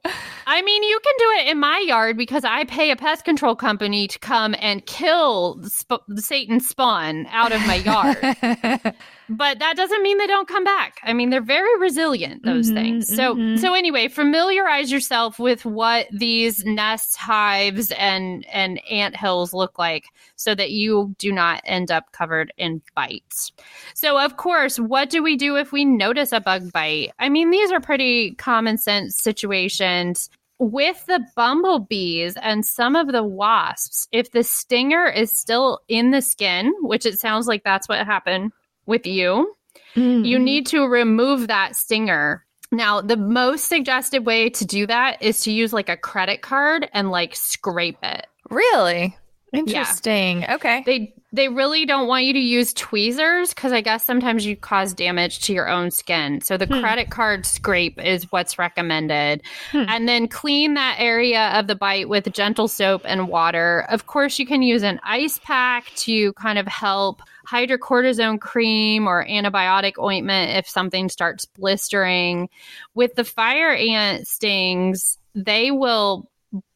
I 0.46 0.62
mean, 0.62 0.82
you 0.82 1.00
can 1.02 1.14
do 1.18 1.24
it 1.40 1.50
in 1.50 1.58
my 1.58 1.84
yard 1.86 2.16
because 2.16 2.44
I 2.44 2.64
pay 2.64 2.90
a 2.90 2.96
pest 2.96 3.24
control 3.24 3.56
company 3.56 4.08
to 4.08 4.18
come 4.18 4.54
and 4.60 4.84
kill 4.86 5.60
sp- 5.68 6.06
the 6.08 6.22
Satan 6.22 6.60
spawn 6.60 7.26
out 7.30 7.52
of 7.52 7.60
my 7.66 7.76
yard. 7.76 8.96
but 9.28 9.58
that 9.58 9.76
doesn't 9.76 10.02
mean 10.02 10.18
they 10.18 10.26
don't 10.26 10.48
come 10.48 10.64
back. 10.64 11.00
I 11.02 11.12
mean, 11.12 11.30
they're 11.30 11.40
very 11.42 11.78
resilient 11.78 12.44
those 12.44 12.70
Mhm, 12.70 12.74
things. 12.74 13.14
So 13.14 13.34
mhm. 13.34 13.58
so 13.58 13.74
anyway, 13.74 14.08
familiarize 14.08 14.90
yourself 14.90 15.38
with 15.38 15.64
what 15.64 16.06
these 16.10 16.64
nests, 16.64 17.16
hives 17.16 17.90
and 17.92 18.46
and 18.46 18.80
ant 18.90 19.16
hills 19.16 19.52
look 19.52 19.78
like 19.78 20.06
so 20.36 20.54
that 20.54 20.70
you 20.70 21.14
do 21.18 21.32
not 21.32 21.60
end 21.64 21.90
up 21.90 22.12
covered 22.12 22.52
in 22.56 22.80
bites. 22.94 23.52
So 23.94 24.18
of 24.18 24.36
course, 24.36 24.78
what 24.78 25.10
do 25.10 25.22
we 25.22 25.36
do 25.36 25.56
if 25.56 25.72
we 25.72 25.84
notice 25.84 26.32
a 26.32 26.40
bug 26.40 26.72
bite? 26.72 27.12
I 27.18 27.28
mean, 27.28 27.50
these 27.50 27.70
are 27.72 27.80
pretty 27.80 28.34
common 28.36 28.78
sense 28.78 29.16
situations 29.16 30.30
with 30.60 31.06
the 31.06 31.24
bumblebees 31.36 32.36
and 32.42 32.66
some 32.66 32.96
of 32.96 33.12
the 33.12 33.22
wasps, 33.22 34.08
if 34.10 34.32
the 34.32 34.42
stinger 34.42 35.06
is 35.06 35.30
still 35.30 35.80
in 35.86 36.10
the 36.10 36.20
skin, 36.20 36.72
which 36.80 37.06
it 37.06 37.20
sounds 37.20 37.46
like 37.46 37.62
that's 37.62 37.88
what 37.88 38.04
happened 38.04 38.52
with 38.88 39.06
you, 39.06 39.54
Mm-hmm. 39.94 40.24
you 40.24 40.38
need 40.38 40.66
to 40.68 40.86
remove 40.86 41.46
that 41.48 41.74
stinger. 41.74 42.44
Now, 42.70 43.00
the 43.00 43.16
most 43.16 43.66
suggested 43.68 44.26
way 44.26 44.50
to 44.50 44.64
do 44.66 44.86
that 44.86 45.22
is 45.22 45.40
to 45.40 45.50
use 45.52 45.72
like 45.72 45.88
a 45.88 45.96
credit 45.96 46.42
card 46.42 46.88
and 46.92 47.10
like 47.10 47.34
scrape 47.34 47.98
it. 48.02 48.26
really 48.50 49.16
interesting. 49.52 50.44
Okay. 50.48 50.82
They 50.86 51.14
they 51.32 51.48
really 51.48 51.84
don't 51.84 52.06
want 52.06 52.24
you 52.24 52.32
to 52.32 52.38
use 52.38 52.72
tweezers 52.72 53.50
because 53.52 53.70
I 53.72 53.82
guess 53.82 54.02
sometimes 54.04 54.46
you 54.46 54.56
cause 54.56 54.94
damage 54.94 55.40
to 55.40 55.52
your 55.52 55.68
own 55.68 55.90
skin. 55.90 56.40
So 56.40 56.56
the 56.56 56.66
Hmm. 56.66 56.80
credit 56.80 57.10
card 57.10 57.44
scrape 57.44 58.02
is 58.02 58.30
what's 58.32 58.58
recommended. 58.58 59.42
Hmm. 59.72 59.84
And 59.88 60.08
then 60.08 60.28
clean 60.28 60.74
that 60.74 60.96
area 60.98 61.48
of 61.58 61.66
the 61.66 61.74
bite 61.74 62.08
with 62.08 62.32
gentle 62.32 62.68
soap 62.68 63.02
and 63.04 63.28
water. 63.28 63.84
Of 63.90 64.06
course, 64.06 64.38
you 64.38 64.46
can 64.46 64.62
use 64.62 64.82
an 64.82 65.00
ice 65.02 65.38
pack 65.42 65.86
to 65.96 66.32
kind 66.34 66.58
of 66.58 66.66
help 66.66 67.20
hydrocortisone 67.48 68.40
cream 68.40 69.06
or 69.06 69.24
antibiotic 69.26 69.92
ointment 69.98 70.56
if 70.56 70.68
something 70.68 71.08
starts 71.08 71.44
blistering. 71.44 72.48
With 72.94 73.14
the 73.14 73.24
fire 73.24 73.72
ant 73.72 74.26
stings, 74.26 75.18
they 75.34 75.70
will 75.70 76.30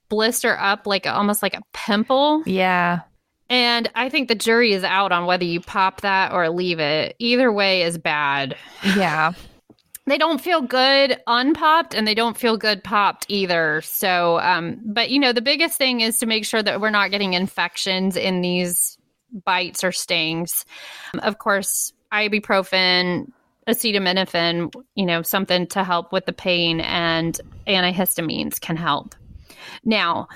blister 0.08 0.56
up 0.58 0.86
like 0.86 1.06
almost 1.06 1.42
like 1.42 1.54
a 1.54 1.62
pimple 1.72 2.42
Yeah. 2.44 3.00
and 3.48 3.90
I 3.94 4.08
think 4.10 4.28
the 4.28 4.34
jury 4.34 4.72
is 4.72 4.84
out 4.84 5.10
on 5.10 5.24
whether 5.26 5.44
you 5.44 5.60
pop 5.60 6.02
that 6.02 6.32
or 6.32 6.48
leave 6.50 6.80
it. 6.80 7.16
Either 7.18 7.50
way 7.50 7.82
is 7.82 7.98
bad. 7.98 8.56
Yeah. 8.96 9.32
They 10.04 10.18
don't 10.18 10.40
feel 10.40 10.62
good 10.62 11.20
unpopped 11.28 11.94
and 11.94 12.08
they 12.08 12.14
don't 12.14 12.36
feel 12.36 12.56
good 12.56 12.82
popped 12.82 13.24
either. 13.28 13.80
So, 13.82 14.40
um, 14.40 14.80
but 14.84 15.10
you 15.10 15.20
know, 15.20 15.32
the 15.32 15.40
biggest 15.40 15.78
thing 15.78 16.00
is 16.00 16.18
to 16.18 16.26
make 16.26 16.44
sure 16.44 16.60
that 16.60 16.80
we're 16.80 16.90
not 16.90 17.12
getting 17.12 17.34
infections 17.34 18.16
in 18.16 18.40
these 18.40 18.98
bites 19.44 19.84
or 19.84 19.92
stings. 19.92 20.64
Of 21.22 21.38
course, 21.38 21.92
ibuprofen, 22.12 23.30
acetaminophen, 23.68 24.74
you 24.94 25.06
know, 25.06 25.22
something 25.22 25.66
to 25.68 25.84
help 25.84 26.12
with 26.12 26.26
the 26.26 26.32
pain 26.32 26.80
and 26.80 27.40
antihistamines 27.66 28.60
can 28.60 28.76
help. 28.76 29.14
Now, 29.84 30.28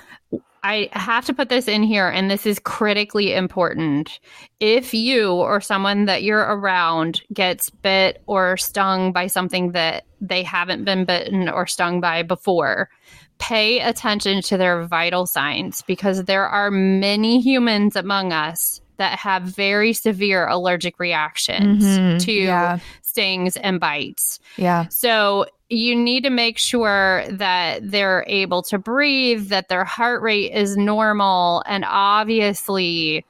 I 0.63 0.89
have 0.91 1.25
to 1.25 1.33
put 1.33 1.49
this 1.49 1.67
in 1.67 1.83
here, 1.83 2.09
and 2.09 2.29
this 2.29 2.45
is 2.45 2.59
critically 2.59 3.33
important. 3.33 4.19
If 4.59 4.93
you 4.93 5.31
or 5.31 5.61
someone 5.61 6.05
that 6.05 6.23
you're 6.23 6.39
around 6.39 7.21
gets 7.31 7.69
bit 7.69 8.21
or 8.25 8.57
stung 8.57 9.13
by 9.13 9.27
something 9.27 9.71
that 9.73 10.05
they 10.19 10.43
haven't 10.43 10.83
been 10.83 11.05
bitten 11.05 11.47
or 11.47 11.67
stung 11.67 12.01
by 12.01 12.23
before, 12.23 12.89
pay 13.37 13.79
attention 13.79 14.41
to 14.41 14.57
their 14.57 14.83
vital 14.83 15.25
signs 15.25 15.83
because 15.83 16.23
there 16.25 16.47
are 16.47 16.71
many 16.71 17.39
humans 17.39 17.95
among 17.95 18.33
us 18.33 18.81
that 18.97 19.17
have 19.19 19.43
very 19.43 19.93
severe 19.93 20.47
allergic 20.47 20.99
reactions 20.99 21.83
Mhm. 21.83 22.23
to 22.25 22.31
Yeah. 22.31 22.79
stings 23.01 23.55
and 23.57 23.79
bites. 23.79 24.39
Yeah. 24.57 24.87
So 24.89 25.45
you 25.69 25.95
need 25.95 26.23
to 26.23 26.29
make 26.29 26.57
sure 26.57 27.23
that 27.29 27.79
they're 27.89 28.23
able 28.27 28.61
to 28.63 28.77
breathe, 28.77 29.49
that 29.49 29.67
their 29.69 29.83
heart 29.83 30.21
rate 30.21 30.51
is 30.53 30.77
normal. 30.77 31.63
And 31.65 31.83
obviously, 31.87 33.25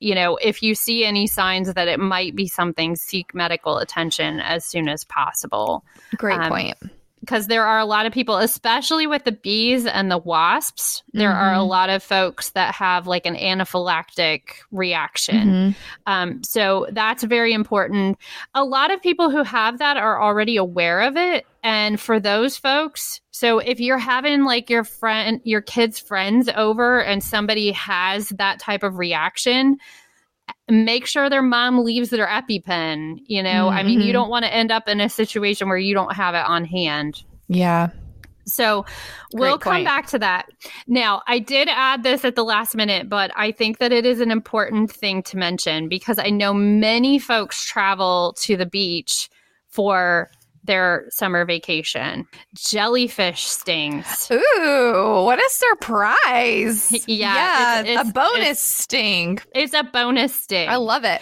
you 0.00 0.14
know, 0.14 0.36
if 0.36 0.62
you 0.62 0.74
see 0.74 1.04
any 1.04 1.26
signs 1.26 1.72
that 1.72 1.88
it 1.88 2.00
might 2.00 2.34
be 2.34 2.46
something, 2.46 2.96
seek 2.96 3.34
medical 3.34 3.78
attention 3.78 4.40
as 4.40 4.64
soon 4.64 4.88
as 4.88 5.04
possible. 5.04 5.84
Great 6.16 6.40
Um, 6.40 6.48
point. 6.48 6.76
Because 7.24 7.46
there 7.46 7.64
are 7.64 7.78
a 7.78 7.86
lot 7.86 8.04
of 8.04 8.12
people, 8.12 8.36
especially 8.36 9.06
with 9.06 9.24
the 9.24 9.32
bees 9.32 9.86
and 9.86 10.10
the 10.10 10.18
wasps, 10.18 11.02
there 11.14 11.32
are 11.32 11.54
a 11.54 11.58
Mhm. 11.58 11.68
lot 11.68 11.88
of 11.88 12.02
folks 12.02 12.50
that 12.50 12.74
have 12.74 13.06
like 13.06 13.24
an 13.24 13.34
anaphylactic 13.34 14.40
reaction. 14.70 15.48
Mhm. 15.48 15.74
Um, 16.06 16.42
so 16.44 16.86
that's 16.92 17.22
very 17.22 17.54
important. 17.54 18.18
A 18.54 18.62
lot 18.64 18.90
of 18.90 19.00
people 19.00 19.30
who 19.30 19.42
have 19.42 19.78
that 19.78 19.96
are 19.96 20.22
already 20.22 20.56
aware 20.56 21.00
of 21.00 21.16
it. 21.16 21.46
And 21.62 21.98
for 21.98 22.20
those 22.20 22.58
folks, 22.58 23.22
so 23.30 23.58
if 23.58 23.80
you're 23.80 23.96
having 23.96 24.44
like 24.44 24.68
your 24.68 24.84
friend, 24.84 25.40
your 25.44 25.62
kids' 25.62 25.98
friends 25.98 26.50
over 26.54 27.02
and 27.02 27.24
somebody 27.24 27.72
has 27.72 28.28
that 28.30 28.58
type 28.58 28.82
of 28.82 28.98
reaction, 28.98 29.78
make 30.68 31.06
sure 31.06 31.28
their 31.28 31.42
mom 31.42 31.84
leaves 31.84 32.10
their 32.10 32.26
EpiPen. 32.26 33.18
You 33.26 33.42
know, 33.42 33.68
I 33.68 33.82
mean, 33.82 34.00
you 34.00 34.06
mm-hmm. 34.06 34.12
don't 34.12 34.30
want 34.30 34.44
to 34.44 34.54
end 34.54 34.72
up 34.72 34.88
in 34.88 35.00
a 35.00 35.08
situation 35.08 35.68
where 35.68 35.78
you 35.78 35.94
don't 35.94 36.14
have 36.14 36.34
it 36.34 36.44
on 36.46 36.64
hand. 36.64 37.22
Yeah. 37.48 37.90
So 38.46 38.84
we'll 39.32 39.58
come 39.58 39.84
back 39.84 40.06
to 40.08 40.18
that. 40.18 40.46
Now, 40.86 41.22
I 41.26 41.38
did 41.38 41.68
add 41.70 42.02
this 42.02 42.24
at 42.24 42.34
the 42.34 42.44
last 42.44 42.74
minute, 42.74 43.08
but 43.08 43.30
I 43.36 43.52
think 43.52 43.78
that 43.78 43.92
it 43.92 44.04
is 44.04 44.20
an 44.20 44.30
important 44.30 44.90
thing 44.90 45.22
to 45.24 45.38
mention 45.38 45.88
because 45.88 46.18
I 46.18 46.30
know 46.30 46.52
many 46.52 47.18
folks 47.18 47.64
travel 47.64 48.34
to 48.40 48.56
the 48.56 48.66
beach 48.66 49.30
for 49.68 50.30
their 50.64 51.06
summer 51.10 51.44
vacation. 51.44 52.26
Jellyfish 52.54 53.44
stings. 53.44 54.28
Ooh, 54.30 55.22
what 55.24 55.38
a 55.38 55.48
surprise. 55.50 57.04
Yeah, 57.06 57.80
it's- 57.82 58.08
a 58.08 58.12
bonus 58.12 58.40
it's- 58.42 58.60
sting. 58.60 59.38
It's 59.54 59.74
a 59.74 59.84
bonus 59.84 60.34
sting. 60.34 60.68
I 60.68 60.76
love 60.76 61.04
it. 61.04 61.20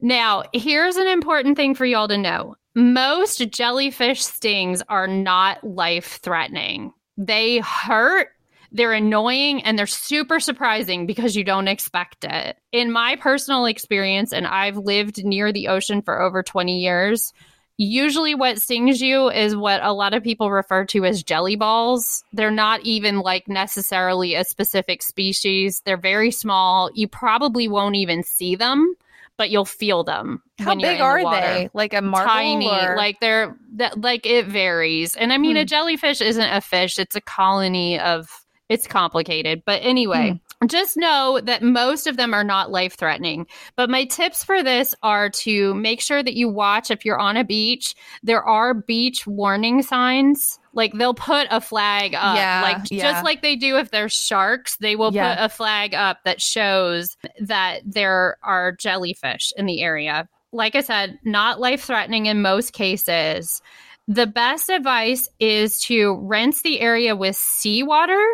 Now, 0.00 0.44
here's 0.52 0.96
an 0.96 1.06
important 1.08 1.56
thing 1.56 1.74
for 1.74 1.84
y'all 1.84 2.08
to 2.08 2.18
know. 2.18 2.54
Most 2.74 3.38
jellyfish 3.50 4.22
stings 4.24 4.82
are 4.88 5.06
not 5.08 5.64
life 5.64 6.20
threatening. 6.22 6.92
They 7.16 7.58
hurt, 7.58 8.28
they're 8.72 8.92
annoying, 8.92 9.62
and 9.64 9.78
they're 9.78 9.86
super 9.86 10.38
surprising 10.38 11.06
because 11.06 11.34
you 11.34 11.42
don't 11.44 11.68
expect 11.68 12.24
it. 12.28 12.58
In 12.72 12.92
my 12.92 13.16
personal 13.16 13.64
experience, 13.64 14.32
and 14.34 14.46
I've 14.46 14.76
lived 14.76 15.24
near 15.24 15.50
the 15.52 15.68
ocean 15.68 16.02
for 16.02 16.20
over 16.20 16.42
20 16.42 16.78
years, 16.78 17.32
usually 17.78 18.34
what 18.34 18.60
stings 18.60 19.00
you 19.00 19.30
is 19.30 19.54
what 19.56 19.82
a 19.82 19.92
lot 19.92 20.14
of 20.14 20.22
people 20.22 20.50
refer 20.50 20.84
to 20.86 21.04
as 21.04 21.22
jelly 21.22 21.56
balls. 21.56 22.24
They're 22.32 22.50
not 22.50 22.80
even 22.82 23.20
like 23.20 23.48
necessarily 23.48 24.34
a 24.34 24.44
specific 24.44 25.02
species, 25.02 25.82
they're 25.84 25.96
very 25.96 26.30
small. 26.30 26.90
You 26.94 27.08
probably 27.08 27.68
won't 27.68 27.96
even 27.96 28.22
see 28.22 28.54
them 28.56 28.94
but 29.38 29.50
you'll 29.50 29.66
feel 29.66 30.02
them. 30.02 30.42
How 30.58 30.68
when 30.70 30.80
you're 30.80 30.92
big 30.92 30.98
the 30.98 31.04
are 31.04 31.22
water. 31.22 31.40
they? 31.46 31.70
Like 31.74 31.92
a 31.92 32.00
marble? 32.00 32.26
Tiny, 32.32 32.70
or- 32.70 32.96
like 32.96 33.20
they're 33.20 33.54
that, 33.74 34.00
like 34.00 34.24
it 34.24 34.46
varies. 34.46 35.14
And 35.14 35.30
I 35.30 35.36
mean, 35.36 35.58
a 35.58 35.60
Hmm. 35.60 35.66
jellyfish 35.66 36.22
isn't 36.22 36.42
a 36.50 36.62
fish; 36.62 36.98
it's 36.98 37.16
a 37.16 37.20
colony 37.20 38.00
of. 38.00 38.30
It's 38.70 38.86
complicated, 38.86 39.62
but 39.66 39.80
anyway, 39.84 40.30
Hmm. 40.30 40.36
Just 40.66 40.96
know 40.96 41.38
that 41.44 41.62
most 41.62 42.06
of 42.06 42.16
them 42.16 42.32
are 42.32 42.44
not 42.44 42.70
life 42.70 42.96
threatening. 42.96 43.46
But 43.76 43.90
my 43.90 44.04
tips 44.04 44.42
for 44.42 44.62
this 44.62 44.94
are 45.02 45.28
to 45.30 45.74
make 45.74 46.00
sure 46.00 46.22
that 46.22 46.34
you 46.34 46.48
watch 46.48 46.90
if 46.90 47.04
you're 47.04 47.18
on 47.18 47.36
a 47.36 47.44
beach. 47.44 47.94
There 48.22 48.42
are 48.42 48.72
beach 48.72 49.26
warning 49.26 49.82
signs. 49.82 50.58
Like 50.72 50.92
they'll 50.94 51.14
put 51.14 51.46
a 51.50 51.60
flag 51.60 52.14
up, 52.14 52.36
Yeah, 52.36 52.60
like 52.62 52.90
yeah. 52.90 53.12
just 53.12 53.24
like 53.24 53.42
they 53.42 53.56
do 53.56 53.76
if 53.76 53.90
there's 53.90 54.12
sharks. 54.14 54.76
They 54.78 54.96
will 54.96 55.12
Yeah. 55.12 55.34
put 55.34 55.44
a 55.44 55.48
flag 55.48 55.94
up 55.94 56.18
that 56.24 56.40
shows 56.40 57.16
that 57.40 57.80
there 57.84 58.36
are 58.42 58.72
jellyfish 58.72 59.52
in 59.56 59.66
the 59.66 59.82
area. 59.82 60.28
Like 60.52 60.74
I 60.74 60.80
said, 60.80 61.18
not 61.24 61.60
life 61.60 61.84
threatening 61.84 62.26
in 62.26 62.40
most 62.40 62.72
cases. 62.72 63.60
The 64.08 64.26
best 64.26 64.70
advice 64.70 65.28
is 65.40 65.80
to 65.82 66.14
rinse 66.22 66.62
the 66.62 66.80
area 66.80 67.16
with 67.16 67.36
seawater, 67.36 68.24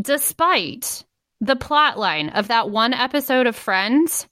despite 0.00 1.04
the 1.42 1.56
plot 1.56 1.98
line 1.98 2.30
of 2.30 2.48
that 2.48 2.70
one 2.70 2.94
episode 2.94 3.46
of 3.46 3.56
Friends. 3.56 4.26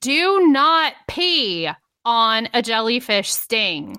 Do 0.00 0.48
not 0.48 0.94
pee 1.06 1.68
on 2.06 2.48
a 2.54 2.62
jellyfish 2.62 3.30
sting. 3.30 3.98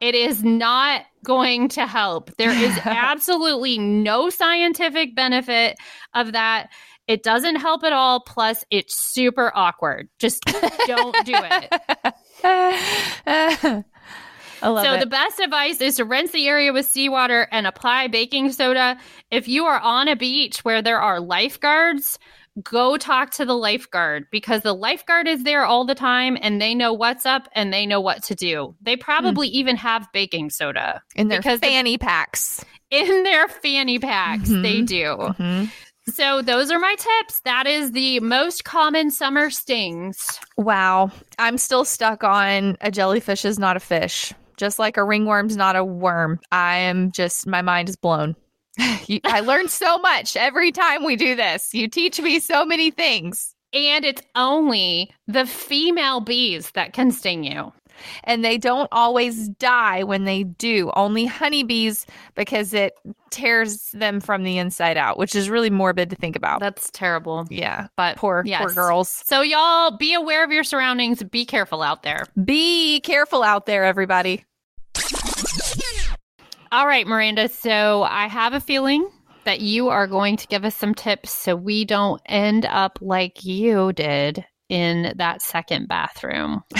It 0.00 0.14
is 0.14 0.42
not 0.42 1.02
going 1.22 1.68
to 1.70 1.86
help. 1.86 2.34
There 2.38 2.50
is 2.50 2.78
absolutely 2.84 3.78
no 3.78 4.30
scientific 4.30 5.14
benefit 5.14 5.76
of 6.14 6.32
that. 6.32 6.70
It 7.06 7.22
doesn't 7.22 7.56
help 7.56 7.84
at 7.84 7.92
all. 7.92 8.20
Plus, 8.20 8.64
it's 8.70 8.94
super 8.94 9.52
awkward. 9.54 10.08
Just 10.18 10.42
don't 10.86 11.14
do 11.26 11.34
it. 12.44 13.84
so 14.60 14.94
it. 14.94 15.00
the 15.00 15.06
best 15.06 15.40
advice 15.40 15.80
is 15.80 15.96
to 15.96 16.04
rinse 16.04 16.30
the 16.30 16.46
area 16.48 16.72
with 16.72 16.86
seawater 16.86 17.48
and 17.50 17.66
apply 17.66 18.08
baking 18.08 18.52
soda. 18.52 18.98
If 19.30 19.48
you 19.48 19.64
are 19.66 19.80
on 19.80 20.08
a 20.08 20.16
beach 20.16 20.64
where 20.64 20.82
there 20.82 21.00
are 21.00 21.20
lifeguards, 21.20 22.18
go 22.62 22.96
talk 22.96 23.30
to 23.30 23.44
the 23.44 23.54
lifeguard 23.54 24.26
because 24.30 24.62
the 24.62 24.74
lifeguard 24.74 25.28
is 25.28 25.44
there 25.44 25.64
all 25.64 25.84
the 25.84 25.94
time 25.94 26.36
and 26.40 26.60
they 26.60 26.74
know 26.74 26.92
what's 26.92 27.26
up 27.26 27.48
and 27.52 27.72
they 27.72 27.86
know 27.86 28.00
what 28.00 28.22
to 28.24 28.34
do. 28.34 28.74
They 28.80 28.96
probably 28.96 29.48
mm. 29.48 29.52
even 29.52 29.76
have 29.76 30.08
baking 30.12 30.50
soda 30.50 31.02
in 31.14 31.28
their 31.28 31.38
because 31.38 31.60
fanny 31.60 31.98
packs. 31.98 32.64
In 32.90 33.22
their 33.22 33.48
fanny 33.48 33.98
packs, 33.98 34.48
mm-hmm. 34.48 34.62
they 34.62 34.82
do. 34.82 35.04
Mm-hmm. 35.04 35.64
So 36.10 36.40
those 36.40 36.70
are 36.70 36.78
my 36.78 36.96
tips. 36.98 37.40
That 37.40 37.66
is 37.66 37.92
the 37.92 38.20
most 38.20 38.64
common 38.64 39.10
summer 39.10 39.50
stings. 39.50 40.40
Wow. 40.56 41.10
I'm 41.38 41.58
still 41.58 41.84
stuck 41.84 42.24
on 42.24 42.78
a 42.80 42.90
jellyfish 42.90 43.44
is 43.44 43.58
not 43.58 43.76
a 43.76 43.80
fish 43.80 44.32
just 44.58 44.78
like 44.78 44.96
a 44.96 45.04
ringworm's 45.04 45.56
not 45.56 45.76
a 45.76 45.84
worm. 45.84 46.40
I 46.52 46.76
am 46.76 47.10
just, 47.12 47.46
my 47.46 47.62
mind 47.62 47.88
is 47.88 47.96
blown. 47.96 48.36
you, 49.06 49.20
I 49.24 49.40
learn 49.40 49.68
so 49.68 49.98
much 49.98 50.36
every 50.36 50.72
time 50.72 51.04
we 51.04 51.16
do 51.16 51.34
this. 51.34 51.72
You 51.72 51.88
teach 51.88 52.20
me 52.20 52.38
so 52.40 52.64
many 52.66 52.90
things. 52.90 53.54
And 53.72 54.04
it's 54.04 54.22
only 54.34 55.10
the 55.26 55.46
female 55.46 56.20
bees 56.20 56.70
that 56.72 56.94
can 56.94 57.10
sting 57.10 57.44
you 57.44 57.72
and 58.24 58.44
they 58.44 58.58
don't 58.58 58.88
always 58.92 59.48
die 59.48 60.02
when 60.02 60.24
they 60.24 60.44
do. 60.44 60.90
Only 60.94 61.24
honeybees 61.24 62.06
because 62.34 62.74
it 62.74 62.94
tears 63.30 63.90
them 63.92 64.20
from 64.20 64.44
the 64.44 64.58
inside 64.58 64.96
out, 64.96 65.18
which 65.18 65.34
is 65.34 65.50
really 65.50 65.70
morbid 65.70 66.10
to 66.10 66.16
think 66.16 66.36
about. 66.36 66.60
That's 66.60 66.90
terrible. 66.90 67.46
Yeah, 67.50 67.88
but 67.96 68.16
poor 68.16 68.42
yes. 68.46 68.60
poor 68.60 68.72
girls. 68.72 69.22
So 69.26 69.42
y'all 69.42 69.96
be 69.96 70.14
aware 70.14 70.44
of 70.44 70.50
your 70.50 70.64
surroundings, 70.64 71.22
be 71.22 71.44
careful 71.44 71.82
out 71.82 72.02
there. 72.02 72.24
Be 72.44 73.00
careful 73.00 73.42
out 73.42 73.66
there 73.66 73.84
everybody. 73.84 74.44
All 76.70 76.86
right, 76.86 77.06
Miranda. 77.06 77.48
So 77.48 78.02
I 78.02 78.28
have 78.28 78.52
a 78.52 78.60
feeling 78.60 79.08
that 79.44 79.60
you 79.60 79.88
are 79.88 80.06
going 80.06 80.36
to 80.36 80.46
give 80.48 80.64
us 80.64 80.76
some 80.76 80.94
tips 80.94 81.30
so 81.30 81.56
we 81.56 81.86
don't 81.86 82.20
end 82.26 82.66
up 82.66 82.98
like 83.00 83.44
you 83.44 83.92
did 83.94 84.44
in 84.68 85.14
that 85.16 85.40
second 85.40 85.88
bathroom. 85.88 86.62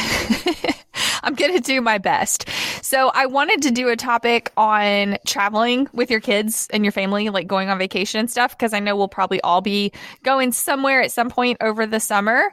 I'm 1.23 1.35
going 1.35 1.55
to 1.55 1.61
do 1.61 1.81
my 1.81 1.99
best. 1.99 2.49
So, 2.83 3.11
I 3.15 3.27
wanted 3.27 3.63
to 3.63 3.71
do 3.71 3.89
a 3.89 3.97
topic 3.97 4.53
on 4.57 5.19
traveling 5.27 5.89
with 5.93 6.11
your 6.11 6.21
kids 6.21 6.69
and 6.73 6.85
your 6.85 6.93
family, 6.93 7.29
like 7.29 7.47
going 7.47 7.69
on 7.69 7.79
vacation 7.79 8.21
and 8.21 8.31
stuff, 8.31 8.57
because 8.57 8.73
I 8.73 8.81
know 8.81 8.97
we'll 8.97 9.09
probably 9.09 9.41
all 9.43 9.61
be 9.61 9.93
going 10.23 10.53
somewhere 10.53 11.03
at 11.03 11.13
some 11.13 11.29
point 11.29 11.59
over 11.61 11.87
the 11.87 12.01
summer. 12.01 12.53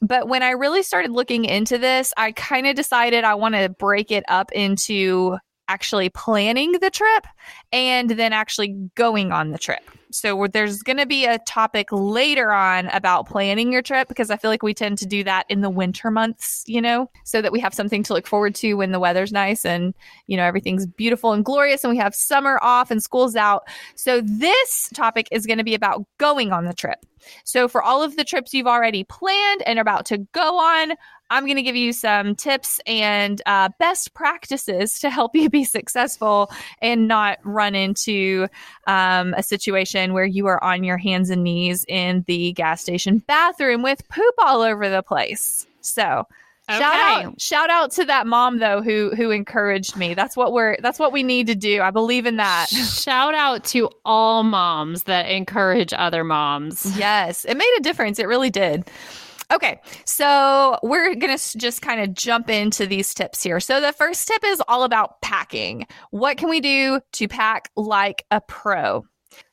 But 0.00 0.28
when 0.28 0.42
I 0.42 0.50
really 0.50 0.82
started 0.82 1.10
looking 1.10 1.44
into 1.44 1.76
this, 1.76 2.14
I 2.16 2.32
kind 2.32 2.66
of 2.66 2.74
decided 2.74 3.24
I 3.24 3.34
want 3.34 3.54
to 3.54 3.68
break 3.68 4.10
it 4.10 4.24
up 4.28 4.50
into 4.52 5.36
actually 5.70 6.08
planning 6.08 6.72
the 6.72 6.90
trip 6.90 7.26
and 7.70 8.10
then 8.10 8.32
actually 8.32 8.74
going 8.96 9.30
on 9.30 9.52
the 9.52 9.58
trip. 9.58 9.88
So 10.12 10.48
there's 10.52 10.82
going 10.82 10.96
to 10.96 11.06
be 11.06 11.24
a 11.24 11.38
topic 11.38 11.86
later 11.92 12.50
on 12.50 12.88
about 12.88 13.28
planning 13.28 13.72
your 13.72 13.80
trip 13.80 14.08
because 14.08 14.28
I 14.28 14.36
feel 14.36 14.50
like 14.50 14.64
we 14.64 14.74
tend 14.74 14.98
to 14.98 15.06
do 15.06 15.22
that 15.22 15.46
in 15.48 15.60
the 15.60 15.70
winter 15.70 16.10
months, 16.10 16.64
you 16.66 16.80
know, 16.80 17.08
so 17.24 17.40
that 17.40 17.52
we 17.52 17.60
have 17.60 17.72
something 17.72 18.02
to 18.02 18.14
look 18.14 18.26
forward 18.26 18.56
to 18.56 18.74
when 18.74 18.90
the 18.90 18.98
weather's 18.98 19.30
nice 19.30 19.64
and, 19.64 19.94
you 20.26 20.36
know, 20.36 20.42
everything's 20.42 20.84
beautiful 20.84 21.32
and 21.32 21.44
glorious 21.44 21.84
and 21.84 21.92
we 21.92 21.98
have 21.98 22.16
summer 22.16 22.58
off 22.60 22.90
and 22.90 23.00
school's 23.00 23.36
out. 23.36 23.68
So 23.94 24.20
this 24.20 24.90
topic 24.92 25.28
is 25.30 25.46
going 25.46 25.58
to 25.58 25.64
be 25.64 25.76
about 25.76 26.04
going 26.18 26.50
on 26.50 26.64
the 26.64 26.74
trip. 26.74 27.06
So 27.44 27.68
for 27.68 27.80
all 27.80 28.02
of 28.02 28.16
the 28.16 28.24
trips 28.24 28.52
you've 28.52 28.66
already 28.66 29.04
planned 29.04 29.62
and 29.62 29.78
about 29.78 30.06
to 30.06 30.18
go 30.32 30.58
on, 30.58 30.94
I'm 31.30 31.44
going 31.44 31.56
to 31.56 31.62
give 31.62 31.76
you 31.76 31.92
some 31.92 32.34
tips 32.34 32.80
and 32.86 33.40
uh, 33.46 33.70
best 33.78 34.12
practices 34.14 34.98
to 35.00 35.10
help 35.10 35.34
you 35.34 35.48
be 35.48 35.64
successful 35.64 36.50
and 36.82 37.08
not 37.08 37.38
run 37.44 37.74
into 37.74 38.48
um, 38.86 39.34
a 39.34 39.42
situation 39.42 40.12
where 40.12 40.24
you 40.24 40.46
are 40.46 40.62
on 40.62 40.84
your 40.84 40.98
hands 40.98 41.30
and 41.30 41.44
knees 41.44 41.84
in 41.88 42.24
the 42.26 42.52
gas 42.52 42.82
station 42.82 43.18
bathroom 43.18 43.82
with 43.82 44.06
poop 44.08 44.34
all 44.38 44.60
over 44.60 44.88
the 44.88 45.02
place. 45.02 45.66
So, 45.80 46.26
Okay. 46.68 46.78
Shout 46.78 46.94
out 46.94 47.40
shout 47.40 47.70
out 47.70 47.90
to 47.92 48.04
that 48.04 48.28
mom 48.28 48.60
though 48.60 48.80
who 48.80 49.10
who 49.16 49.32
encouraged 49.32 49.96
me. 49.96 50.14
That's 50.14 50.36
what 50.36 50.52
we're 50.52 50.76
that's 50.80 51.00
what 51.00 51.10
we 51.12 51.24
need 51.24 51.48
to 51.48 51.56
do. 51.56 51.82
I 51.82 51.90
believe 51.90 52.26
in 52.26 52.36
that. 52.36 52.68
Shout 52.68 53.34
out 53.34 53.64
to 53.64 53.90
all 54.04 54.44
moms 54.44 55.04
that 55.04 55.28
encourage 55.28 55.92
other 55.92 56.22
moms. 56.22 56.96
Yes, 56.96 57.44
it 57.44 57.56
made 57.56 57.74
a 57.78 57.82
difference. 57.82 58.20
It 58.20 58.28
really 58.28 58.50
did. 58.50 58.88
Okay, 59.50 59.80
so 60.04 60.78
we're 60.82 61.14
going 61.16 61.36
to 61.36 61.58
just 61.58 61.82
kind 61.82 62.00
of 62.00 62.14
jump 62.14 62.48
into 62.48 62.86
these 62.86 63.12
tips 63.12 63.42
here. 63.42 63.58
So, 63.58 63.80
the 63.80 63.92
first 63.92 64.28
tip 64.28 64.44
is 64.44 64.62
all 64.68 64.84
about 64.84 65.20
packing. 65.22 65.86
What 66.10 66.36
can 66.36 66.48
we 66.48 66.60
do 66.60 67.00
to 67.12 67.28
pack 67.28 67.70
like 67.76 68.24
a 68.30 68.40
pro? 68.40 69.04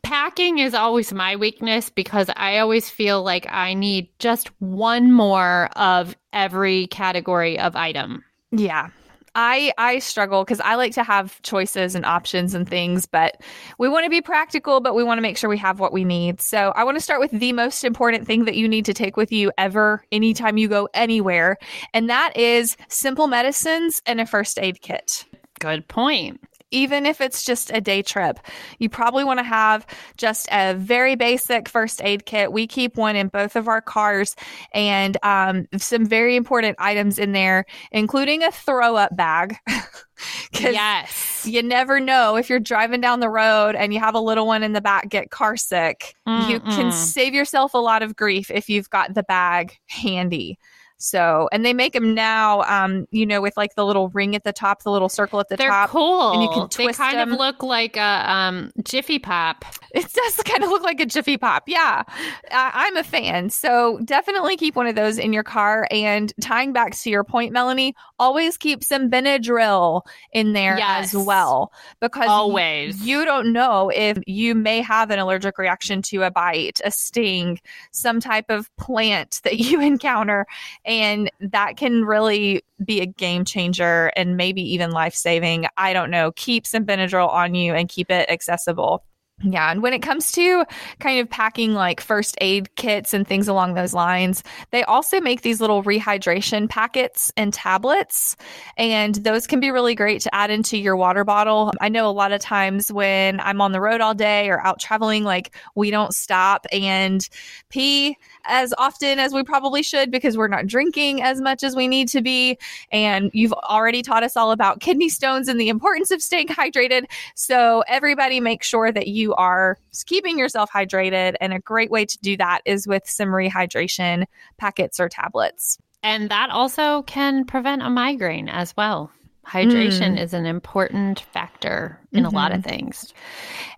Packing 0.03 0.59
is 0.59 0.73
always 0.73 1.13
my 1.13 1.35
weakness 1.35 1.89
because 1.89 2.29
I 2.35 2.59
always 2.59 2.89
feel 2.89 3.23
like 3.23 3.47
I 3.49 3.73
need 3.73 4.09
just 4.19 4.49
one 4.59 5.11
more 5.11 5.69
of 5.75 6.15
every 6.33 6.87
category 6.87 7.59
of 7.59 7.75
item. 7.75 8.23
Yeah. 8.51 8.89
I 9.37 9.71
I 9.77 9.99
struggle 9.99 10.43
because 10.43 10.59
I 10.59 10.75
like 10.75 10.93
to 10.93 11.03
have 11.03 11.39
choices 11.43 11.93
and 11.93 12.05
options 12.05 12.55
and 12.55 12.67
things, 12.67 13.05
but 13.05 13.39
we 13.77 13.87
want 13.87 14.03
to 14.03 14.09
be 14.09 14.19
practical, 14.19 14.81
but 14.81 14.95
we 14.95 15.03
want 15.03 15.19
to 15.19 15.21
make 15.21 15.37
sure 15.37 15.47
we 15.47 15.59
have 15.59 15.79
what 15.79 15.93
we 15.93 16.03
need. 16.03 16.41
So 16.41 16.73
I 16.75 16.83
want 16.83 16.97
to 16.97 17.01
start 17.01 17.19
with 17.19 17.31
the 17.31 17.53
most 17.53 17.83
important 17.83 18.25
thing 18.25 18.45
that 18.45 18.55
you 18.55 18.67
need 18.67 18.85
to 18.85 18.95
take 18.95 19.15
with 19.15 19.31
you 19.31 19.51
ever, 19.57 20.03
anytime 20.11 20.57
you 20.57 20.67
go 20.67 20.89
anywhere, 20.95 21.57
and 21.93 22.09
that 22.09 22.35
is 22.35 22.75
simple 22.89 23.27
medicines 23.27 24.01
and 24.07 24.19
a 24.19 24.25
first 24.25 24.57
aid 24.59 24.81
kit. 24.81 25.23
Good 25.59 25.87
point 25.87 26.41
even 26.71 27.05
if 27.05 27.21
it's 27.21 27.43
just 27.43 27.71
a 27.73 27.81
day 27.81 28.01
trip. 28.01 28.39
You 28.79 28.89
probably 28.89 29.23
want 29.23 29.39
to 29.39 29.43
have 29.43 29.85
just 30.17 30.47
a 30.51 30.73
very 30.73 31.15
basic 31.15 31.69
first 31.69 32.01
aid 32.03 32.25
kit. 32.25 32.51
We 32.51 32.67
keep 32.67 32.97
one 32.97 33.15
in 33.15 33.27
both 33.27 33.55
of 33.55 33.67
our 33.67 33.81
cars 33.81 34.35
and 34.73 35.17
um, 35.23 35.67
some 35.77 36.05
very 36.05 36.35
important 36.35 36.77
items 36.79 37.19
in 37.19 37.31
there, 37.31 37.65
including 37.91 38.43
a 38.43 38.51
throw 38.51 38.95
up 38.95 39.15
bag. 39.15 39.55
yes. 40.59 41.45
You 41.45 41.63
never 41.63 41.99
know 41.99 42.35
if 42.35 42.49
you're 42.49 42.59
driving 42.59 43.01
down 43.01 43.19
the 43.19 43.29
road 43.29 43.75
and 43.75 43.93
you 43.93 43.99
have 43.99 44.15
a 44.15 44.19
little 44.19 44.47
one 44.47 44.63
in 44.63 44.73
the 44.73 44.81
back 44.81 45.09
get 45.09 45.29
car 45.29 45.55
sick. 45.55 46.15
Mm-mm. 46.27 46.49
You 46.49 46.59
can 46.59 46.91
save 46.91 47.33
yourself 47.33 47.73
a 47.73 47.79
lot 47.79 48.03
of 48.03 48.15
grief 48.15 48.51
if 48.51 48.69
you've 48.69 48.89
got 48.89 49.13
the 49.13 49.23
bag 49.23 49.77
handy. 49.87 50.57
So, 50.97 51.47
and 51.51 51.63
they 51.63 51.73
make 51.73 51.93
them 51.93 52.13
now, 52.15 52.63
um, 52.63 53.07
you 53.11 53.25
know, 53.25 53.39
with 53.41 53.55
like 53.55 53.75
the 53.75 53.85
little 53.85 54.09
ring 54.09 54.35
at 54.35 54.43
the 54.43 54.53
top, 54.53 54.83
the 54.83 54.91
little 54.91 55.09
circle 55.09 55.39
at 55.39 55.47
the 55.47 55.55
They're 55.55 55.69
top. 55.69 55.89
cool. 55.89 56.31
And 56.31 56.41
you 56.43 56.49
can 56.49 56.69
twist 56.69 56.97
They 56.97 57.03
kind 57.03 57.17
them. 57.17 57.33
of 57.33 57.37
look 57.37 57.61
like 57.61 57.97
a 57.97 58.31
um, 58.31 58.71
Jiffy 58.83 59.19
Pop. 59.19 59.63
It 59.93 60.11
does 60.11 60.35
kind 60.45 60.63
of 60.63 60.69
look 60.69 60.83
like 60.83 60.99
a 60.99 61.05
Jiffy 61.05 61.37
Pop. 61.37 61.63
Yeah, 61.67 62.03
I- 62.51 62.71
I'm 62.73 62.97
a 62.97 63.03
fan. 63.03 63.49
So 63.49 63.99
definitely 64.05 64.57
keep 64.57 64.75
one 64.75 64.87
of 64.87 64.95
those 64.95 65.17
in 65.17 65.33
your 65.33 65.43
car. 65.43 65.87
And 65.91 66.33
tying 66.41 66.73
back 66.73 66.95
to 66.95 67.09
your 67.09 67.23
point, 67.23 67.53
Melanie, 67.53 67.95
always 68.19 68.57
keep 68.57 68.83
some 68.83 69.09
Benadryl 69.09 70.01
in 70.33 70.53
there 70.53 70.77
yes. 70.77 71.13
as 71.13 71.25
well 71.25 71.71
because 72.01 72.27
always 72.27 73.01
you 73.05 73.25
don't 73.25 73.53
know 73.53 73.89
if 73.89 74.17
you 74.25 74.55
may 74.55 74.81
have 74.81 75.11
an 75.11 75.19
allergic 75.19 75.57
reaction 75.57 76.01
to 76.03 76.23
a 76.23 76.31
bite, 76.31 76.79
a 76.83 76.91
sting, 76.91 77.59
some 77.91 78.19
type 78.19 78.49
of 78.49 78.75
plant 78.77 79.41
that 79.43 79.57
you 79.59 79.79
encounter 79.81 80.45
and 80.87 81.29
that 81.41 81.77
can 81.77 82.05
really 82.05 82.63
be 82.83 83.01
a 83.01 83.05
game 83.05 83.45
changer 83.45 84.11
and 84.15 84.37
maybe 84.37 84.61
even 84.73 84.91
life 84.91 85.13
saving. 85.13 85.67
I 85.75 85.93
don't 85.93 86.09
know. 86.09 86.31
Keep 86.35 86.65
some 86.65 86.85
Benadryl 86.85 87.29
on 87.29 87.53
you 87.53 87.73
and 87.73 87.89
keep 87.89 88.09
it 88.09 88.29
accessible. 88.29 89.03
Yeah. 89.43 89.69
And 89.69 89.83
when 89.83 89.93
it 89.93 90.01
comes 90.01 90.31
to 90.31 90.65
kind 90.99 91.19
of 91.19 91.29
packing 91.29 91.75
like 91.75 92.01
first 92.01 92.35
aid 92.41 92.75
kits 92.75 93.13
and 93.13 93.27
things 93.27 93.47
along 93.47 93.75
those 93.75 93.93
lines, 93.93 94.43
they 94.71 94.83
also 94.83 95.21
make 95.21 95.41
these 95.41 95.61
little 95.61 95.83
rehydration 95.83 96.67
packets 96.67 97.31
and 97.37 97.53
tablets. 97.53 98.35
And 98.77 99.13
those 99.13 99.45
can 99.45 99.59
be 99.59 99.69
really 99.69 99.93
great 99.93 100.21
to 100.21 100.33
add 100.33 100.49
into 100.49 100.75
your 100.75 100.95
water 100.95 101.23
bottle. 101.23 101.71
I 101.79 101.89
know 101.89 102.09
a 102.09 102.11
lot 102.11 102.31
of 102.31 102.41
times 102.41 102.91
when 102.91 103.39
I'm 103.39 103.61
on 103.61 103.73
the 103.73 103.81
road 103.81 104.01
all 104.01 104.15
day 104.15 104.49
or 104.49 104.59
out 104.65 104.79
traveling, 104.79 105.23
like 105.23 105.55
we 105.75 105.91
don't 105.91 106.13
stop 106.13 106.65
and 106.71 107.21
pee 107.69 108.17
as 108.47 108.73
often 108.77 109.19
as 109.19 109.33
we 109.33 109.43
probably 109.43 109.83
should 109.83 110.11
because 110.11 110.37
we're 110.37 110.47
not 110.47 110.67
drinking 110.67 111.21
as 111.21 111.41
much 111.41 111.63
as 111.63 111.75
we 111.75 111.87
need 111.87 112.07
to 112.09 112.21
be. 112.21 112.57
And 112.91 113.29
you've 113.33 113.53
already 113.53 114.01
taught 114.01 114.23
us 114.23 114.35
all 114.35 114.51
about 114.51 114.79
kidney 114.79 115.09
stones 115.09 115.47
and 115.47 115.59
the 115.59 115.69
importance 115.69 116.11
of 116.11 116.21
staying 116.21 116.47
hydrated. 116.47 117.05
So 117.35 117.83
everybody 117.87 118.39
make 118.39 118.63
sure 118.63 118.91
that 118.91 119.07
you 119.07 119.33
are 119.35 119.77
keeping 120.05 120.39
yourself 120.39 120.69
hydrated. 120.71 121.35
And 121.39 121.53
a 121.53 121.59
great 121.59 121.91
way 121.91 122.05
to 122.05 122.17
do 122.19 122.37
that 122.37 122.61
is 122.65 122.87
with 122.87 123.09
some 123.09 123.29
rehydration 123.29 124.25
packets 124.57 124.99
or 124.99 125.09
tablets. 125.09 125.77
And 126.03 126.29
that 126.29 126.49
also 126.49 127.01
can 127.03 127.45
prevent 127.45 127.81
a 127.81 127.89
migraine 127.89 128.49
as 128.49 128.75
well 128.77 129.11
Hydration 129.47 130.19
is 130.19 130.33
an 130.33 130.45
important 130.45 131.21
factor 131.31 131.99
in 132.11 132.25
a 132.25 132.29
lot 132.29 132.51
of 132.51 132.59
Mm-hmm. 132.59 132.69
things. 132.69 133.13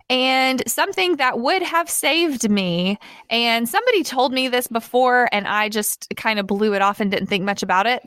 And 0.08 0.68
something 0.68 1.16
that 1.16 1.38
would 1.38 1.62
have 1.62 1.88
saved 1.88 2.50
me, 2.50 2.98
and 3.28 3.68
somebody 3.68 4.02
told 4.02 4.32
me 4.32 4.48
this 4.48 4.66
before, 4.66 5.28
and 5.30 5.46
I 5.46 5.68
just 5.68 6.12
kind 6.16 6.40
of 6.40 6.46
blew 6.46 6.74
it 6.74 6.82
off 6.82 6.98
and 6.98 7.10
didn't 7.10 7.28
think 7.28 7.44
much 7.44 7.62
about 7.62 7.86
it 7.86 8.02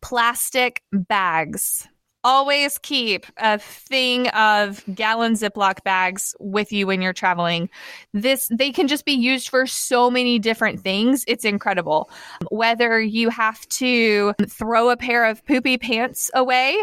plastic 0.00 0.82
bags. 0.92 1.86
Always 2.28 2.76
keep 2.76 3.24
a 3.38 3.58
thing 3.58 4.28
of 4.28 4.84
gallon 4.94 5.32
Ziploc 5.32 5.82
bags 5.82 6.36
with 6.38 6.70
you 6.72 6.86
when 6.86 7.00
you're 7.00 7.14
traveling. 7.14 7.70
This 8.12 8.50
they 8.52 8.70
can 8.70 8.86
just 8.86 9.06
be 9.06 9.14
used 9.14 9.48
for 9.48 9.66
so 9.66 10.10
many 10.10 10.38
different 10.38 10.80
things. 10.80 11.24
It's 11.26 11.46
incredible. 11.46 12.10
Whether 12.50 13.00
you 13.00 13.30
have 13.30 13.66
to 13.68 14.34
throw 14.46 14.90
a 14.90 14.96
pair 14.98 15.24
of 15.24 15.42
poopy 15.46 15.78
pants 15.78 16.30
away, 16.34 16.76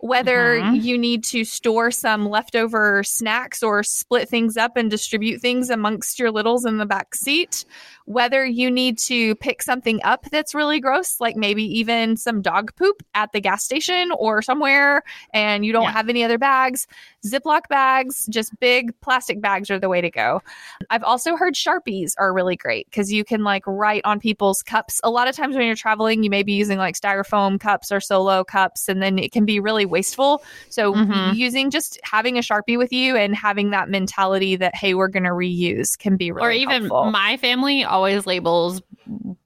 whether 0.00 0.60
Mhm. 0.60 0.82
you 0.82 0.98
need 0.98 1.24
to 1.24 1.44
store 1.44 1.90
some 1.90 2.28
leftover 2.28 3.02
snacks 3.02 3.62
or 3.62 3.82
split 3.82 4.28
things 4.28 4.56
up 4.56 4.76
and 4.76 4.90
distribute 4.90 5.40
things 5.40 5.70
amongst 5.70 6.18
your 6.18 6.30
littles 6.30 6.64
in 6.64 6.78
the 6.78 6.86
back 6.86 7.14
seat, 7.14 7.64
whether 8.04 8.44
you 8.44 8.70
need 8.70 8.98
to 8.98 9.34
pick 9.36 9.62
something 9.62 10.00
up 10.04 10.26
that's 10.30 10.54
really 10.54 10.80
gross, 10.80 11.20
like 11.20 11.36
maybe 11.36 11.64
even 11.64 12.16
some 12.16 12.42
dog 12.42 12.74
poop 12.76 13.02
at 13.14 13.32
the 13.32 13.40
gas 13.40 13.64
station 13.64 14.10
or 14.18 14.42
somewhere, 14.42 15.02
and 15.32 15.64
you 15.64 15.72
don't 15.72 15.84
Yeah. 15.84 15.92
have 15.92 16.08
any 16.08 16.22
other 16.22 16.38
bags, 16.38 16.86
Ziploc 17.26 17.62
bags, 17.68 18.26
just 18.26 18.58
big 18.60 18.92
plastic 19.00 19.40
bags 19.40 19.70
are 19.70 19.78
the 19.80 19.88
way 19.88 20.00
to 20.00 20.10
go. 20.10 20.42
I've 20.90 21.02
also 21.02 21.36
heard 21.36 21.54
Sharpies 21.54 22.12
are 22.18 22.32
really 22.32 22.56
great 22.56 22.86
because 22.90 23.12
you 23.12 23.24
can 23.24 23.42
like 23.42 23.64
write 23.66 24.02
on 24.04 24.20
people's 24.20 24.62
cups. 24.62 25.00
A 25.02 25.10
lot 25.10 25.26
of 25.26 25.34
times 25.34 25.56
when 25.56 25.66
you're 25.66 25.74
traveling, 25.74 26.22
you 26.22 26.30
may 26.30 26.42
be 26.42 26.52
using 26.52 26.78
like 26.78 26.94
styrofoam 26.94 27.58
cups 27.58 27.90
or 27.90 28.00
solo 28.00 28.44
cups, 28.44 28.88
and 28.88 29.02
then 29.02 29.18
it 29.18 29.32
can 29.32 29.44
be 29.44 29.58
really 29.58 29.85
wasteful. 29.86 30.42
So 30.68 30.92
Mhm. 30.94 31.34
using 31.34 31.70
just 31.70 31.98
having 32.04 32.36
a 32.36 32.40
Sharpie 32.42 32.76
with 32.76 32.92
you 32.92 33.16
and 33.16 33.34
having 33.34 33.70
that 33.70 33.88
mentality 33.88 34.56
that, 34.56 34.74
hey, 34.76 34.94
we're 34.94 35.08
going 35.08 35.24
to 35.24 35.30
reuse 35.30 35.96
can 35.98 36.16
be 36.16 36.30
really 36.30 36.46
or 36.46 36.50
even 36.50 36.82
helpful. 36.82 37.10
my 37.10 37.36
family 37.38 37.84
always 37.84 38.26
labels 38.26 38.82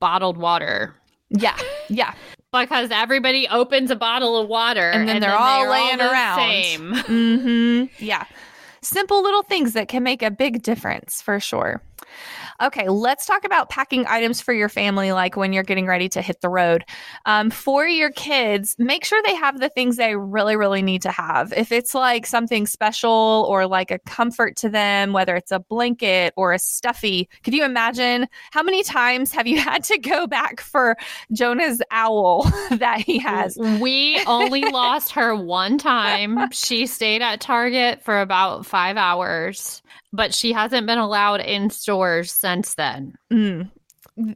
bottled 0.00 0.36
water 0.38 0.94
yeah. 1.30 1.56
Yeah. 1.88 2.14
because 2.52 2.90
everybody 2.90 3.46
opens 3.48 3.90
a 3.92 3.96
bottle 3.96 4.36
of 4.36 4.48
water 4.48 4.90
And 4.90 5.08
then 5.08 5.20
they're 5.20 5.36
all 5.36 5.68
laying 5.70 5.98
the 5.98 6.10
around. 6.10 6.38
Same. 6.38 6.92
Mm-hmm. 7.06 8.04
Yeah. 8.04 8.24
Simple 8.82 9.22
little 9.22 9.42
things 9.42 9.74
that 9.74 9.88
can 9.88 10.02
make 10.02 10.22
a 10.22 10.30
big 10.30 10.62
difference 10.62 11.20
for 11.22 11.38
sure. 11.38 11.82
Okay, 12.60 12.88
let's 12.88 13.24
talk 13.24 13.44
about 13.44 13.70
packing 13.70 14.04
items 14.06 14.40
for 14.40 14.52
your 14.52 14.68
family, 14.68 15.12
like 15.12 15.36
when 15.36 15.52
you're 15.52 15.62
getting 15.62 15.86
ready 15.86 16.08
to 16.10 16.20
hit 16.20 16.40
the 16.42 16.48
road. 16.48 16.84
Um, 17.24 17.50
for 17.50 17.86
your 17.86 18.10
kids, 18.10 18.76
make 18.78 19.04
sure 19.04 19.22
they 19.24 19.34
have 19.34 19.60
the 19.60 19.70
things 19.70 19.96
they 19.96 20.14
really, 20.14 20.56
really 20.56 20.82
need 20.82 21.00
to 21.02 21.10
have. 21.10 21.52
If 21.54 21.72
it's 21.72 21.94
like 21.94 22.26
something 22.26 22.66
special 22.66 23.46
or 23.48 23.66
like 23.66 23.90
a 23.90 23.98
comfort 24.00 24.56
to 24.56 24.68
them, 24.68 25.12
whether 25.12 25.36
it's 25.36 25.50
a 25.50 25.60
blanket 25.60 26.34
or 26.36 26.52
a 26.52 26.58
stuffy, 26.58 27.28
could 27.42 27.54
you 27.54 27.64
imagine 27.64 28.28
how 28.50 28.62
many 28.62 28.82
times 28.82 29.32
have 29.32 29.46
you 29.46 29.58
had 29.60 29.82
to 29.84 29.98
go 29.98 30.26
back 30.26 30.60
for 30.60 30.96
Jonah's 31.32 31.80
owl 31.90 32.42
that 32.72 33.00
he 33.00 33.18
has? 33.18 33.56
We 33.80 34.22
only 34.26 34.62
lost 34.70 35.12
her 35.12 35.34
one 35.34 35.78
time. 35.78 36.50
She 36.52 36.86
stayed 36.86 37.22
at 37.22 37.40
Target 37.40 38.02
for 38.02 38.20
about 38.20 38.66
five 38.66 38.96
hours, 38.96 39.82
but 40.12 40.34
she 40.34 40.52
hasn't 40.52 40.86
been 40.86 40.98
allowed 40.98 41.40
in 41.40 41.70
stores 41.70 42.32
since 42.32 42.74
then. 42.74 43.14
Mm. 43.32 43.70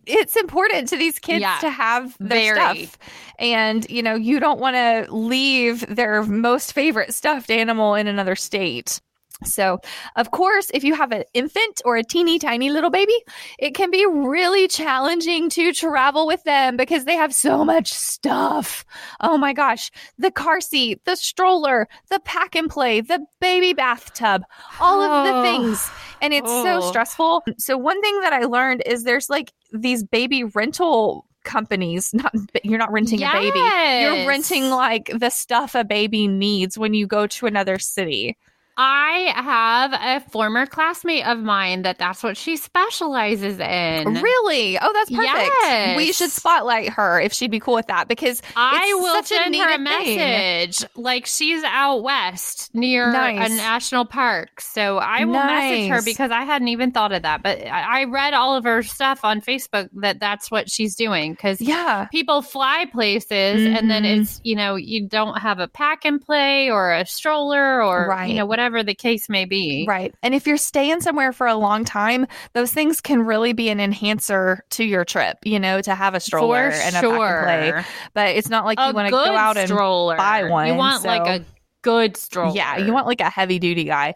It's 0.07 0.37
important 0.37 0.89
to 0.89 0.97
these 0.97 1.19
kids 1.19 1.43
Yeah, 1.43 1.59
to 1.61 1.69
have 1.71 2.17
their 2.19 2.55
very. 2.55 2.87
stuff. 2.87 2.99
And, 3.39 3.89
you 3.91 4.03
know, 4.03 4.15
you 4.15 4.41
don't 4.41 4.61
want 4.61 4.77
to 4.77 5.13
leave 5.15 5.85
their 5.95 6.23
most 6.23 6.73
favorite 6.73 7.13
stuffed 7.13 7.51
animal 7.51 7.95
in 7.95 8.07
another 8.07 8.37
state. 8.37 9.01
So, 9.43 9.81
of 10.17 10.31
course, 10.31 10.71
if 10.73 10.85
you 10.85 10.95
have 10.95 11.13
an 11.13 11.25
infant 11.35 11.83
or 11.85 11.97
a 11.97 12.05
teeny 12.05 12.39
tiny 12.39 12.71
little 12.71 12.91
baby, 12.91 13.15
it 13.59 13.75
can 13.75 13.91
be 13.91 14.07
really 14.07 14.69
challenging 14.69 15.49
to 15.51 15.73
travel 15.73 16.27
with 16.27 16.45
them 16.45 16.77
because 16.77 17.05
they 17.05 17.17
have 17.17 17.35
so 17.35 17.65
much 17.65 17.93
stuff. 17.93 18.85
Oh 19.21 19.37
my 19.37 19.53
gosh, 19.53 19.91
the 20.19 20.31
car 20.31 20.61
seat, 20.61 21.05
the 21.05 21.17
stroller, 21.17 21.89
the 22.11 22.21
pack 22.21 22.55
and 22.55 22.71
play, 22.71 23.01
the 23.01 23.25
baby 23.41 23.73
bathtub, 23.73 24.43
all 24.79 25.03
of 25.03 25.25
the 25.25 25.33
Oh. 25.35 25.43
things. 25.43 25.91
And 26.21 26.33
it's 26.33 26.51
so 26.63 26.77
Oh. 26.77 26.81
stressful. 26.81 27.45
So, 27.59 27.77
one 27.77 28.01
thing 28.01 28.21
that 28.21 28.33
I 28.33 28.45
learned 28.45 28.83
is 28.87 29.03
there's 29.05 29.29
like 29.29 29.53
these 29.73 30.05
baby 30.05 30.45
rental 30.45 31.27
companies 31.45 32.15
not 32.15 32.33
you're 32.63 32.79
not 32.79 32.91
renting 32.91 33.23
a 33.23 33.31
baby 33.31 34.01
you're 34.01 34.27
renting 34.27 34.71
like 34.71 35.11
the 35.15 35.29
stuff 35.29 35.75
a 35.75 35.85
baby 35.85 36.27
needs 36.27 36.79
when 36.79 36.95
you 36.95 37.07
go 37.07 37.27
to 37.27 37.45
another 37.45 37.79
city 37.79 38.35
I 38.77 39.33
have 39.37 39.93
a 39.93 40.29
former 40.31 40.67
classmate 40.67 41.27
of 41.27 41.39
mine 41.39 41.83
that 41.83 41.99
that's 41.99 42.23
what 42.23 42.37
she 42.37 42.57
specializes 42.57 43.59
in. 43.61 44.15
Really? 44.15 44.79
Oh, 44.79 44.91
that's 44.93 45.11
perfect. 45.11 45.51
Yes. 45.63 45.97
We 45.97 46.13
should 46.13 46.31
spotlight 46.31 46.91
her 46.91 47.21
if 47.21 47.33
she'd 47.33 47.51
be 47.51 47.61
cool 47.61 47.75
with 47.75 47.87
that 47.89 48.09
because 48.09 48.43
I 48.57 48.83
It's 48.87 49.01
will 49.03 49.15
such 49.15 49.25
a 49.33 49.43
send 49.43 49.57
her 49.57 49.69
a 49.75 49.79
needed 49.79 49.91
thing. 50.05 50.17
message. 50.19 50.85
Like 50.97 51.27
she's 51.27 51.63
out 51.65 52.03
west 52.03 52.75
near 52.75 53.13
Nice. 53.13 53.51
a 53.51 53.55
national 53.55 54.07
park. 54.07 54.61
So 54.61 54.99
I 54.99 55.25
will 55.25 55.35
message 55.35 55.89
her 55.91 56.03
because 56.05 56.31
I 56.31 56.43
hadn't 56.43 56.69
even 56.69 56.91
thought 56.91 57.13
of 57.13 57.23
that. 57.23 57.43
But 57.43 57.67
I, 57.67 58.05
read 58.05 58.35
all 58.35 58.57
of 58.57 58.65
her 58.65 58.83
stuff 58.83 59.25
on 59.25 59.41
Facebook 59.41 59.89
that 59.95 60.21
that's 60.21 60.51
what 60.51 60.71
she's 60.71 60.95
doing 60.95 61.33
because 61.33 61.61
yeah, 61.61 62.07
people 62.13 62.43
fly 62.43 62.87
places 62.93 63.65
and 63.67 63.91
then 63.91 64.03
Mhm. 64.05 64.21
it's, 64.21 64.41
you 64.45 64.57
know, 64.57 64.75
you 64.77 65.07
don't 65.09 65.39
have 65.39 65.59
a 65.59 65.69
pack 65.69 66.05
and 66.05 66.21
play 66.21 66.71
or 66.71 66.93
a 66.93 67.07
stroller 67.07 67.83
or, 67.83 68.09
Right. 68.09 68.29
you 68.31 68.37
know, 68.37 68.47
whatever 68.47 68.64
the 68.83 68.95
case 68.95 69.29
may 69.29 69.45
be. 69.45 69.85
right. 69.89 70.15
And 70.23 70.35
if 70.35 70.47
you're 70.47 70.57
staying 70.57 71.01
somewhere 71.01 71.33
for 71.33 71.47
a 71.47 71.55
long 71.55 71.85
time, 71.85 72.27
those 72.53 72.73
things 72.73 73.01
can 73.01 73.23
really 73.23 73.53
be 73.53 73.69
an 73.69 73.81
enhancer 73.81 74.65
to 74.71 74.85
your 74.85 75.05
trip. 75.05 75.39
You 75.45 75.59
know, 75.61 75.81
to 75.83 75.95
have 75.95 76.15
a 76.15 76.21
stroller 76.21 76.71
For 76.71 76.77
and 76.77 76.97
a 76.97 77.01
sure. 77.01 77.49
and 77.49 77.73
play. 77.75 77.85
But 78.15 78.37
it's 78.37 78.49
not 78.49 78.65
like 78.65 78.79
a 78.79 78.89
you 78.89 78.95
want 78.95 79.07
to 79.09 79.11
go 79.11 79.37
out 79.37 79.57
and 79.57 79.69
stroller. 79.69 80.17
buy 80.17 80.45
one, 80.45 80.67
You 80.69 80.75
want 80.75 81.05
like 81.05 81.41
a 81.41 81.45
good 81.83 82.17
stroller. 82.17 82.57
Yeah, 82.57 82.79
you 82.79 82.93
want 82.93 83.07
like 83.07 83.21
a 83.21 83.29
heavy 83.29 83.59
duty 83.59 83.85
guy. 83.85 84.15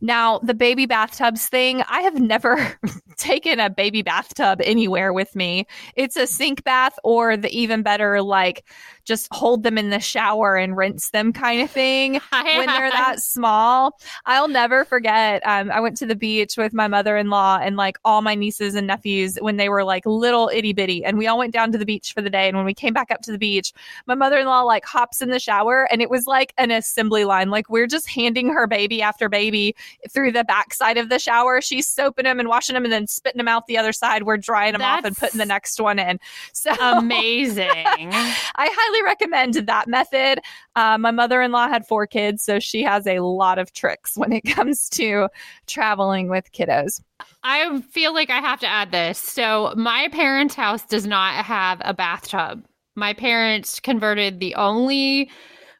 Now, 0.00 0.38
the 0.38 0.54
baby 0.54 0.86
bathtubs 0.86 1.46
thing, 1.46 1.82
I 1.86 2.00
have 2.00 2.18
never 2.18 2.74
taken 3.18 3.60
a 3.60 3.68
baby 3.70 4.00
bathtub 4.02 4.60
anywhere 4.64 5.12
with 5.12 5.36
me. 5.36 5.66
It's 5.94 6.16
a 6.16 6.26
sink 6.26 6.64
bath 6.64 6.98
or 7.04 7.36
the 7.36 7.50
even 7.56 7.82
better, 7.82 8.22
like 8.22 8.64
just 9.10 9.26
hold 9.32 9.64
them 9.64 9.76
in 9.76 9.90
the 9.90 9.98
shower 9.98 10.54
and 10.54 10.76
rinse 10.76 11.10
them 11.10 11.32
kind 11.32 11.60
of 11.60 11.68
thing 11.68 12.20
when 12.30 12.66
they're 12.66 12.92
that 12.92 13.18
small. 13.20 13.98
I'll 14.24 14.46
never 14.46 14.84
forget. 14.84 15.42
Um, 15.44 15.68
I 15.72 15.80
went 15.80 15.96
to 15.96 16.06
the 16.06 16.14
beach 16.14 16.56
with 16.56 16.72
my 16.72 16.86
mother 16.86 17.16
in 17.16 17.28
law 17.28 17.58
and 17.60 17.76
like 17.76 17.98
all 18.04 18.22
my 18.22 18.36
nieces 18.36 18.76
and 18.76 18.86
nephews 18.86 19.36
when 19.40 19.56
they 19.56 19.68
were 19.68 19.82
like 19.82 20.06
little 20.06 20.48
itty 20.54 20.72
bitty. 20.72 21.04
And 21.04 21.18
we 21.18 21.26
all 21.26 21.38
went 21.38 21.52
down 21.52 21.72
to 21.72 21.78
the 21.78 21.84
beach 21.84 22.12
for 22.12 22.22
the 22.22 22.30
day. 22.30 22.46
And 22.46 22.56
when 22.56 22.64
we 22.64 22.72
came 22.72 22.92
back 22.92 23.10
up 23.10 23.20
to 23.22 23.32
the 23.32 23.38
beach, 23.38 23.72
my 24.06 24.14
mother 24.14 24.38
in 24.38 24.46
law 24.46 24.62
like 24.62 24.84
hops 24.84 25.20
in 25.20 25.30
the 25.30 25.40
shower 25.40 25.88
and 25.90 26.00
it 26.00 26.08
was 26.08 26.28
like 26.28 26.54
an 26.56 26.70
assembly 26.70 27.24
line. 27.24 27.50
Like 27.50 27.68
we're 27.68 27.88
just 27.88 28.08
handing 28.08 28.52
her 28.52 28.68
baby 28.68 29.02
after 29.02 29.28
baby 29.28 29.74
through 30.08 30.30
the 30.30 30.44
backside 30.44 30.98
of 30.98 31.08
the 31.08 31.18
shower. 31.18 31.60
She's 31.60 31.88
soaping 31.88 32.26
them 32.26 32.38
and 32.38 32.48
washing 32.48 32.74
them 32.74 32.84
and 32.84 32.92
then 32.92 33.08
spitting 33.08 33.38
them 33.38 33.48
out 33.48 33.66
the 33.66 33.76
other 33.76 33.92
side. 33.92 34.22
We're 34.22 34.36
drying 34.36 34.74
them 34.74 34.82
off 34.82 35.04
and 35.04 35.16
putting 35.16 35.38
the 35.38 35.46
next 35.46 35.80
one 35.80 35.98
in. 35.98 36.20
So 36.52 36.70
amazing. 36.78 37.66
I 37.74 38.70
highly 38.72 38.99
recommend 39.02 39.54
that 39.54 39.88
method. 39.88 40.40
Uh, 40.76 40.98
my 40.98 41.10
mother 41.10 41.42
in 41.42 41.52
law 41.52 41.68
had 41.68 41.86
four 41.86 42.06
kids, 42.06 42.42
so 42.42 42.58
she 42.58 42.82
has 42.82 43.06
a 43.06 43.20
lot 43.20 43.58
of 43.58 43.72
tricks 43.72 44.16
when 44.16 44.32
it 44.32 44.40
comes 44.46 44.88
to 44.90 45.28
traveling 45.66 46.28
with 46.28 46.52
kiddos. 46.52 47.00
I 47.42 47.80
feel 47.82 48.14
like 48.14 48.30
I 48.30 48.38
have 48.40 48.60
to 48.60 48.66
add 48.66 48.92
this. 48.92 49.18
So, 49.18 49.72
my 49.76 50.08
parents' 50.12 50.54
house 50.54 50.84
does 50.86 51.06
not 51.06 51.44
have 51.44 51.80
a 51.84 51.94
bathtub. 51.94 52.64
My 52.96 53.12
parents 53.12 53.80
converted 53.80 54.40
the 54.40 54.54
only 54.54 55.30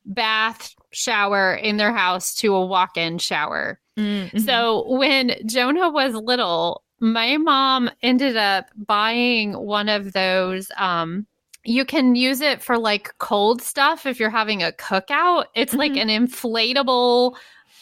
bath 0.04 0.74
shower 0.92 1.54
in 1.54 1.76
their 1.76 1.92
house 1.92 2.34
to 2.36 2.54
a 2.54 2.64
walk 2.64 2.96
in 2.96 3.18
shower. 3.18 3.80
Mm-hmm. 3.98 4.38
So, 4.38 4.90
when 4.90 5.34
Jonah 5.46 5.90
was 5.90 6.14
little, 6.14 6.82
my 7.00 7.38
mom 7.38 7.90
ended 8.02 8.36
up 8.36 8.66
buying 8.76 9.54
one 9.54 9.88
of 9.88 10.12
those. 10.12 10.70
Um, 10.76 11.26
you 11.64 11.84
can 11.84 12.14
use 12.14 12.40
it 12.40 12.62
for 12.62 12.78
like 12.78 13.12
cold 13.18 13.60
stuff 13.62 14.06
if 14.06 14.18
you're 14.18 14.30
having 14.30 14.62
a 14.62 14.72
cookout. 14.72 15.44
It's 15.54 15.74
like 15.74 15.92
Mhm. 15.92 16.02
an 16.08 16.26
inflatable. 16.26 17.36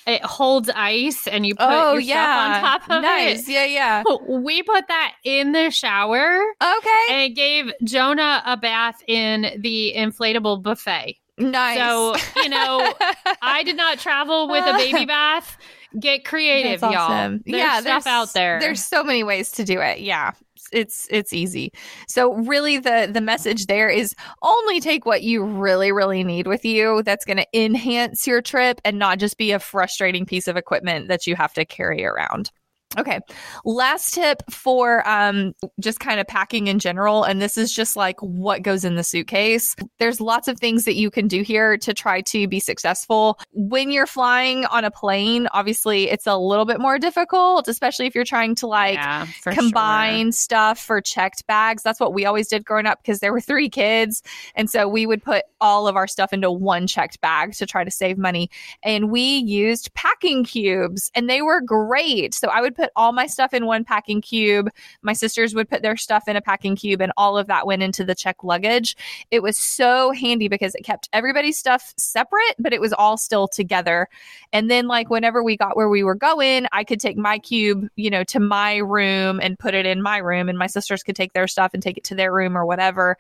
It 0.07 0.23
holds 0.25 0.71
ice, 0.75 1.27
and 1.27 1.45
you 1.47 1.55
put 1.55 1.67
oh 1.69 1.93
your 1.93 2.01
yeah, 2.01 2.61
stuff 2.61 2.73
on 2.73 2.81
top 2.81 2.91
of 2.91 3.03
nice. 3.03 3.47
it. 3.47 3.53
Yeah, 3.53 3.65
yeah. 3.67 4.03
We 4.27 4.63
put 4.63 4.89
that 4.89 5.15
in 5.23 5.53
the 5.53 5.71
shower 5.71 6.41
Okay, 6.63 7.05
and 7.11 7.21
it 7.21 7.35
gave 7.37 7.71
Jonah 7.85 8.43
a 8.47 8.57
bath 8.57 9.03
in 9.07 9.61
the 9.61 9.93
inflatable 9.95 10.63
buffet. 10.63 11.17
nice. 11.37 11.79
So, 11.79 12.17
you 12.43 12.49
know, 12.49 12.95
I 13.43 13.63
did 13.65 13.77
not 13.77 13.99
travel 13.99 14.49
with 14.49 14.65
a 14.65 14.73
baby 14.79 15.05
bath. 15.07 15.59
Get 16.01 16.25
creative, 16.25 16.81
That's 16.81 16.93
y'all. 16.95 17.03
awesome. 17.13 17.43
There's 17.47 17.59
yeah, 17.59 17.81
stuff 17.81 18.05
there's, 18.05 18.07
out 18.07 18.33
there. 18.35 18.61
There's 18.61 18.85
so 18.85 19.03
many 19.05 19.25
ways 19.25 19.51
to 19.53 19.65
do 19.65 19.81
it. 19.81 20.01
Yeah. 20.01 20.33
It's 20.73 21.07
it's 21.11 21.33
easy. 21.33 21.73
So 22.09 22.35
really 22.35 22.79
the 22.79 23.09
the 23.13 23.21
message 23.21 23.67
there 23.67 23.89
is 23.89 24.15
only 24.43 24.81
take 24.81 25.07
what 25.07 25.23
you 25.23 25.45
really 25.45 25.93
really 25.93 26.25
need 26.25 26.47
with 26.47 26.65
you 26.65 27.03
that's 27.03 27.25
going 27.25 27.39
to 27.39 27.47
enhance 27.55 28.27
your 28.27 28.43
trip 28.43 28.81
and 28.85 28.99
not 28.99 29.19
just 29.19 29.39
be 29.39 29.53
a 29.53 29.59
frustrating 29.59 30.27
piece 30.27 30.49
of 30.49 30.57
equipment 30.57 31.09
that 31.09 31.27
you 31.27 31.37
have 31.37 31.53
to 31.55 31.65
carry 31.65 32.05
around. 32.05 32.51
Okay. 32.97 33.21
Last 33.67 34.15
tip 34.15 34.43
for 34.51 35.07
um, 35.07 35.53
just 35.79 36.01
kind 36.01 36.21
of 36.21 36.27
packing 36.27 36.69
in 36.69 36.79
general. 36.79 37.23
And 37.23 37.41
this 37.41 37.59
is 37.59 37.71
just 37.71 37.97
like 37.97 38.19
what 38.21 38.63
goes 38.63 38.83
in 38.83 38.95
the 38.95 39.05
suitcase. 39.05 39.77
There's 39.99 40.23
lots 40.23 40.49
of 40.49 40.59
things 40.59 40.87
that 40.87 40.95
you 40.95 41.11
can 41.11 41.29
do 41.29 41.43
here 41.43 41.77
to 41.77 41.93
try 41.93 42.23
to 42.23 42.49
be 42.49 42.61
successful. 42.61 43.39
When 43.53 43.91
you're 43.91 44.07
flying 44.07 44.65
on 44.67 44.85
a 44.85 44.91
plane, 44.91 45.49
obviously 45.53 46.09
it's 46.09 46.27
a 46.27 46.39
little 46.39 46.65
bit 46.65 46.81
more 46.81 46.99
difficult, 46.99 47.69
especially 47.69 48.07
if 48.07 48.15
you're 48.15 48.25
trying 48.25 48.55
to 48.57 48.67
like 48.67 48.95
Yeah, 48.95 49.27
combine 49.45 50.29
sure. 50.29 50.33
stuff 50.33 50.79
for 50.79 51.03
checked 51.03 51.47
bags. 51.47 51.83
That's 51.83 52.01
what 52.01 52.15
we 52.15 52.25
always 52.25 52.49
did 52.49 52.65
growing 52.65 52.87
up 52.87 53.03
because 53.03 53.21
there 53.21 53.35
were 53.35 53.41
three 53.43 53.69
kids. 53.69 54.23
And 54.55 54.71
so 54.71 54.89
we 54.89 55.05
would 55.05 55.23
put 55.23 55.45
all 55.61 55.89
of 55.89 55.97
our 55.97 56.07
stuff 56.07 56.33
into 56.33 56.51
one 56.51 56.87
checked 56.87 57.21
bag 57.21 57.53
to 57.53 57.67
try 57.67 57.85
to 57.85 57.91
save 57.91 58.17
money. 58.17 58.49
And 58.83 59.11
we 59.11 59.21
used 59.21 59.93
packing 59.93 60.43
cubes 60.45 61.11
and 61.15 61.29
they 61.29 61.43
were 61.43 61.61
great. 61.61 62.33
So 62.33 62.49
I 62.49 62.63
would 62.63 62.78
put 62.79 62.91
all 62.97 63.13
my 63.13 63.27
stuff 63.27 63.53
in 63.53 63.67
one 63.67 63.85
packing 63.85 64.21
cube. 64.21 64.71
My 65.03 65.13
sisters 65.13 65.55
would 65.55 65.69
put 65.69 65.83
their 65.83 65.97
stuff 65.97 66.29
in 66.29 66.37
a 66.37 66.41
packing 66.41 66.77
cube 66.77 67.01
and 67.01 67.13
all 67.17 67.37
of 67.37 67.49
that 67.49 67.67
went 67.67 67.83
into 67.83 68.05
the 68.05 68.15
check 68.15 68.45
luggage. 68.45 68.97
It 69.31 69.43
was 69.43 69.59
so 69.59 70.13
handy 70.13 70.49
because 70.49 70.75
it 70.75 70.85
kept 70.85 71.09
everybody's 71.13 71.59
stuff 71.59 71.93
separate, 71.97 72.55
but 72.59 72.73
it 72.73 72.81
was 72.81 72.93
all 72.93 73.17
still 73.17 73.49
together. 73.49 74.09
And 74.53 74.71
then, 74.71 74.87
like, 74.87 75.11
whenever 75.11 75.43
we 75.43 75.57
got 75.57 75.77
where 75.77 75.89
we 75.89 76.05
were 76.05 76.15
going, 76.15 76.67
I 76.73 76.85
could 76.85 77.01
take 77.01 77.17
my 77.17 77.39
cube, 77.39 77.89
you 77.97 78.11
know, 78.11 78.25
to 78.25 78.41
my 78.41 78.77
room 78.77 79.41
and 79.43 79.59
put 79.59 79.75
it 79.75 79.85
in 79.85 80.01
my 80.01 80.19
room, 80.19 80.49
and 80.49 80.59
my 80.59 80.69
sisters 80.69 81.03
could 81.03 81.17
take 81.17 81.33
their 81.33 81.49
stuff 81.49 81.73
and 81.75 81.83
take 81.83 81.99
it 81.99 82.05
to 82.05 82.15
their 82.15 82.33
room 82.33 82.57
or 82.57 82.65
whatever. 82.65 83.17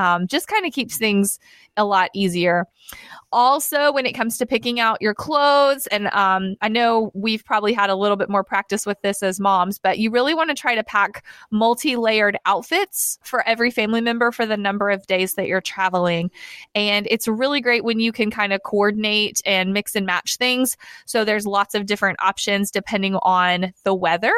Um, 0.00 0.26
just 0.26 0.48
kind 0.48 0.64
of 0.64 0.72
keeps 0.72 0.96
things 0.96 1.38
a 1.76 1.84
lot 1.84 2.10
easier. 2.14 2.66
Also, 3.32 3.92
when 3.92 4.06
it 4.06 4.12
comes 4.12 4.38
to 4.38 4.46
picking 4.46 4.80
out 4.80 5.00
your 5.00 5.14
clothes, 5.14 5.86
and 5.88 6.08
um, 6.08 6.56
I 6.62 6.68
know 6.68 7.12
we've 7.14 7.44
probably 7.44 7.72
had 7.72 7.90
a 7.90 7.94
little 7.94 8.16
bit 8.16 8.28
more 8.28 8.42
practice 8.42 8.86
with 8.86 9.00
this 9.02 9.22
as 9.22 9.38
moms, 9.38 9.78
but 9.78 9.98
you 9.98 10.10
really 10.10 10.34
want 10.34 10.50
to 10.50 10.56
try 10.56 10.74
to 10.74 10.82
pack 10.82 11.24
multi 11.50 11.96
layered 11.96 12.38
outfits 12.46 13.18
for 13.22 13.46
every 13.46 13.70
family 13.70 14.00
member 14.00 14.32
for 14.32 14.46
the 14.46 14.56
number 14.56 14.90
of 14.90 15.06
days 15.06 15.34
that 15.34 15.46
you're 15.46 15.60
traveling. 15.60 16.30
And 16.74 17.06
it's 17.10 17.28
really 17.28 17.60
great 17.60 17.84
when 17.84 18.00
you 18.00 18.10
can 18.10 18.30
kind 18.30 18.52
of 18.52 18.62
coordinate 18.64 19.40
and 19.44 19.72
mix 19.72 19.94
and 19.94 20.06
match 20.06 20.36
things. 20.36 20.76
So 21.06 21.24
there's 21.24 21.46
lots 21.46 21.74
of 21.74 21.86
different 21.86 22.18
options 22.20 22.70
depending 22.70 23.16
on 23.22 23.72
the 23.84 23.94
weather. 23.94 24.34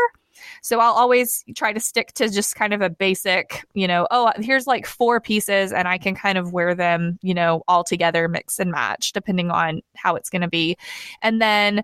So 0.62 0.80
I'll 0.80 0.92
always 0.92 1.44
try 1.54 1.72
to 1.72 1.80
stick 1.80 2.12
to 2.14 2.28
just 2.28 2.54
kind 2.54 2.72
of 2.72 2.80
a 2.80 2.90
basic, 2.90 3.64
you 3.74 3.86
know, 3.86 4.06
oh, 4.10 4.32
here's 4.36 4.66
like 4.66 4.86
four 4.86 5.20
pieces 5.20 5.72
and 5.72 5.88
I 5.88 5.98
can 5.98 6.14
kind 6.14 6.38
of 6.38 6.52
wear 6.52 6.74
them, 6.74 7.18
you 7.22 7.34
know, 7.34 7.62
all 7.68 7.84
together, 7.84 8.28
mix 8.28 8.58
and 8.58 8.70
match, 8.70 9.12
depending 9.12 9.50
on 9.50 9.82
how 9.96 10.16
it's 10.16 10.30
going 10.30 10.42
to 10.42 10.48
be. 10.48 10.76
And 11.22 11.40
then 11.40 11.82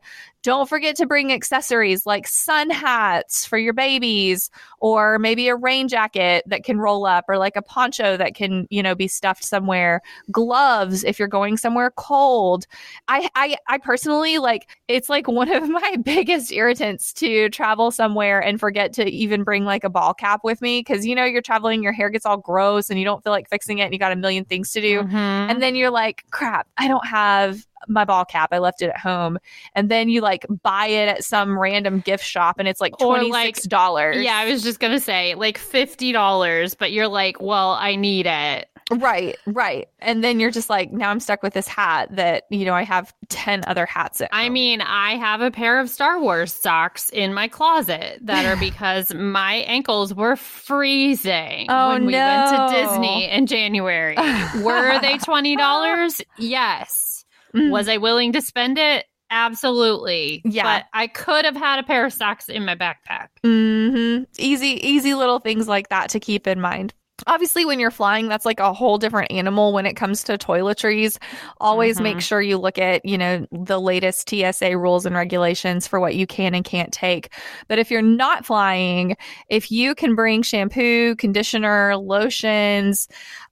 don't 0.48 0.66
forget 0.66 0.96
to 0.96 1.04
bring 1.04 1.30
accessories 1.30 2.06
like 2.06 2.26
sun 2.26 2.70
hats 2.70 3.44
for 3.44 3.58
your 3.58 3.74
babies 3.74 4.50
or 4.80 5.18
maybe 5.18 5.48
a 5.48 5.54
rain 5.54 5.88
jacket 5.88 6.42
that 6.46 6.64
can 6.64 6.78
roll 6.78 7.04
up 7.04 7.26
or 7.28 7.36
like 7.36 7.54
a 7.54 7.60
poncho 7.60 8.16
that 8.16 8.34
can, 8.34 8.66
you 8.70 8.82
know, 8.82 8.94
be 8.94 9.06
stuffed 9.06 9.44
somewhere, 9.44 10.00
gloves 10.32 11.04
if 11.04 11.18
you're 11.18 11.28
going 11.28 11.58
somewhere 11.58 11.90
cold. 11.90 12.66
I 13.08 13.28
I 13.34 13.58
I 13.68 13.76
personally 13.76 14.38
like 14.38 14.70
it's 14.88 15.10
like 15.10 15.28
one 15.28 15.52
of 15.52 15.68
my 15.68 15.96
biggest 16.02 16.50
irritants 16.50 17.12
to 17.14 17.50
travel 17.50 17.90
somewhere 17.90 18.40
and 18.40 18.58
forget 18.58 18.94
to 18.94 19.04
even 19.04 19.44
bring 19.44 19.66
like 19.66 19.84
a 19.84 19.90
ball 19.90 20.14
cap 20.14 20.40
with 20.44 20.62
me 20.62 20.82
cuz 20.82 21.04
you 21.04 21.14
know 21.14 21.26
you're 21.26 21.42
traveling 21.42 21.82
your 21.82 21.92
hair 21.92 22.08
gets 22.08 22.24
all 22.24 22.38
gross 22.38 22.88
and 22.88 22.98
you 22.98 23.04
don't 23.04 23.22
feel 23.22 23.32
like 23.34 23.50
fixing 23.50 23.80
it 23.80 23.82
and 23.82 23.92
you 23.92 23.98
got 23.98 24.12
a 24.12 24.16
million 24.16 24.46
things 24.46 24.72
to 24.72 24.80
do. 24.80 25.02
Mhm. 25.02 25.12
And 25.50 25.60
then 25.60 25.76
you're 25.76 25.90
like, 25.90 26.24
crap, 26.30 26.66
I 26.78 26.88
don't 26.88 27.06
have 27.06 27.66
my 27.86 28.04
ball 28.04 28.24
cap. 28.24 28.48
I 28.52 28.58
left 28.58 28.82
it 28.82 28.90
at 28.90 28.98
home. 28.98 29.38
And 29.74 29.90
then 29.90 30.08
you 30.08 30.20
like 30.20 30.46
buy 30.62 30.86
it 30.86 31.08
at 31.08 31.24
some 31.24 31.58
random 31.58 32.00
gift 32.00 32.24
shop 32.24 32.56
and 32.58 32.66
it's 32.66 32.80
like 32.80 32.94
$26. 32.94 34.22
Yeah, 34.24 34.36
I 34.36 34.50
was 34.50 34.62
just 34.62 34.80
gonna 34.80 35.00
say 35.00 35.34
like 35.34 35.58
fifty 35.58 36.12
dollars, 36.12 36.74
but 36.74 36.92
you're 36.92 37.08
like, 37.08 37.40
well, 37.40 37.72
I 37.72 37.94
need 37.96 38.26
it. 38.26 38.68
Right, 38.90 39.36
right. 39.46 39.86
And 39.98 40.24
then 40.24 40.40
you're 40.40 40.50
just 40.50 40.70
like, 40.70 40.90
now 40.92 41.10
I'm 41.10 41.20
stuck 41.20 41.42
with 41.42 41.52
this 41.52 41.68
hat 41.68 42.08
that, 42.16 42.44
you 42.48 42.64
know, 42.64 42.72
I 42.72 42.84
have 42.84 43.12
10 43.28 43.64
other 43.66 43.84
hats 43.84 44.22
at 44.22 44.30
I 44.32 44.48
mean, 44.48 44.80
I 44.80 45.16
have 45.16 45.42
a 45.42 45.50
pair 45.50 45.78
of 45.78 45.90
Star 45.90 46.18
Wars 46.18 46.54
socks 46.54 47.10
in 47.10 47.34
my 47.34 47.48
closet 47.48 48.18
that 48.22 48.46
are 48.46 48.56
because 48.60 49.12
my 49.12 49.56
ankles 49.56 50.14
were 50.14 50.36
freezing 50.36 51.66
Oh, 51.68 51.90
when 51.90 52.06
we 52.06 52.14
went 52.14 52.48
to 52.50 52.68
Disney 52.74 53.28
in 53.28 53.46
January. 53.46 54.16
were 54.62 54.98
they 55.00 55.18
twenty 55.18 55.54
dollars? 55.56 56.20
Yes. 56.38 57.17
Mm. 57.54 57.70
Was 57.70 57.88
I 57.88 57.96
willing 57.96 58.32
to 58.32 58.40
spend 58.42 58.78
it? 58.78 59.06
Absolutely. 59.30 60.40
Yeah. 60.44 60.62
But 60.78 60.86
I 60.92 61.06
could 61.06 61.44
have 61.44 61.56
had 61.56 61.78
a 61.78 61.82
pair 61.82 62.06
of 62.06 62.12
socks 62.12 62.48
in 62.48 62.64
my 62.64 62.74
backpack. 62.74 63.28
Mm-hmm. 63.44 64.24
Easy, 64.38 64.86
easy 64.86 65.14
little 65.14 65.38
things 65.38 65.68
like 65.68 65.88
that 65.90 66.10
to 66.10 66.20
keep 66.20 66.46
in 66.46 66.60
mind. 66.60 66.94
Obviously, 67.26 67.64
when 67.64 67.80
you're 67.80 67.90
flying, 67.90 68.28
that's 68.28 68.46
like 68.46 68.60
a 68.60 68.72
whole 68.72 68.96
different 68.96 69.32
animal 69.32 69.72
when 69.72 69.86
it 69.86 69.94
comes 69.94 70.22
to 70.22 70.38
toiletries. 70.38 71.18
Always 71.60 71.98
Mhm. 71.98 72.02
make 72.04 72.20
sure 72.20 72.40
you 72.40 72.58
look 72.58 72.78
at, 72.78 73.04
you 73.04 73.18
know, 73.18 73.44
the 73.50 73.80
latest 73.80 74.28
TSA 74.28 74.78
rules 74.78 75.04
and 75.04 75.16
regulations 75.16 75.88
for 75.88 75.98
what 75.98 76.14
you 76.14 76.28
can 76.28 76.54
and 76.54 76.64
can't 76.64 76.92
take. 76.92 77.32
But 77.66 77.80
if 77.80 77.90
you're 77.90 78.02
not 78.02 78.46
flying, 78.46 79.16
if 79.48 79.72
you 79.72 79.96
can 79.96 80.14
bring 80.14 80.42
shampoo, 80.42 81.16
conditioner, 81.16 81.96
lotions, 81.96 83.08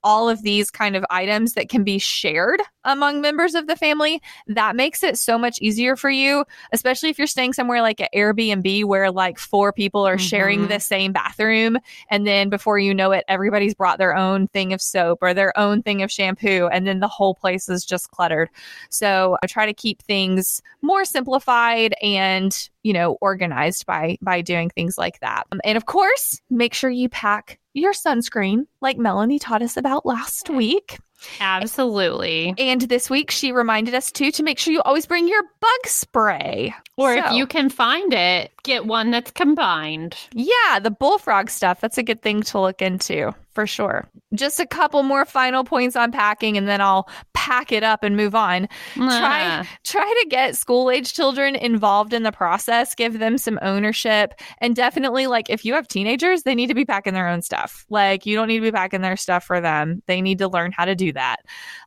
all 0.06 0.28
of 0.28 0.42
these 0.42 0.70
kind 0.70 0.94
of 0.94 1.04
items 1.10 1.54
that 1.54 1.68
can 1.68 1.82
be 1.82 1.98
shared 1.98 2.60
among 2.84 3.20
members 3.20 3.56
of 3.56 3.66
the 3.66 3.74
family, 3.74 4.22
that 4.46 4.76
makes 4.76 5.02
it 5.02 5.18
so 5.18 5.36
much 5.36 5.58
easier 5.60 5.96
for 5.96 6.08
you, 6.08 6.44
especially 6.72 7.08
if 7.08 7.18
you're 7.18 7.26
staying 7.26 7.52
somewhere 7.52 7.82
like 7.82 7.98
an 8.00 8.06
Airbnb 8.14 8.84
where 8.84 9.10
like 9.10 9.36
four 9.36 9.72
people 9.72 10.06
are 10.06 10.16
sharing 10.18 10.60
Mhm. 10.60 10.68
the 10.68 10.78
same 10.78 11.12
bathroom. 11.12 11.78
And 12.08 12.24
then 12.24 12.48
before 12.48 12.78
you 12.78 12.94
know 12.94 13.10
it, 13.10 13.24
everybody's 13.26 13.74
brought 13.74 13.98
their 13.98 14.14
own 14.16 14.46
thing 14.48 14.72
of 14.72 14.80
soap 14.80 15.18
or 15.22 15.34
their 15.34 15.52
own 15.58 15.82
thing 15.82 16.02
of 16.02 16.12
shampoo. 16.12 16.68
And 16.72 16.86
then 16.86 17.00
the 17.00 17.08
whole 17.08 17.34
place 17.34 17.68
is 17.68 17.84
just 17.84 18.10
cluttered. 18.12 18.48
So 18.90 19.36
I 19.42 19.48
try 19.48 19.66
to 19.66 19.74
keep 19.74 20.02
things 20.02 20.62
more 20.82 21.04
simplified 21.04 21.94
and 22.00 22.56
you 22.84 22.92
know 22.92 23.18
organized 23.20 23.84
by 23.86 24.16
by 24.22 24.40
doing 24.40 24.70
things 24.70 24.96
like 24.96 25.18
that 25.18 25.42
Um, 25.50 25.60
and 25.64 25.76
of 25.76 25.86
course 25.86 26.40
make 26.50 26.72
sure 26.72 26.88
you 26.88 27.08
pack 27.08 27.58
your 27.76 27.92
sunscreen 27.92 28.66
like 28.80 28.98
melanie 28.98 29.38
taught 29.38 29.62
us 29.62 29.76
about 29.76 30.06
last 30.06 30.48
week 30.50 30.98
Absolutely. 31.40 32.54
and 32.58 32.82
this 32.82 33.08
week 33.08 33.30
she 33.30 33.50
reminded 33.50 33.94
us 33.94 34.12
too 34.12 34.30
to 34.32 34.42
make 34.42 34.58
sure 34.58 34.72
you 34.72 34.82
always 34.82 35.06
bring 35.06 35.26
your 35.26 35.42
bug 35.60 35.86
spray 35.86 36.74
Or 36.96 37.14
if 37.14 37.32
you 37.32 37.46
can 37.46 37.68
find 37.68 38.12
it, 38.12 38.50
get 38.62 38.86
one 38.86 39.10
that's 39.10 39.30
combined. 39.30 40.16
Yeah, 40.32 40.78
the 40.80 40.90
bullfrog 40.90 41.50
stuff. 41.50 41.80
That's 41.80 41.98
a 41.98 42.02
good 42.02 42.22
thing 42.22 42.42
to 42.44 42.60
look 42.60 42.80
into 42.80 43.34
for 43.56 43.66
sure. 43.66 44.08
Just 44.34 44.60
a 44.60 44.66
couple 44.66 45.02
more 45.02 45.24
final 45.24 45.64
points 45.64 45.96
on 45.96 46.12
packing 46.12 46.56
and 46.56 46.68
then 46.68 46.80
I'll 46.80 47.08
pack 47.32 47.72
it 47.72 47.82
up 47.82 48.04
and 48.04 48.16
move 48.16 48.34
on. 48.34 48.68
Try 48.94 49.42
Ah. 49.62 49.66
try 49.82 50.04
to 50.22 50.28
get 50.28 50.56
school 50.56 50.90
age 50.90 51.12
children 51.14 51.54
involved 51.56 52.12
in 52.12 52.22
the 52.22 52.32
process, 52.32 52.94
give 52.94 53.18
them 53.18 53.38
some 53.38 53.58
ownership 53.62 54.34
and 54.58 54.76
definitely 54.76 55.26
like 55.26 55.48
if 55.48 55.64
you 55.64 55.72
have 55.74 55.88
teenagers, 55.88 56.42
they 56.42 56.54
need 56.54 56.66
to 56.66 56.74
be 56.74 56.84
packing 56.84 57.14
their 57.14 57.28
own 57.28 57.40
stuff. 57.42 57.86
Like 57.88 58.26
you 58.26 58.36
don't 58.36 58.48
need 58.48 58.58
to 58.58 58.62
be 58.62 58.72
packing 58.72 59.00
their 59.00 59.16
stuff 59.16 59.42
for 59.44 59.60
them. 59.60 60.02
They 60.06 60.20
need 60.20 60.38
to 60.38 60.48
learn 60.48 60.70
how 60.72 60.84
to 60.84 60.94
do 60.94 61.12
that. 61.14 61.38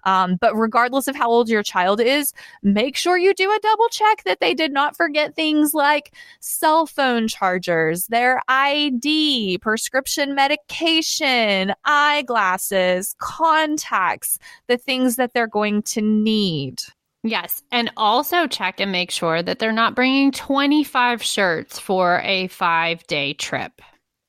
Um, 0.05 0.37
but 0.41 0.55
regardless 0.55 1.07
of 1.07 1.15
how 1.15 1.29
old 1.29 1.49
your 1.49 1.61
child 1.61 2.01
is, 2.01 2.33
make 2.63 2.97
sure 2.97 3.15
you 3.17 3.33
do 3.35 3.51
a 3.51 3.59
double 3.61 3.89
check 3.89 4.23
that 4.23 4.39
they 4.39 4.55
did 4.55 4.71
not 4.73 4.97
forget 4.97 5.35
things 5.35 5.75
like 5.75 6.13
cell 6.39 6.87
phone 6.87 7.27
chargers, 7.27 8.07
their 8.07 8.41
ID, 8.47 9.59
prescription 9.61 10.33
medication, 10.33 11.58
eyeglasses, 11.85 13.15
contacts, 13.19 14.37
the 14.67 14.77
things 14.77 15.17
that 15.17 15.33
they're 15.33 15.47
going 15.47 15.83
to 15.83 16.01
need. 16.01 16.81
Yes. 17.23 17.61
And 17.71 17.91
also 17.97 18.47
check 18.47 18.79
and 18.79 18.91
make 18.91 19.11
sure 19.11 19.43
that 19.43 19.59
they're 19.59 19.71
not 19.71 19.95
bringing 19.95 20.31
25 20.31 21.21
shirts 21.21 21.77
for 21.77 22.21
a 22.23 22.47
five 22.47 23.05
day 23.07 23.33
trip. 23.33 23.81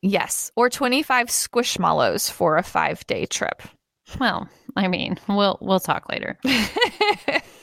Yes, 0.02 0.50
or 0.56 0.70
25 0.70 1.26
squishmallows 1.26 2.30
for 2.30 2.56
a 2.56 2.62
five 2.62 3.06
day 3.06 3.26
trip. 3.26 3.62
Well, 4.18 4.48
I 4.76 4.88
mean, 4.88 5.18
we'll 5.28 5.58
we'll 5.60 5.80
talk 5.80 6.08
later. 6.08 6.38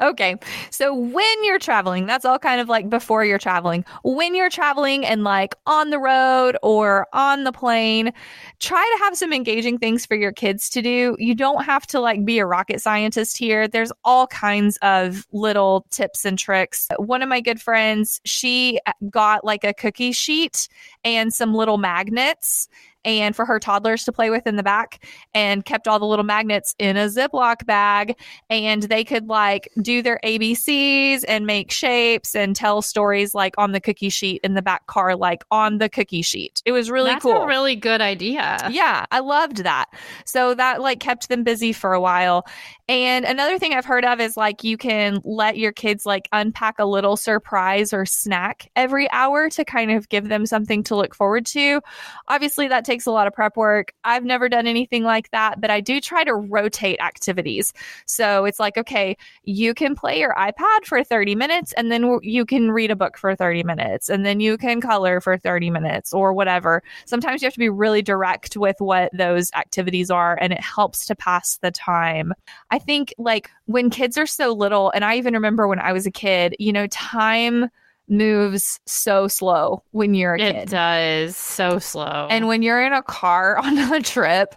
okay. 0.00 0.36
So 0.70 0.94
when 0.94 1.44
you're 1.44 1.58
traveling, 1.58 2.06
that's 2.06 2.24
all 2.24 2.38
kind 2.38 2.60
of 2.60 2.68
like 2.68 2.88
before 2.88 3.24
you're 3.24 3.38
traveling. 3.38 3.84
When 4.02 4.34
you're 4.34 4.50
traveling 4.50 5.04
and 5.04 5.24
like 5.24 5.54
on 5.66 5.90
the 5.90 5.98
road 5.98 6.56
or 6.62 7.06
on 7.12 7.44
the 7.44 7.52
plane, 7.52 8.12
try 8.60 8.96
to 8.96 9.04
have 9.04 9.16
some 9.16 9.32
engaging 9.32 9.78
things 9.78 10.06
for 10.06 10.14
your 10.14 10.32
kids 10.32 10.68
to 10.70 10.82
do. 10.82 11.16
You 11.18 11.34
don't 11.34 11.64
have 11.64 11.86
to 11.88 12.00
like 12.00 12.24
be 12.24 12.38
a 12.38 12.46
rocket 12.46 12.80
scientist 12.80 13.36
here. 13.36 13.68
There's 13.68 13.92
all 14.04 14.26
kinds 14.26 14.78
of 14.82 15.26
little 15.32 15.86
tips 15.90 16.24
and 16.24 16.38
tricks. 16.38 16.88
One 16.96 17.22
of 17.22 17.28
my 17.28 17.40
good 17.40 17.60
friends, 17.60 18.20
she 18.24 18.80
uh, 18.86 18.92
got 19.10 19.44
like 19.44 19.64
a 19.64 19.74
cookie 19.74 20.12
sheet 20.12 20.68
and 21.04 21.32
some 21.32 21.54
little 21.54 21.78
magnets 21.78 22.68
and 23.04 23.34
for 23.34 23.44
her 23.44 23.58
toddlers 23.58 24.04
to 24.04 24.12
play 24.12 24.30
with 24.30 24.46
in 24.46 24.56
the 24.56 24.62
back 24.62 25.04
and 25.34 25.64
kept 25.64 25.88
all 25.88 25.98
the 25.98 26.06
little 26.06 26.24
magnets 26.24 26.74
in 26.78 26.96
a 26.96 27.06
Ziploc 27.06 27.66
bag. 27.66 28.16
And 28.50 28.84
they 28.84 29.04
could 29.04 29.28
like 29.28 29.68
do 29.80 30.02
their 30.02 30.20
ABCs 30.24 31.24
and 31.26 31.46
make 31.46 31.70
shapes 31.70 32.34
and 32.34 32.54
tell 32.54 32.82
stories 32.82 33.34
like 33.34 33.54
on 33.58 33.72
the 33.72 33.80
cookie 33.80 34.08
sheet 34.08 34.40
in 34.44 34.54
the 34.54 34.62
back 34.62 34.86
car, 34.86 35.16
like 35.16 35.44
on 35.50 35.78
the 35.78 35.88
cookie 35.88 36.22
sheet. 36.22 36.62
It 36.64 36.72
was 36.72 36.90
really 36.90 37.10
That's 37.10 37.22
cool. 37.22 37.42
a 37.42 37.46
really 37.46 37.76
good 37.76 38.00
idea. 38.00 38.68
Yeah, 38.70 39.06
I 39.10 39.20
loved 39.20 39.58
that. 39.58 39.86
So 40.24 40.54
that 40.54 40.80
like 40.80 41.00
kept 41.00 41.28
them 41.28 41.44
busy 41.44 41.72
for 41.72 41.92
a 41.92 42.00
while. 42.00 42.46
And 42.88 43.24
another 43.24 43.58
thing 43.58 43.72
I've 43.72 43.84
heard 43.84 44.04
of 44.04 44.20
is 44.20 44.36
like 44.36 44.62
you 44.62 44.76
can 44.76 45.20
let 45.24 45.56
your 45.56 45.72
kids 45.72 46.04
like 46.04 46.28
unpack 46.32 46.78
a 46.78 46.84
little 46.84 47.16
surprise 47.16 47.92
or 47.92 48.04
snack 48.04 48.70
every 48.76 49.10
hour 49.10 49.48
to 49.50 49.64
kind 49.64 49.90
of 49.90 50.08
give 50.08 50.28
them 50.28 50.46
something 50.46 50.82
to 50.84 50.96
look 50.96 51.14
forward 51.14 51.46
to. 51.46 51.80
Obviously, 52.28 52.68
that 52.68 52.84
takes 52.84 52.93
a 53.06 53.10
lot 53.10 53.26
of 53.26 53.32
prep 53.32 53.56
work. 53.56 53.92
I've 54.04 54.24
never 54.24 54.48
done 54.48 54.66
anything 54.66 55.02
like 55.02 55.30
that, 55.32 55.60
but 55.60 55.70
I 55.70 55.80
do 55.80 56.00
try 56.00 56.22
to 56.24 56.34
rotate 56.34 57.00
activities. 57.00 57.72
So 58.06 58.44
it's 58.44 58.60
like, 58.60 58.78
okay, 58.78 59.16
you 59.42 59.74
can 59.74 59.94
play 59.94 60.20
your 60.20 60.34
iPad 60.34 60.84
for 60.84 61.02
30 61.02 61.34
minutes 61.34 61.72
and 61.72 61.90
then 61.90 62.20
you 62.22 62.46
can 62.46 62.70
read 62.70 62.90
a 62.90 62.96
book 62.96 63.18
for 63.18 63.34
30 63.34 63.64
minutes 63.64 64.08
and 64.08 64.24
then 64.24 64.40
you 64.40 64.56
can 64.56 64.80
color 64.80 65.20
for 65.20 65.36
30 65.36 65.70
minutes 65.70 66.12
or 66.12 66.32
whatever. 66.32 66.82
Sometimes 67.06 67.42
you 67.42 67.46
have 67.46 67.54
to 67.54 67.58
be 67.58 67.68
really 67.68 68.02
direct 68.02 68.56
with 68.56 68.76
what 68.78 69.10
those 69.12 69.50
activities 69.54 70.10
are 70.10 70.38
and 70.40 70.52
it 70.52 70.60
helps 70.60 71.06
to 71.06 71.16
pass 71.16 71.56
the 71.58 71.70
time. 71.70 72.32
I 72.70 72.78
think 72.78 73.12
like 73.18 73.50
when 73.66 73.90
kids 73.90 74.16
are 74.16 74.26
so 74.26 74.52
little, 74.52 74.90
and 74.90 75.04
I 75.04 75.16
even 75.16 75.34
remember 75.34 75.66
when 75.66 75.80
I 75.80 75.92
was 75.92 76.06
a 76.06 76.10
kid, 76.10 76.54
you 76.58 76.72
know, 76.72 76.86
time 76.88 77.68
moves 78.08 78.80
so 78.86 79.28
slow 79.28 79.82
when 79.92 80.14
you're 80.14 80.34
a 80.34 80.40
It 80.40 80.52
kid. 80.52 80.62
It 80.64 80.68
does 80.70 81.36
so 81.36 81.78
slow. 81.78 82.28
And 82.30 82.46
when 82.48 82.62
you're 82.62 82.84
in 82.84 82.92
a 82.92 83.02
car 83.02 83.58
on 83.62 83.78
a 83.78 84.00
trip, 84.00 84.54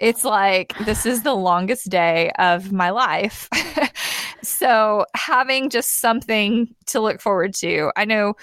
it's 0.00 0.24
like, 0.24 0.76
this 0.84 1.06
is 1.06 1.22
the 1.22 1.34
longest 1.34 1.88
day 1.90 2.30
of 2.38 2.72
my 2.72 2.90
life. 2.90 3.48
so, 4.42 5.04
having 5.14 5.70
just 5.70 6.00
something 6.00 6.74
to 6.86 7.00
look 7.00 7.20
forward 7.20 7.54
to. 7.54 7.90
I 7.96 8.04
know 8.04 8.34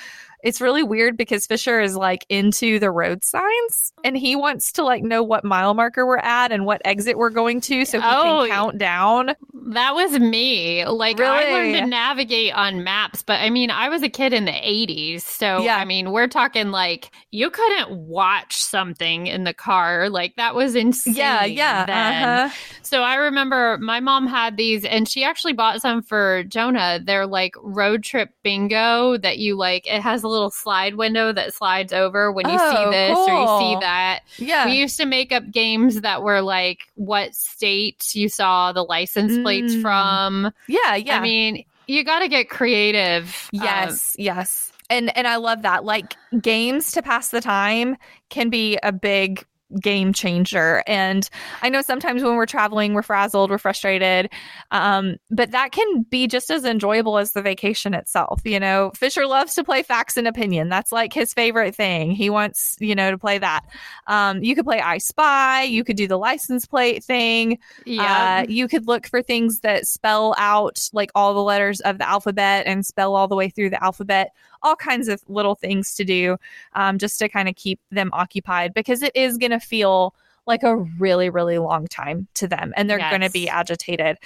it's 0.43 0.59
really 0.61 0.83
weird 0.83 1.17
because 1.17 1.47
Fisher 1.47 1.79
is 1.79 1.95
like 1.95 2.25
into 2.29 2.77
the 2.77 2.91
road 2.91 3.23
signs 3.23 3.93
and 4.03 4.17
he 4.17 4.35
wants 4.35 4.71
to 4.73 4.83
like 4.83 5.01
know 5.01 5.23
what 5.23 5.43
mile 5.45 5.73
marker 5.73 6.05
we're 6.05 6.17
at 6.17 6.51
and 6.51 6.65
what 6.65 6.81
exit 6.85 7.17
we're 7.17 7.29
going 7.29 7.61
to 7.61 7.85
so 7.85 7.99
he 7.99 8.05
Oh, 8.07 8.41
can 8.41 8.49
count 8.49 8.77
down. 8.77 9.31
That 9.69 9.95
was 9.95 10.19
me. 10.19 10.85
Like 10.85 11.19
I 11.19 11.51
learned 11.51 11.75
to 11.75 11.87
navigate 11.87 12.53
on 12.53 12.83
maps, 12.83 13.23
but 13.23 13.39
I 13.39 13.49
mean, 13.49 13.71
I 13.71 13.87
was 13.89 14.03
a 14.03 14.09
kid 14.09 14.33
in 14.33 14.43
the 14.45 14.51
80s. 14.51 15.21
So 15.21 15.61
Yeah. 15.61 15.77
I 15.77 15.85
mean, 15.85 16.11
we're 16.11 16.27
talking 16.27 16.71
like 16.71 17.09
you 17.31 17.49
couldn't 17.49 17.91
watch 17.97 18.55
something 18.57 19.27
in 19.27 19.45
the 19.45 19.53
car. 19.53 20.09
Like 20.09 20.35
that 20.35 20.53
was 20.55 20.75
insane. 20.75 21.15
Yeah, 21.15 21.45
yeah. 21.45 22.47
Uh-huh. 22.49 22.55
So 22.81 23.01
I 23.03 23.15
remember 23.15 23.77
my 23.79 24.01
mom 24.01 24.27
had 24.27 24.57
these 24.57 24.83
and 24.83 25.07
she 25.07 25.23
actually 25.23 25.53
bought 25.53 25.81
some 25.81 26.01
for 26.01 26.43
Jonah. 26.43 26.99
They're 27.01 27.25
like 27.25 27.55
road 27.61 28.03
trip 28.03 28.29
bingo 28.43 29.17
that 29.19 29.37
you 29.37 29.55
like 29.55 29.87
it 29.87 30.01
has 30.01 30.21
a 30.23 30.32
little 30.33 30.51
slide 30.51 30.95
window 30.95 31.31
that 31.31 31.53
slides 31.53 31.93
over 31.93 32.31
when 32.31 32.49
you 32.49 32.57
see 32.57 32.65
Oh, 32.65 32.91
this 32.91 33.17
or 33.17 33.29
you 33.29 33.59
see 33.75 33.79
that. 33.81 34.19
Yeah. 34.37 34.65
We 34.65 34.73
used 34.73 34.97
to 34.97 35.05
make 35.05 35.31
up 35.31 35.49
games 35.51 36.01
that 36.01 36.23
were 36.23 36.41
like 36.41 36.79
what 36.95 37.33
state 37.35 38.03
you 38.13 38.27
saw 38.27 38.71
the 38.73 38.83
license 38.83 39.37
plates 39.41 39.73
Mm. 39.75 39.81
from. 39.81 40.51
yeah, 40.67 40.95
yeah. 40.95 41.17
I 41.17 41.21
mean, 41.21 41.63
you 41.87 42.03
got 42.03 42.19
to 42.19 42.27
get 42.27 42.49
creative. 42.49 43.49
Um, 43.53 43.61
Yes, 43.63 44.15
yes. 44.19 44.71
And 44.89 45.15
and 45.17 45.27
I 45.27 45.37
love 45.37 45.61
that. 45.61 45.85
Like 45.85 46.15
games 46.41 46.91
to 46.91 47.01
pass 47.01 47.29
the 47.29 47.41
time 47.41 47.95
can 48.29 48.49
be 48.49 48.77
a 48.83 48.91
big 48.91 49.45
game 49.81 50.13
changer. 50.13 50.83
And 50.87 51.27
I 51.61 51.69
know 51.69 51.81
sometimes 51.81 52.23
when 52.23 52.35
we're 52.35 52.45
traveling, 52.45 52.93
we're 52.93 53.01
frazzled, 53.01 53.49
we're 53.49 53.57
frustrated. 53.57 54.31
Um, 54.71 55.17
but 55.31 55.51
that 55.51 55.71
can 55.71 56.03
be 56.03 56.27
just 56.27 56.49
as 56.51 56.65
enjoyable 56.65 57.17
as 57.17 57.31
the 57.31 57.41
vacation 57.41 57.93
itself. 57.93 58.41
You 58.45 58.59
know, 58.59 58.91
Fisher 58.95 59.25
loves 59.25 59.53
to 59.55 59.63
play 59.63 59.83
facts 59.83 60.17
and 60.17 60.27
opinion. 60.27 60.69
That's 60.69 60.91
like 60.91 61.13
his 61.13 61.33
favorite 61.33 61.75
thing. 61.75 62.11
He 62.11 62.29
wants, 62.29 62.75
you 62.79 62.95
know, 62.95 63.11
to 63.11 63.17
play 63.17 63.37
that. 63.37 63.61
Um, 64.07 64.43
you 64.43 64.55
could 64.55 64.65
play 64.65 64.79
I 64.79 64.97
Spy, 64.97 65.63
you 65.63 65.83
could 65.83 65.97
do 65.97 66.07
the 66.07 66.17
license 66.17 66.65
plate 66.65 67.03
thing. 67.03 67.59
yeah. 67.85 68.43
Uh, 68.43 68.45
you 68.49 68.67
could 68.67 68.87
look 68.87 69.07
for 69.07 69.21
things 69.21 69.59
that 69.61 69.87
spell 69.87 70.35
out 70.37 70.89
like 70.93 71.11
all 71.15 71.33
the 71.33 71.41
letters 71.41 71.79
of 71.81 71.97
the 71.97 72.07
alphabet 72.07 72.65
and 72.67 72.85
spell 72.85 73.15
all 73.15 73.27
the 73.27 73.35
way 73.35 73.49
through 73.49 73.69
the 73.69 73.83
alphabet. 73.83 74.31
All 74.63 74.75
kinds 74.75 75.07
of 75.07 75.21
little 75.27 75.55
things 75.55 75.93
to 75.95 76.05
do 76.05 76.37
um, 76.73 76.97
just 76.97 77.19
to 77.19 77.29
kind 77.29 77.49
of 77.49 77.55
keep 77.55 77.79
them 77.91 78.09
occupied 78.13 78.73
because 78.73 79.01
it 79.01 79.15
is 79.15 79.37
going 79.37 79.51
to 79.51 79.59
feel 79.59 80.15
like 80.45 80.63
a 80.63 80.75
really, 80.75 81.29
really 81.29 81.57
long 81.57 81.87
time 81.87 82.27
to 82.35 82.47
them 82.47 82.73
and 82.75 82.89
they're 82.89 82.97
going 82.97 83.21
to 83.21 83.29
be 83.29 83.47
agitated. 83.47 84.17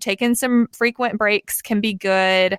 Taking 0.00 0.34
some 0.34 0.68
frequent 0.72 1.18
breaks 1.18 1.62
can 1.62 1.80
be 1.80 1.94
good. 1.94 2.58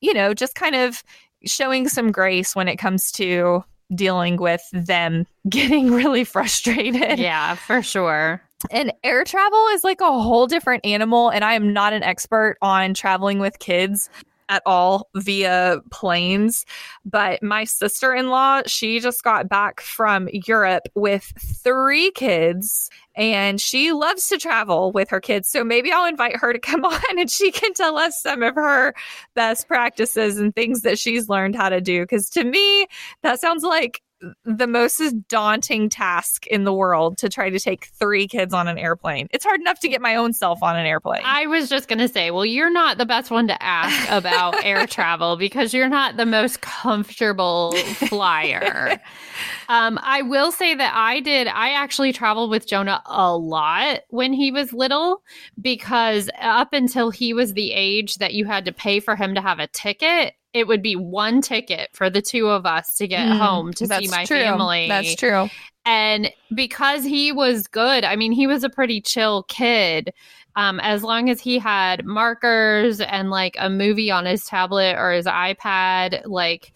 You 0.00 0.14
know, 0.14 0.34
just 0.34 0.54
kind 0.54 0.74
of 0.74 1.02
showing 1.44 1.88
some 1.88 2.10
grace 2.10 2.56
when 2.56 2.68
it 2.68 2.76
comes 2.76 3.12
to 3.12 3.64
dealing 3.94 4.36
with 4.36 4.62
them 4.72 5.26
getting 5.48 5.90
really 5.92 6.24
frustrated. 6.24 7.18
yeah, 7.18 7.54
for 7.54 7.82
sure. 7.82 8.40
And 8.70 8.92
air 9.02 9.24
travel 9.24 9.66
is 9.72 9.84
like 9.84 10.00
a 10.00 10.06
whole 10.10 10.46
different 10.46 10.86
animal. 10.86 11.28
And 11.28 11.44
I 11.44 11.52
am 11.52 11.72
not 11.72 11.92
an 11.92 12.02
expert 12.02 12.56
on 12.62 12.94
traveling 12.94 13.38
with 13.38 13.58
kids 13.58 14.08
at 14.48 14.62
all 14.66 15.08
via 15.14 15.80
planes. 15.90 16.64
But 17.04 17.42
my 17.42 17.64
sister 17.64 18.14
in 18.14 18.28
law, 18.28 18.62
she 18.66 19.00
just 19.00 19.22
got 19.24 19.48
back 19.48 19.80
from 19.80 20.28
Europe 20.32 20.88
with 20.94 21.32
three 21.38 22.10
kids 22.12 22.90
and 23.16 23.60
she 23.60 23.92
loves 23.92 24.28
to 24.28 24.38
travel 24.38 24.92
with 24.92 25.08
her 25.10 25.20
kids. 25.20 25.48
So 25.48 25.64
maybe 25.64 25.92
I'll 25.92 26.06
invite 26.06 26.36
her 26.36 26.52
to 26.52 26.58
come 26.58 26.84
on 26.84 27.00
and 27.18 27.30
she 27.30 27.50
can 27.50 27.72
tell 27.74 27.96
us 27.96 28.20
some 28.20 28.42
of 28.42 28.54
her 28.54 28.94
best 29.34 29.68
practices 29.68 30.38
and 30.38 30.54
things 30.54 30.82
that 30.82 30.98
she's 30.98 31.28
learned 31.28 31.56
how 31.56 31.68
to 31.68 31.80
do. 31.80 32.02
Because 32.02 32.28
to 32.30 32.44
me, 32.44 32.86
that 33.22 33.40
sounds 33.40 33.62
like 33.62 34.02
the 34.44 34.66
most 34.66 35.02
daunting 35.28 35.88
task 35.88 36.46
in 36.46 36.64
the 36.64 36.72
world 36.72 37.18
to 37.18 37.28
try 37.28 37.50
to 37.50 37.58
take 37.58 37.86
three 37.98 38.26
kids 38.26 38.54
on 38.54 38.68
an 38.68 38.78
airplane. 38.78 39.28
It's 39.30 39.44
hard 39.44 39.60
enough 39.60 39.80
to 39.80 39.88
get 39.88 40.00
my 40.00 40.16
own 40.16 40.32
self 40.32 40.62
on 40.62 40.76
an 40.76 40.86
airplane. 40.86 41.22
I 41.24 41.46
was 41.46 41.68
just 41.68 41.88
going 41.88 41.98
to 41.98 42.08
say, 42.08 42.30
well, 42.30 42.44
you're 42.44 42.72
not 42.72 42.98
the 42.98 43.06
best 43.06 43.30
one 43.30 43.48
to 43.48 43.62
ask 43.62 44.10
about 44.10 44.54
air 44.64 44.86
travel 44.86 45.36
because 45.36 45.74
you're 45.74 45.88
not 45.88 46.16
the 46.16 46.26
most 46.26 46.60
comfortable 46.60 47.72
flyer. 48.08 49.00
um, 49.68 49.98
I 50.02 50.22
will 50.22 50.52
say 50.52 50.74
that 50.74 50.92
I 50.94 51.20
did, 51.20 51.46
I 51.46 51.70
actually 51.70 52.12
traveled 52.12 52.50
with 52.50 52.66
Jonah 52.66 53.02
a 53.06 53.36
lot 53.36 54.00
when 54.10 54.32
he 54.32 54.50
was 54.50 54.72
little 54.72 55.22
because 55.60 56.30
up 56.40 56.72
until 56.72 57.10
he 57.10 57.34
was 57.34 57.54
the 57.54 57.72
age 57.72 58.16
that 58.16 58.34
you 58.34 58.44
had 58.44 58.64
to 58.64 58.72
pay 58.72 59.00
for 59.00 59.16
him 59.16 59.34
to 59.34 59.40
have 59.40 59.58
a 59.58 59.66
ticket, 59.68 60.34
it 60.54 60.66
would 60.68 60.82
be 60.82 60.96
one 60.96 61.42
ticket 61.42 61.90
for 61.92 62.08
the 62.08 62.22
two 62.22 62.48
of 62.48 62.64
us 62.64 62.94
to 62.96 63.08
get 63.08 63.28
Mm, 63.28 63.38
home 63.38 63.74
to 63.74 63.86
see 63.86 64.08
my 64.08 64.24
true. 64.24 64.44
family. 64.44 64.88
That's 64.88 65.16
true. 65.16 65.50
And 65.86 66.30
because 66.54 67.04
he 67.04 67.32
was 67.32 67.66
good, 67.66 68.04
I 68.04 68.16
mean, 68.16 68.32
he 68.32 68.46
was 68.46 68.64
a 68.64 68.70
pretty 68.70 69.00
chill 69.00 69.42
kid. 69.44 70.12
Um, 70.56 70.78
as 70.80 71.02
long 71.02 71.28
as 71.28 71.40
he 71.40 71.58
had 71.58 72.04
markers 72.06 73.00
and 73.00 73.28
like 73.30 73.56
a 73.58 73.68
movie 73.68 74.10
on 74.10 74.24
his 74.24 74.44
tablet 74.44 74.96
or 74.96 75.12
his 75.12 75.26
iPad, 75.26 76.22
like 76.26 76.72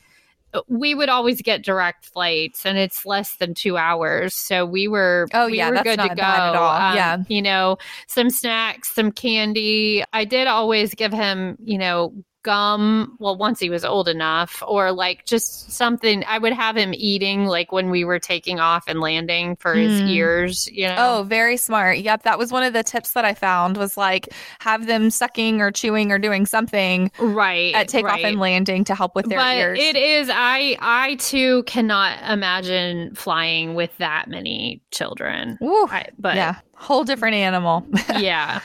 we 0.67 0.95
would 0.95 1.09
always 1.09 1.43
get 1.43 1.63
direct 1.63 2.07
flights 2.07 2.65
and 2.67 2.79
it's 2.79 3.05
less 3.07 3.37
than 3.37 3.55
two 3.55 3.77
hours. 3.77 4.35
So 4.35 4.65
we 4.65 4.89
were, 4.89 5.29
Oh, 5.33 5.47
we 5.47 5.57
yeah, 5.57 5.71
were 5.71 5.75
that's 5.75 5.85
good 5.85 6.01
to 6.01 6.09
go. 6.09 6.23
bad 6.23 6.45
at 6.49 6.55
all. 6.55 6.81
Um, 6.81 6.95
Yeah. 6.95 7.19
You 7.29 7.43
know, 7.43 7.77
some 8.09 8.31
snacks, 8.31 8.95
some 8.95 9.13
candy. 9.13 10.03
I 10.13 10.25
did 10.25 10.47
always 10.49 10.95
give 10.95 11.13
him, 11.13 11.57
you 11.63 11.79
know, 11.79 12.15
gum 12.45 13.17
well 13.19 13.37
once 13.37 13.59
he 13.61 13.69
was 13.69 13.85
old 13.85 14.09
enough 14.09 14.63
or 14.67 14.93
like 14.93 15.25
just 15.27 15.71
something 15.73 16.25
i 16.29 16.39
would 16.39 16.53
have 16.53 16.77
him 16.77 16.95
eating 16.95 17.45
like 17.47 17.73
when 17.73 17.91
we 17.91 18.05
were 18.05 18.19
taking 18.19 18.61
off 18.61 18.85
and 18.87 19.01
landing 19.01 19.57
for 19.57 19.75
his 19.75 20.01
Mm. 20.01 20.09
ears 20.11 20.69
you 20.73 20.87
know 20.87 20.95
Oh, 20.99 21.23
very 21.25 21.57
smart. 21.57 21.99
Yep, 21.99 22.23
that 22.23 22.39
was 22.39 22.53
one 22.53 22.63
of 22.63 22.73
the 22.73 22.83
tips 22.83 23.13
that 23.13 23.25
I 23.25 23.35
found 23.35 23.77
was 23.77 23.97
like 23.97 24.29
have 24.61 24.87
them 24.87 25.11
sucking 25.11 25.61
or 25.61 25.71
chewing 25.73 26.13
or 26.13 26.19
doing 26.19 26.47
something 26.47 27.11
right 27.19 27.75
at 27.75 27.89
takeoff 27.89 28.13
right. 28.13 28.25
and 28.27 28.39
landing 28.39 28.85
to 28.85 28.95
help 28.95 29.15
with 29.17 29.27
their 29.27 29.39
but 29.39 29.57
ears. 29.57 29.79
it 29.81 29.97
is 29.97 30.31
i 30.33 30.77
i 30.81 31.17
too 31.17 31.63
cannot 31.65 32.19
imagine 32.31 33.15
flying 33.15 33.75
with 33.75 33.97
that 33.99 34.29
many 34.29 34.81
children 34.91 35.59
Woo. 35.61 35.87
I, 35.87 36.07
but 36.19 36.37
yeah, 36.37 36.57
whole 36.75 37.05
different 37.05 37.35
animal. 37.35 37.85
yeah 38.19 38.61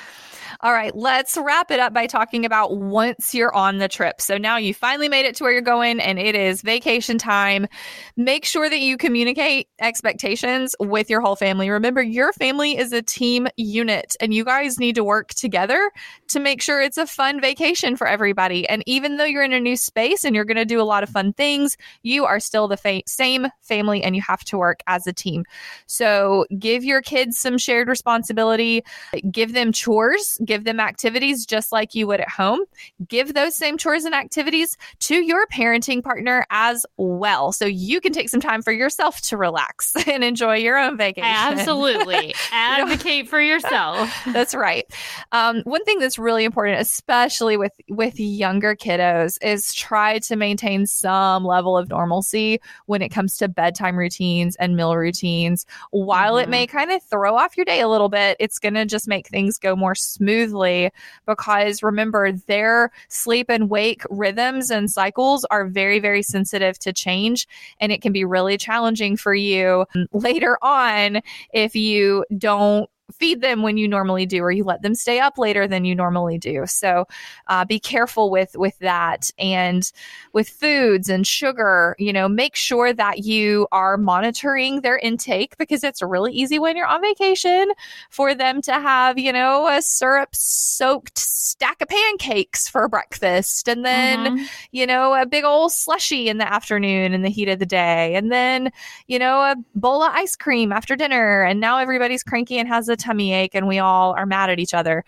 All 0.63 0.71
right, 0.71 0.95
let's 0.95 1.37
wrap 1.37 1.71
it 1.71 1.81
up 1.81 1.93
by 1.93 2.07
talking 2.07 2.45
about 2.45 2.77
once 2.77 3.35
you're 3.35 3.53
on 3.53 3.79
the 3.79 3.89
trip. 3.89 4.21
So 4.21 4.37
now 4.37 4.55
you 4.55 4.73
finally 4.73 5.09
made 5.09 5.25
it 5.25 5.35
to 5.35 5.43
where 5.43 5.51
you're 5.51 5.61
going 5.61 5.99
and 5.99 6.17
it 6.17 6.35
is 6.35 6.61
vacation 6.61 7.17
time. 7.17 7.67
Make 8.15 8.45
sure 8.45 8.69
that 8.69 8.79
you 8.79 8.95
communicate 8.95 9.67
expectations 9.81 10.73
with 10.79 11.09
your 11.09 11.19
whole 11.19 11.35
family. 11.35 11.69
Remember, 11.69 12.01
your 12.01 12.31
family 12.31 12.77
is 12.77 12.93
a 12.93 13.01
team 13.01 13.49
unit 13.57 14.15
and 14.21 14.33
you 14.33 14.45
guys 14.45 14.79
need 14.79 14.95
to 14.95 15.03
work 15.03 15.33
together 15.33 15.91
to 16.29 16.39
make 16.39 16.61
sure 16.61 16.81
it's 16.81 16.97
a 16.97 17.05
fun 17.05 17.41
vacation 17.41 17.97
for 17.97 18.07
everybody. 18.07 18.65
And 18.69 18.83
even 18.85 19.17
though 19.17 19.25
you're 19.25 19.43
in 19.43 19.51
a 19.51 19.59
new 19.59 19.75
space 19.75 20.23
and 20.23 20.33
you're 20.33 20.45
going 20.45 20.55
to 20.55 20.63
do 20.63 20.79
a 20.79 20.83
lot 20.83 21.03
of 21.03 21.09
fun 21.09 21.33
things, 21.33 21.75
you 22.03 22.23
are 22.23 22.39
still 22.39 22.69
the 22.69 22.77
fa- 22.77 23.01
same 23.05 23.47
family 23.63 24.01
and 24.01 24.15
you 24.15 24.21
have 24.21 24.45
to 24.45 24.57
work 24.57 24.79
as 24.87 25.07
a 25.07 25.11
team. 25.11 25.43
So 25.87 26.45
give 26.57 26.85
your 26.85 27.01
kids 27.01 27.37
some 27.37 27.57
shared 27.57 27.89
responsibility, 27.89 28.85
give 29.29 29.51
them 29.51 29.73
chores, 29.73 30.37
give 30.45 30.52
them 30.61 30.79
activities 30.79 31.45
just 31.45 31.71
like 31.71 31.95
you 31.95 32.07
would 32.07 32.19
at 32.19 32.29
home. 32.29 32.59
Give 33.07 33.33
those 33.33 33.55
same 33.55 33.77
chores 33.77 34.05
and 34.05 34.13
activities 34.13 34.77
to 34.99 35.15
your 35.15 35.47
parenting 35.47 36.03
partner 36.03 36.45
as 36.49 36.85
well. 36.97 37.51
So 37.51 37.65
you 37.65 37.99
can 37.99 38.13
take 38.13 38.29
some 38.29 38.41
time 38.41 38.61
for 38.61 38.71
yourself 38.71 39.21
to 39.21 39.37
relax 39.37 39.93
and 40.07 40.23
enjoy 40.23 40.57
your 40.57 40.77
own 40.77 40.97
vacation. 40.97 41.29
Absolutely. 41.29 42.35
Advocate 42.51 43.27
for 43.27 43.41
yourself. 43.41 44.13
that's 44.27 44.53
right. 44.53 44.85
Um, 45.31 45.61
one 45.63 45.83
thing 45.85 45.99
that's 45.99 46.19
really 46.19 46.43
important, 46.43 46.79
especially 46.79 47.57
with 47.57 47.73
with 47.89 48.19
younger 48.19 48.75
kiddos, 48.75 49.37
is 49.41 49.73
try 49.73 50.19
to 50.19 50.35
maintain 50.35 50.85
some 50.85 51.45
level 51.45 51.77
of 51.77 51.89
normalcy 51.89 52.59
when 52.85 53.01
it 53.01 53.09
comes 53.09 53.37
to 53.37 53.47
bedtime 53.47 53.97
routines 53.97 54.55
and 54.57 54.75
meal 54.75 54.95
routines. 54.95 55.65
While 55.91 56.35
mm-hmm. 56.35 56.43
it 56.43 56.49
may 56.49 56.67
kind 56.67 56.91
of 56.91 57.01
throw 57.03 57.35
off 57.35 57.57
your 57.57 57.65
day 57.65 57.81
a 57.81 57.87
little 57.87 58.09
bit, 58.09 58.37
it's 58.39 58.59
going 58.59 58.73
to 58.75 58.85
just 58.85 59.07
make 59.07 59.27
things 59.27 59.57
go 59.57 59.75
more 59.75 59.95
smoothly 60.43 60.91
because 61.25 61.83
remember, 61.83 62.31
their 62.31 62.91
sleep 63.07 63.47
and 63.49 63.69
wake 63.69 64.03
rhythms 64.09 64.69
and 64.69 64.89
cycles 64.89 65.45
are 65.45 65.65
very, 65.65 65.99
very 65.99 66.23
sensitive 66.23 66.77
to 66.79 66.93
change. 66.93 67.47
And 67.79 67.91
it 67.91 68.01
can 68.01 68.11
be 68.13 68.25
really 68.25 68.57
challenging 68.57 69.17
for 69.17 69.33
you 69.33 69.85
later 70.11 70.57
on 70.61 71.21
if 71.53 71.75
you 71.75 72.25
don't 72.37 72.89
feed 73.11 73.41
them 73.41 73.61
when 73.61 73.77
you 73.77 73.87
normally 73.87 74.25
do 74.25 74.41
or 74.41 74.51
you 74.51 74.63
let 74.63 74.81
them 74.81 74.95
stay 74.95 75.19
up 75.19 75.37
later 75.37 75.67
than 75.67 75.83
you 75.85 75.93
normally 75.93 76.37
do 76.37 76.63
so 76.65 77.05
uh, 77.47 77.65
be 77.65 77.79
careful 77.79 78.31
with 78.31 78.55
with 78.55 78.77
that 78.79 79.29
and 79.37 79.91
with 80.31 80.47
foods 80.47 81.09
and 81.09 81.27
sugar 81.27 81.95
you 81.99 82.13
know 82.13 82.29
make 82.29 82.55
sure 82.55 82.93
that 82.93 83.19
you 83.19 83.67
are 83.71 83.97
monitoring 83.97 84.81
their 84.81 84.97
intake 84.97 85.57
because 85.57 85.83
it's 85.83 86.01
really 86.01 86.31
easy 86.31 86.59
when 86.59 86.77
you're 86.77 86.87
on 86.87 87.01
vacation 87.01 87.71
for 88.09 88.33
them 88.33 88.61
to 88.61 88.73
have 88.73 89.19
you 89.19 89.33
know 89.33 89.67
a 89.67 89.81
syrup 89.81 90.29
soaked 90.33 91.17
stack 91.17 91.81
of 91.81 91.89
pancakes 91.89 92.69
for 92.69 92.87
breakfast 92.87 93.67
and 93.67 93.83
then 93.83 94.19
mm-hmm. 94.19 94.45
you 94.71 94.87
know 94.87 95.13
a 95.13 95.25
big 95.25 95.43
old 95.43 95.71
slushy 95.71 96.29
in 96.29 96.37
the 96.37 96.51
afternoon 96.51 97.13
in 97.13 97.21
the 97.21 97.29
heat 97.29 97.49
of 97.49 97.59
the 97.59 97.65
day 97.65 98.15
and 98.15 98.31
then 98.31 98.71
you 99.07 99.19
know 99.19 99.41
a 99.41 99.55
bowl 99.75 100.01
of 100.01 100.11
ice 100.13 100.37
cream 100.37 100.71
after 100.71 100.95
dinner 100.95 101.43
and 101.43 101.59
now 101.59 101.77
everybody's 101.77 102.23
cranky 102.23 102.57
and 102.57 102.67
has 102.69 102.87
a 102.87 102.92
tummy 102.95 103.33
ache 103.33 103.53
and 103.53 103.67
we 103.67 103.79
all 103.79 104.13
are 104.13 104.25
mad 104.25 104.49
at 104.49 104.59
each 104.59 104.73
other. 104.73 105.03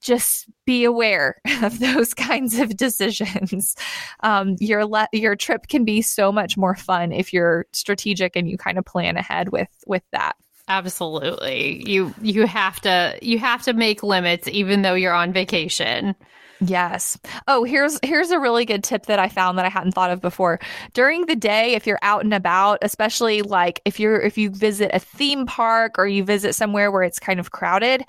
Just 0.00 0.46
be 0.64 0.84
aware 0.84 1.40
of 1.62 1.78
those 1.78 2.14
kinds 2.14 2.58
of 2.58 2.76
decisions. 2.76 3.74
Um, 4.20 4.56
your 4.58 4.84
le- 4.84 5.08
your 5.12 5.36
trip 5.36 5.68
can 5.68 5.84
be 5.84 6.02
so 6.02 6.32
much 6.32 6.56
more 6.56 6.74
fun 6.74 7.12
if 7.12 7.32
you're 7.32 7.66
strategic 7.72 8.34
and 8.34 8.50
you 8.50 8.58
kind 8.58 8.76
of 8.76 8.84
plan 8.84 9.16
ahead 9.16 9.50
with 9.50 9.68
with 9.86 10.02
that. 10.10 10.34
Absolutely. 10.68 11.88
You 11.88 12.14
you 12.20 12.46
have 12.46 12.80
to 12.82 13.18
you 13.22 13.38
have 13.38 13.62
to 13.62 13.72
make 13.72 14.02
limits 14.02 14.48
even 14.48 14.82
though 14.82 14.94
you're 14.94 15.14
on 15.14 15.32
vacation. 15.32 16.14
Yes. 16.60 17.16
Oh, 17.46 17.62
here's 17.62 18.00
here's 18.02 18.30
a 18.30 18.40
really 18.40 18.64
good 18.64 18.82
tip 18.82 19.06
that 19.06 19.20
I 19.20 19.28
found 19.28 19.58
that 19.58 19.64
I 19.64 19.68
hadn't 19.68 19.92
thought 19.92 20.10
of 20.10 20.20
before. 20.20 20.58
During 20.92 21.26
the 21.26 21.36
day, 21.36 21.74
if 21.74 21.86
you're 21.86 22.00
out 22.02 22.24
and 22.24 22.34
about, 22.34 22.78
especially 22.82 23.42
like 23.42 23.80
if 23.84 24.00
you're 24.00 24.20
if 24.20 24.36
you 24.36 24.50
visit 24.50 24.90
a 24.92 24.98
theme 24.98 25.46
park 25.46 25.98
or 25.98 26.06
you 26.06 26.24
visit 26.24 26.54
somewhere 26.54 26.90
where 26.90 27.04
it's 27.04 27.20
kind 27.20 27.38
of 27.38 27.52
crowded, 27.52 28.04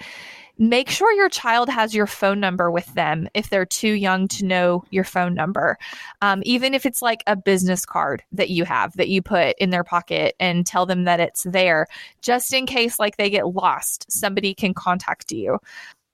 make 0.57 0.89
sure 0.89 1.11
your 1.13 1.29
child 1.29 1.69
has 1.69 1.93
your 1.93 2.07
phone 2.07 2.39
number 2.39 2.71
with 2.71 2.91
them 2.95 3.27
if 3.35 3.49
they're 3.49 3.65
too 3.67 3.91
young 3.91 4.27
to 4.27 4.45
know 4.45 4.83
your 4.89 5.03
phone 5.03 5.35
number. 5.35 5.77
Um, 6.23 6.41
even 6.43 6.73
if 6.73 6.87
it's 6.87 7.03
like 7.03 7.23
a 7.27 7.35
business 7.35 7.85
card 7.85 8.23
that 8.31 8.49
you 8.49 8.65
have 8.65 8.97
that 8.97 9.09
you 9.09 9.21
put 9.21 9.55
in 9.59 9.69
their 9.69 9.83
pocket 9.83 10.35
and 10.39 10.65
tell 10.65 10.87
them 10.87 11.03
that 11.03 11.19
it's 11.19 11.43
there, 11.43 11.85
just 12.23 12.51
in 12.51 12.65
case 12.65 12.97
like 12.97 13.17
they 13.17 13.29
get 13.29 13.47
lost, 13.47 14.11
somebody 14.11 14.55
can 14.55 14.73
contact 14.73 15.31
you. 15.31 15.59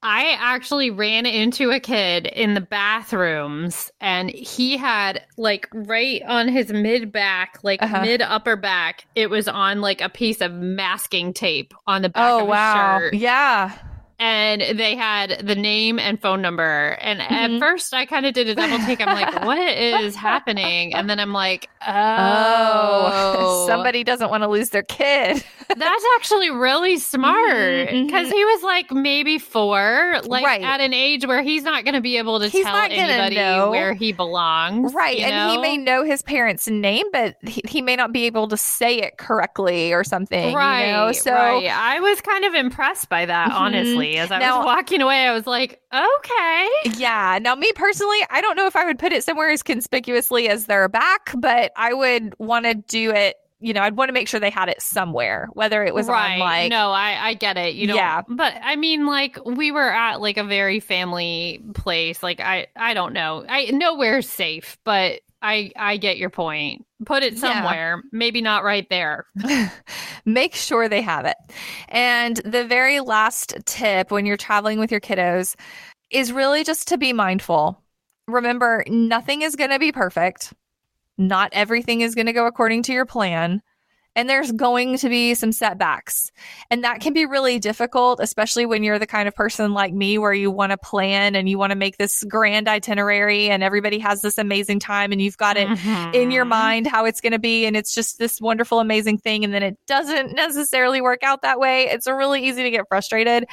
I 0.02 0.36
actually 0.38 0.90
ran 0.90 1.26
into 1.26 1.70
a 1.70 1.80
kid 1.80 2.26
in 2.26 2.54
the 2.54 2.60
bathrooms 2.60 3.90
and 4.00 4.30
he 4.30 4.76
had 4.76 5.22
like 5.36 5.68
right 5.72 6.22
on 6.26 6.48
his 6.48 6.70
mid 6.70 7.10
back, 7.10 7.58
like 7.62 7.82
uh-huh. 7.82 8.02
mid 8.02 8.22
upper 8.22 8.56
back, 8.56 9.06
it 9.14 9.30
was 9.30 9.48
on 9.48 9.80
like 9.80 10.00
a 10.00 10.08
piece 10.08 10.40
of 10.40 10.52
masking 10.52 11.32
tape 11.32 11.74
on 11.86 12.02
the 12.02 12.08
back 12.08 12.32
oh, 12.32 12.42
of 12.42 12.48
wow. 12.48 12.98
shirt. 12.98 13.14
Yeah 13.14 13.76
and 14.18 14.78
they 14.78 14.96
had 14.96 15.46
the 15.46 15.54
name 15.54 15.98
and 15.98 16.20
phone 16.20 16.40
number. 16.40 16.96
And 17.00 17.20
mm-hmm. 17.20 17.34
at 17.34 17.60
first, 17.60 17.92
I 17.92 18.06
kind 18.06 18.24
of 18.24 18.32
did 18.32 18.48
a 18.48 18.54
double 18.54 18.78
take. 18.86 19.00
I'm 19.00 19.14
like, 19.14 19.44
what 19.44 19.58
is 19.58 20.16
happening? 20.16 20.94
And 20.94 21.10
then 21.10 21.20
I'm 21.20 21.32
like, 21.32 21.68
oh, 21.86 23.34
oh 23.38 23.66
somebody 23.66 24.04
doesn't 24.04 24.30
want 24.30 24.42
to 24.42 24.48
lose 24.48 24.70
their 24.70 24.82
kid. 24.82 25.44
That's 25.68 26.04
actually 26.16 26.50
really 26.50 26.96
smart 26.96 27.88
because 27.88 28.28
mm-hmm. 28.28 28.30
he 28.30 28.44
was 28.44 28.62
like 28.62 28.90
maybe 28.90 29.38
four, 29.38 30.20
like 30.24 30.46
right. 30.46 30.62
at 30.62 30.80
an 30.80 30.94
age 30.94 31.26
where 31.26 31.42
he's 31.42 31.64
not 31.64 31.84
going 31.84 31.94
to 31.94 32.00
be 32.00 32.16
able 32.16 32.40
to 32.40 32.48
he's 32.48 32.64
tell 32.64 32.76
anybody 32.76 33.36
know. 33.36 33.70
where 33.70 33.92
he 33.92 34.12
belongs. 34.12 34.94
Right. 34.94 35.18
And 35.18 35.34
know? 35.34 35.50
he 35.50 35.58
may 35.58 35.76
know 35.76 36.04
his 36.04 36.22
parents' 36.22 36.68
name, 36.68 37.06
but 37.12 37.36
he, 37.42 37.62
he, 37.68 37.82
may 37.82 37.96
not 37.96 38.12
be 38.12 38.24
able 38.26 38.48
to 38.48 38.56
say 38.56 38.98
it 39.02 39.18
correctly 39.18 39.92
or 39.92 40.04
something. 40.04 40.54
Right. 40.54 40.86
You 40.86 40.92
know? 40.92 41.12
So 41.12 41.32
right. 41.32 41.66
I 41.66 42.00
was 42.00 42.20
kind 42.22 42.44
of 42.44 42.54
impressed 42.54 43.08
by 43.08 43.26
that, 43.26 43.50
mm-hmm. 43.50 43.58
Honestly. 44.14 44.18
As 44.18 44.30
I 44.30 44.38
now, 44.38 44.58
was 44.58 44.66
walking 44.66 45.02
away, 45.02 45.26
I 45.26 45.32
was 45.32 45.46
like, 45.46 45.80
okay. 45.92 46.68
Yeah. 46.96 47.38
Now, 47.40 47.54
me 47.54 47.72
personally, 47.74 48.18
I 48.30 48.40
don't 48.40 48.56
know 48.56 48.66
if 48.66 48.76
I 48.76 48.84
would 48.84 48.98
put 48.98 49.12
it 49.12 49.24
somewhere 49.24 49.50
as 49.50 49.62
conspicuously 49.62 50.48
as 50.48 50.66
their 50.66 50.88
back, 50.88 51.32
but 51.36 51.72
I 51.76 51.92
would 51.92 52.34
want 52.38 52.66
to 52.66 52.74
do 52.74 53.10
it 53.12 53.36
you 53.58 53.72
know, 53.72 53.80
I'd 53.80 53.96
want 53.96 54.10
to 54.10 54.12
make 54.12 54.28
sure 54.28 54.38
they 54.38 54.50
had 54.50 54.68
it 54.68 54.82
somewhere, 54.82 55.48
whether 55.54 55.82
it 55.82 55.94
was 55.94 56.08
right. 56.08 56.34
on 56.34 56.38
like. 56.40 56.70
No, 56.70 56.90
I, 56.90 57.28
I 57.28 57.34
get 57.34 57.56
it. 57.56 57.74
You 57.74 57.86
know, 57.86 57.94
yeah. 57.94 58.22
But 58.28 58.54
I 58.62 58.76
mean, 58.76 59.06
like 59.06 59.38
we 59.46 59.72
were 59.72 59.90
at 59.90 60.20
like 60.20 60.36
a 60.36 60.44
very 60.44 60.78
family 60.78 61.62
place. 61.74 62.22
Like 62.22 62.40
I, 62.40 62.66
I 62.76 62.92
don't 62.92 63.14
know. 63.14 63.44
I 63.48 63.70
nowhere's 63.70 64.28
safe, 64.28 64.76
but 64.84 65.20
I, 65.46 65.70
I 65.76 65.96
get 65.96 66.18
your 66.18 66.30
point. 66.30 66.84
Put 67.04 67.22
it 67.22 67.38
somewhere, 67.38 68.02
yeah. 68.02 68.08
maybe 68.10 68.40
not 68.40 68.64
right 68.64 68.88
there. 68.90 69.26
make 70.24 70.56
sure 70.56 70.88
they 70.88 71.02
have 71.02 71.24
it. 71.24 71.36
And 71.88 72.38
the 72.38 72.64
very 72.64 72.98
last 72.98 73.54
tip 73.64 74.10
when 74.10 74.26
you're 74.26 74.36
traveling 74.36 74.80
with 74.80 74.90
your 74.90 75.00
kiddos 75.00 75.54
is 76.10 76.32
really 76.32 76.64
just 76.64 76.88
to 76.88 76.98
be 76.98 77.12
mindful. 77.12 77.80
Remember, 78.26 78.82
nothing 78.88 79.42
is 79.42 79.54
going 79.54 79.70
to 79.70 79.78
be 79.78 79.92
perfect. 79.92 80.52
Not 81.16 81.50
everything 81.52 82.00
is 82.00 82.16
going 82.16 82.26
to 82.26 82.32
go 82.32 82.46
according 82.46 82.82
to 82.84 82.92
your 82.92 83.06
plan. 83.06 83.62
And 84.16 84.28
there's 84.28 84.50
going 84.50 84.98
to 84.98 85.08
be 85.08 85.34
some 85.34 85.52
setbacks. 85.52 86.32
And 86.70 86.82
that 86.82 87.00
can 87.00 87.12
be 87.12 87.26
really 87.26 87.60
difficult, 87.60 88.18
especially 88.20 88.66
when 88.66 88.82
you're 88.82 88.98
the 88.98 89.06
kind 89.06 89.28
of 89.28 89.34
person 89.34 89.72
like 89.72 89.92
me 89.92 90.18
where 90.18 90.32
you 90.32 90.50
want 90.50 90.72
to 90.72 90.78
plan 90.78 91.36
and 91.36 91.48
you 91.48 91.58
want 91.58 91.70
to 91.70 91.76
make 91.76 91.98
this 91.98 92.24
grand 92.24 92.66
itinerary 92.66 93.50
and 93.50 93.62
everybody 93.62 93.98
has 94.00 94.22
this 94.22 94.38
amazing 94.38 94.80
time 94.80 95.12
and 95.12 95.22
you've 95.22 95.36
got 95.36 95.56
it 95.56 95.68
mm-hmm. 95.68 96.14
in 96.14 96.30
your 96.32 96.44
mind 96.44 96.88
how 96.88 97.04
it's 97.04 97.20
going 97.20 97.32
to 97.32 97.38
be. 97.38 97.66
And 97.66 97.76
it's 97.76 97.94
just 97.94 98.18
this 98.18 98.40
wonderful, 98.40 98.80
amazing 98.80 99.18
thing. 99.18 99.44
And 99.44 99.54
then 99.54 99.62
it 99.62 99.78
doesn't 99.86 100.34
necessarily 100.34 101.00
work 101.00 101.22
out 101.22 101.42
that 101.42 101.60
way. 101.60 101.84
It's 101.84 102.08
really 102.08 102.48
easy 102.48 102.64
to 102.64 102.70
get 102.70 102.88
frustrated 102.88 103.46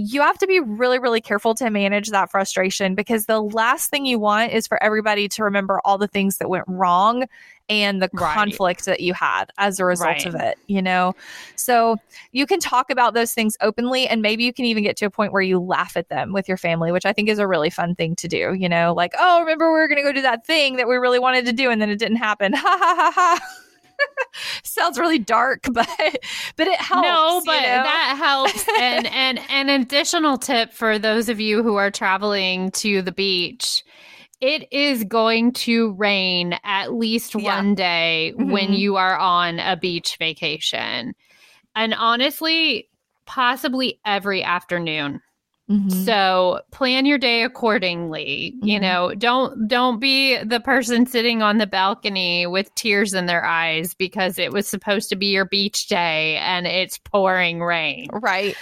you 0.00 0.20
have 0.20 0.38
to 0.38 0.46
be 0.46 0.60
really, 0.60 1.00
really 1.00 1.20
careful 1.20 1.56
to 1.56 1.68
manage 1.70 2.10
that 2.10 2.30
frustration 2.30 2.94
because 2.94 3.26
the 3.26 3.40
last 3.40 3.90
thing 3.90 4.06
you 4.06 4.20
want 4.20 4.52
is 4.52 4.68
for 4.68 4.80
everybody 4.80 5.26
to 5.26 5.42
remember 5.42 5.80
all 5.84 5.98
the 5.98 6.06
things 6.06 6.36
that 6.36 6.48
went 6.48 6.64
wrong 6.68 7.26
and 7.68 8.00
the 8.00 8.08
right. 8.12 8.34
conflict 8.34 8.84
that 8.86 9.00
you 9.00 9.12
had 9.14 9.46
as 9.58 9.78
a 9.78 9.84
result 9.84 10.08
right. 10.08 10.26
of 10.26 10.34
it, 10.34 10.58
you 10.66 10.80
know? 10.80 11.14
So 11.56 11.96
you 12.32 12.46
can 12.46 12.60
talk 12.60 12.90
about 12.90 13.14
those 13.14 13.32
things 13.32 13.56
openly 13.60 14.06
and 14.08 14.22
maybe 14.22 14.44
you 14.44 14.52
can 14.52 14.64
even 14.64 14.82
get 14.82 14.96
to 14.98 15.06
a 15.06 15.10
point 15.10 15.32
where 15.32 15.42
you 15.42 15.58
laugh 15.58 15.96
at 15.96 16.08
them 16.08 16.32
with 16.32 16.48
your 16.48 16.56
family, 16.56 16.92
which 16.92 17.06
I 17.06 17.12
think 17.12 17.28
is 17.28 17.38
a 17.38 17.46
really 17.46 17.70
fun 17.70 17.94
thing 17.94 18.16
to 18.16 18.28
do, 18.28 18.54
you 18.54 18.68
know? 18.68 18.94
Like, 18.94 19.12
oh, 19.18 19.40
remember 19.40 19.72
we 19.72 19.78
were 19.78 19.88
going 19.88 19.98
to 19.98 20.02
go 20.02 20.12
do 20.12 20.22
that 20.22 20.46
thing 20.46 20.76
that 20.76 20.88
we 20.88 20.96
really 20.96 21.18
wanted 21.18 21.44
to 21.46 21.52
do 21.52 21.70
and 21.70 21.80
then 21.80 21.90
it 21.90 21.98
didn't 21.98 22.16
happen. 22.16 22.54
Ha 22.58 22.76
ha 22.78 22.94
ha 22.96 23.12
ha. 23.14 23.58
sounds 24.62 24.98
really 24.98 25.18
dark, 25.18 25.62
but 25.72 25.88
but 26.56 26.66
it 26.66 26.80
helps. 26.80 27.06
No, 27.06 27.42
but 27.44 27.60
you 27.60 27.68
know? 27.68 27.82
that 27.82 28.16
helps. 28.18 28.66
and 28.80 29.06
and 29.08 29.40
an 29.48 29.68
additional 29.68 30.38
tip 30.38 30.72
for 30.72 30.98
those 30.98 31.28
of 31.28 31.40
you 31.40 31.62
who 31.62 31.76
are 31.76 31.90
traveling 31.90 32.70
to 32.72 33.02
the 33.02 33.12
beach. 33.12 33.84
It 34.40 34.72
is 34.72 35.04
going 35.04 35.52
to 35.52 35.92
rain 35.92 36.58
at 36.64 36.92
least 36.92 37.34
yeah. 37.34 37.56
one 37.56 37.74
day 37.74 38.32
mm-hmm. 38.36 38.50
when 38.50 38.72
you 38.72 38.96
are 38.96 39.18
on 39.18 39.58
a 39.58 39.76
beach 39.76 40.16
vacation. 40.18 41.14
And 41.74 41.94
honestly, 41.94 42.88
possibly 43.26 44.00
every 44.04 44.42
afternoon 44.42 45.20
Mm-hmm. 45.70 46.04
So 46.04 46.60
plan 46.72 47.04
your 47.04 47.18
day 47.18 47.42
accordingly. 47.42 48.54
Mm-hmm. 48.56 48.66
You 48.66 48.80
know, 48.80 49.14
don't 49.14 49.68
don't 49.68 50.00
be 50.00 50.42
the 50.42 50.60
person 50.60 51.04
sitting 51.04 51.42
on 51.42 51.58
the 51.58 51.66
balcony 51.66 52.46
with 52.46 52.74
tears 52.74 53.12
in 53.12 53.26
their 53.26 53.44
eyes 53.44 53.92
because 53.94 54.38
it 54.38 54.50
was 54.50 54.66
supposed 54.66 55.10
to 55.10 55.16
be 55.16 55.26
your 55.26 55.44
beach 55.44 55.86
day 55.88 56.36
and 56.36 56.66
it's 56.66 56.96
pouring 56.98 57.60
rain. 57.60 58.08
Right. 58.10 58.56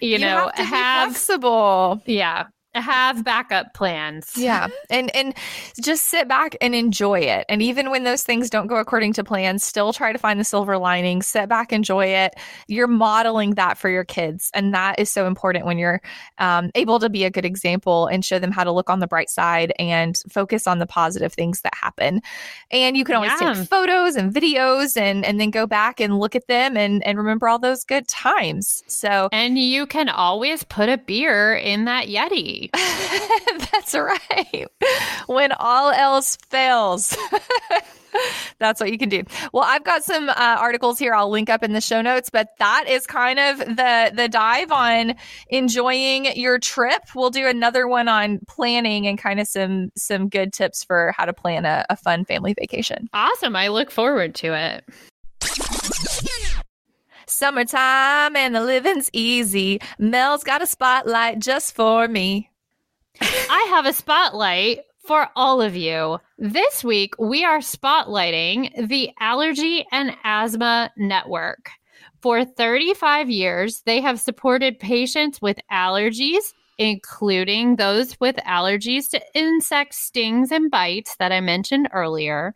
You, 0.00 0.10
you 0.10 0.18
know, 0.20 0.50
have, 0.54 0.66
have 0.66 1.08
flexible. 1.08 2.00
Yeah 2.06 2.44
have 2.74 3.24
backup 3.24 3.74
plans. 3.74 4.32
Yeah. 4.44 4.68
And 4.90 5.14
and 5.16 5.34
just 5.80 6.04
sit 6.04 6.28
back 6.28 6.54
and 6.60 6.74
enjoy 6.74 7.20
it. 7.20 7.46
And 7.48 7.62
even 7.62 7.90
when 7.90 8.04
those 8.04 8.24
things 8.24 8.50
don't 8.50 8.66
go 8.66 8.76
according 8.76 9.14
to 9.14 9.24
plan, 9.24 9.58
still 9.58 9.94
try 9.94 10.12
to 10.12 10.18
find 10.18 10.38
the 10.38 10.44
silver 10.44 10.76
lining, 10.76 11.22
sit 11.22 11.48
back, 11.48 11.72
enjoy 11.72 12.06
it. 12.06 12.34
You're 12.68 12.86
modeling 12.86 13.54
that 13.54 13.78
for 13.78 13.88
your 13.88 14.04
kids. 14.04 14.50
And 14.52 14.74
that 14.74 14.98
is 14.98 15.10
so 15.10 15.26
important 15.26 15.64
when 15.64 15.78
you're 15.78 16.02
um, 16.38 16.70
able 16.74 16.98
to 16.98 17.08
be 17.08 17.24
a 17.24 17.30
good 17.30 17.46
example 17.46 18.06
and 18.06 18.22
show 18.22 18.38
them 18.38 18.52
how 18.52 18.64
to 18.64 18.72
look 18.72 18.90
on 18.90 19.00
the 19.00 19.06
bright 19.06 19.30
side 19.30 19.72
and 19.78 20.20
focus 20.30 20.66
on 20.66 20.78
the 20.78 20.86
positive 20.86 21.32
things 21.32 21.62
that 21.62 21.74
happen. 21.74 22.20
And 22.70 22.96
you 22.96 23.04
can 23.04 23.14
always 23.14 23.32
yeah. 23.40 23.54
take 23.54 23.68
photos 23.68 24.16
and 24.16 24.34
videos 24.34 24.94
and 24.96 25.24
and 25.24 25.40
then 25.40 25.50
go 25.50 25.66
back 25.66 26.00
and 26.00 26.18
look 26.18 26.34
at 26.34 26.48
them 26.48 26.76
and 26.76 27.06
and 27.06 27.16
remember 27.16 27.48
all 27.48 27.58
those 27.58 27.84
good 27.84 28.08
times. 28.08 28.82
So 28.88 29.28
And 29.32 29.58
you 29.58 29.86
can 29.86 30.08
always 30.08 30.64
put 30.64 30.88
a 30.88 30.98
beer 30.98 31.54
in 31.54 31.86
that 31.86 32.08
Yeti. 32.08 32.63
That's 33.72 33.94
right. 33.94 34.66
When 35.26 35.52
all 35.52 35.90
else 35.90 36.36
fails. 36.48 37.16
That's 38.58 38.80
what 38.80 38.92
you 38.92 38.98
can 38.98 39.08
do. 39.08 39.24
Well, 39.52 39.64
I've 39.66 39.84
got 39.84 40.04
some 40.04 40.28
uh, 40.28 40.34
articles 40.36 40.98
here 40.98 41.14
I'll 41.14 41.30
link 41.30 41.50
up 41.50 41.62
in 41.62 41.72
the 41.72 41.80
show 41.80 42.00
notes, 42.00 42.30
but 42.30 42.48
that 42.58 42.84
is 42.88 43.06
kind 43.06 43.38
of 43.38 43.58
the 43.58 44.12
the 44.14 44.28
dive 44.28 44.70
on 44.70 45.14
enjoying 45.48 46.26
your 46.36 46.58
trip. 46.58 47.02
We'll 47.14 47.30
do 47.30 47.46
another 47.46 47.88
one 47.88 48.08
on 48.08 48.40
planning 48.46 49.06
and 49.06 49.18
kind 49.18 49.40
of 49.40 49.48
some 49.48 49.90
some 49.96 50.28
good 50.28 50.52
tips 50.52 50.84
for 50.84 51.12
how 51.16 51.24
to 51.24 51.32
plan 51.32 51.64
a, 51.64 51.84
a 51.90 51.96
fun 51.96 52.24
family 52.24 52.54
vacation. 52.54 53.08
Awesome. 53.12 53.56
I 53.56 53.68
look 53.68 53.90
forward 53.90 54.34
to 54.36 54.54
it. 54.54 54.84
Summertime 57.26 58.36
and 58.36 58.54
the 58.54 58.60
living's 58.60 59.08
easy. 59.12 59.80
Mel's 59.98 60.44
got 60.44 60.62
a 60.62 60.66
spotlight 60.66 61.38
just 61.38 61.74
for 61.74 62.06
me. 62.06 62.50
I 63.20 63.66
have 63.70 63.86
a 63.86 63.92
spotlight 63.92 64.80
for 65.06 65.28
all 65.36 65.60
of 65.60 65.76
you. 65.76 66.18
This 66.38 66.82
week, 66.82 67.14
we 67.18 67.44
are 67.44 67.58
spotlighting 67.58 68.88
the 68.88 69.10
Allergy 69.20 69.86
and 69.92 70.16
Asthma 70.24 70.90
Network. 70.96 71.70
For 72.22 72.44
35 72.44 73.28
years, 73.28 73.82
they 73.84 74.00
have 74.00 74.18
supported 74.18 74.78
patients 74.78 75.42
with 75.42 75.58
allergies, 75.70 76.54
including 76.78 77.76
those 77.76 78.18
with 78.18 78.36
allergies 78.36 79.10
to 79.10 79.20
insect 79.34 79.94
stings 79.94 80.50
and 80.50 80.70
bites 80.70 81.16
that 81.16 81.32
I 81.32 81.40
mentioned 81.40 81.88
earlier 81.92 82.54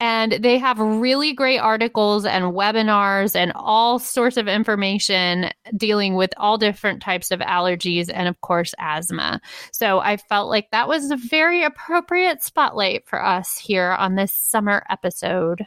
And 0.00 0.32
they 0.32 0.58
have 0.58 0.78
really 0.78 1.32
great 1.32 1.58
articles 1.58 2.24
and 2.24 2.54
webinars 2.54 3.34
and 3.34 3.52
all 3.54 3.98
sorts 3.98 4.36
of 4.36 4.46
information 4.46 5.50
dealing 5.76 6.14
with 6.14 6.32
all 6.36 6.56
different 6.56 7.02
types 7.02 7.30
of 7.30 7.40
allergies 7.40 8.08
and, 8.12 8.28
of 8.28 8.40
course, 8.40 8.74
asthma. 8.78 9.40
So 9.72 9.98
I 9.98 10.16
felt 10.16 10.48
like 10.48 10.70
that 10.70 10.86
was 10.86 11.10
a 11.10 11.16
very 11.16 11.64
appropriate 11.64 12.42
spotlight 12.42 13.08
for 13.08 13.24
us 13.24 13.58
here 13.58 13.90
on 13.98 14.14
this 14.14 14.32
summer 14.32 14.84
episode. 14.88 15.66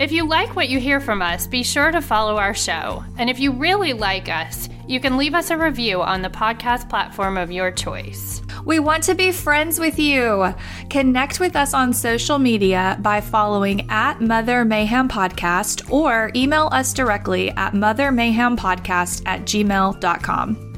If 0.00 0.12
you 0.12 0.26
like 0.26 0.56
what 0.56 0.70
you 0.70 0.80
hear 0.80 0.98
from 0.98 1.20
us, 1.20 1.46
be 1.46 1.62
sure 1.62 1.90
to 1.92 2.00
follow 2.00 2.38
our 2.38 2.54
show. 2.54 3.04
And 3.18 3.28
if 3.28 3.38
you 3.38 3.52
really 3.52 3.92
like 3.92 4.30
us, 4.30 4.66
you 4.88 4.98
can 4.98 5.18
leave 5.18 5.34
us 5.34 5.50
a 5.50 5.58
review 5.58 6.00
on 6.00 6.22
the 6.22 6.30
podcast 6.30 6.88
platform 6.88 7.36
of 7.36 7.52
your 7.52 7.70
choice. 7.70 8.40
We 8.64 8.78
want 8.78 9.02
to 9.04 9.14
be 9.14 9.30
friends 9.30 9.78
with 9.78 9.98
you. 9.98 10.54
Connect 10.88 11.38
with 11.38 11.54
us 11.54 11.74
on 11.74 11.92
social 11.92 12.38
media 12.38 12.96
by 13.02 13.20
following 13.20 13.90
at 13.90 14.22
Mother 14.22 14.64
Mayhem 14.64 15.06
Podcast 15.06 15.92
or 15.92 16.30
email 16.34 16.70
us 16.72 16.94
directly 16.94 17.50
at 17.50 17.74
mothermayhempodcast 17.74 19.24
at 19.26 19.42
gmail.com. 19.42 20.69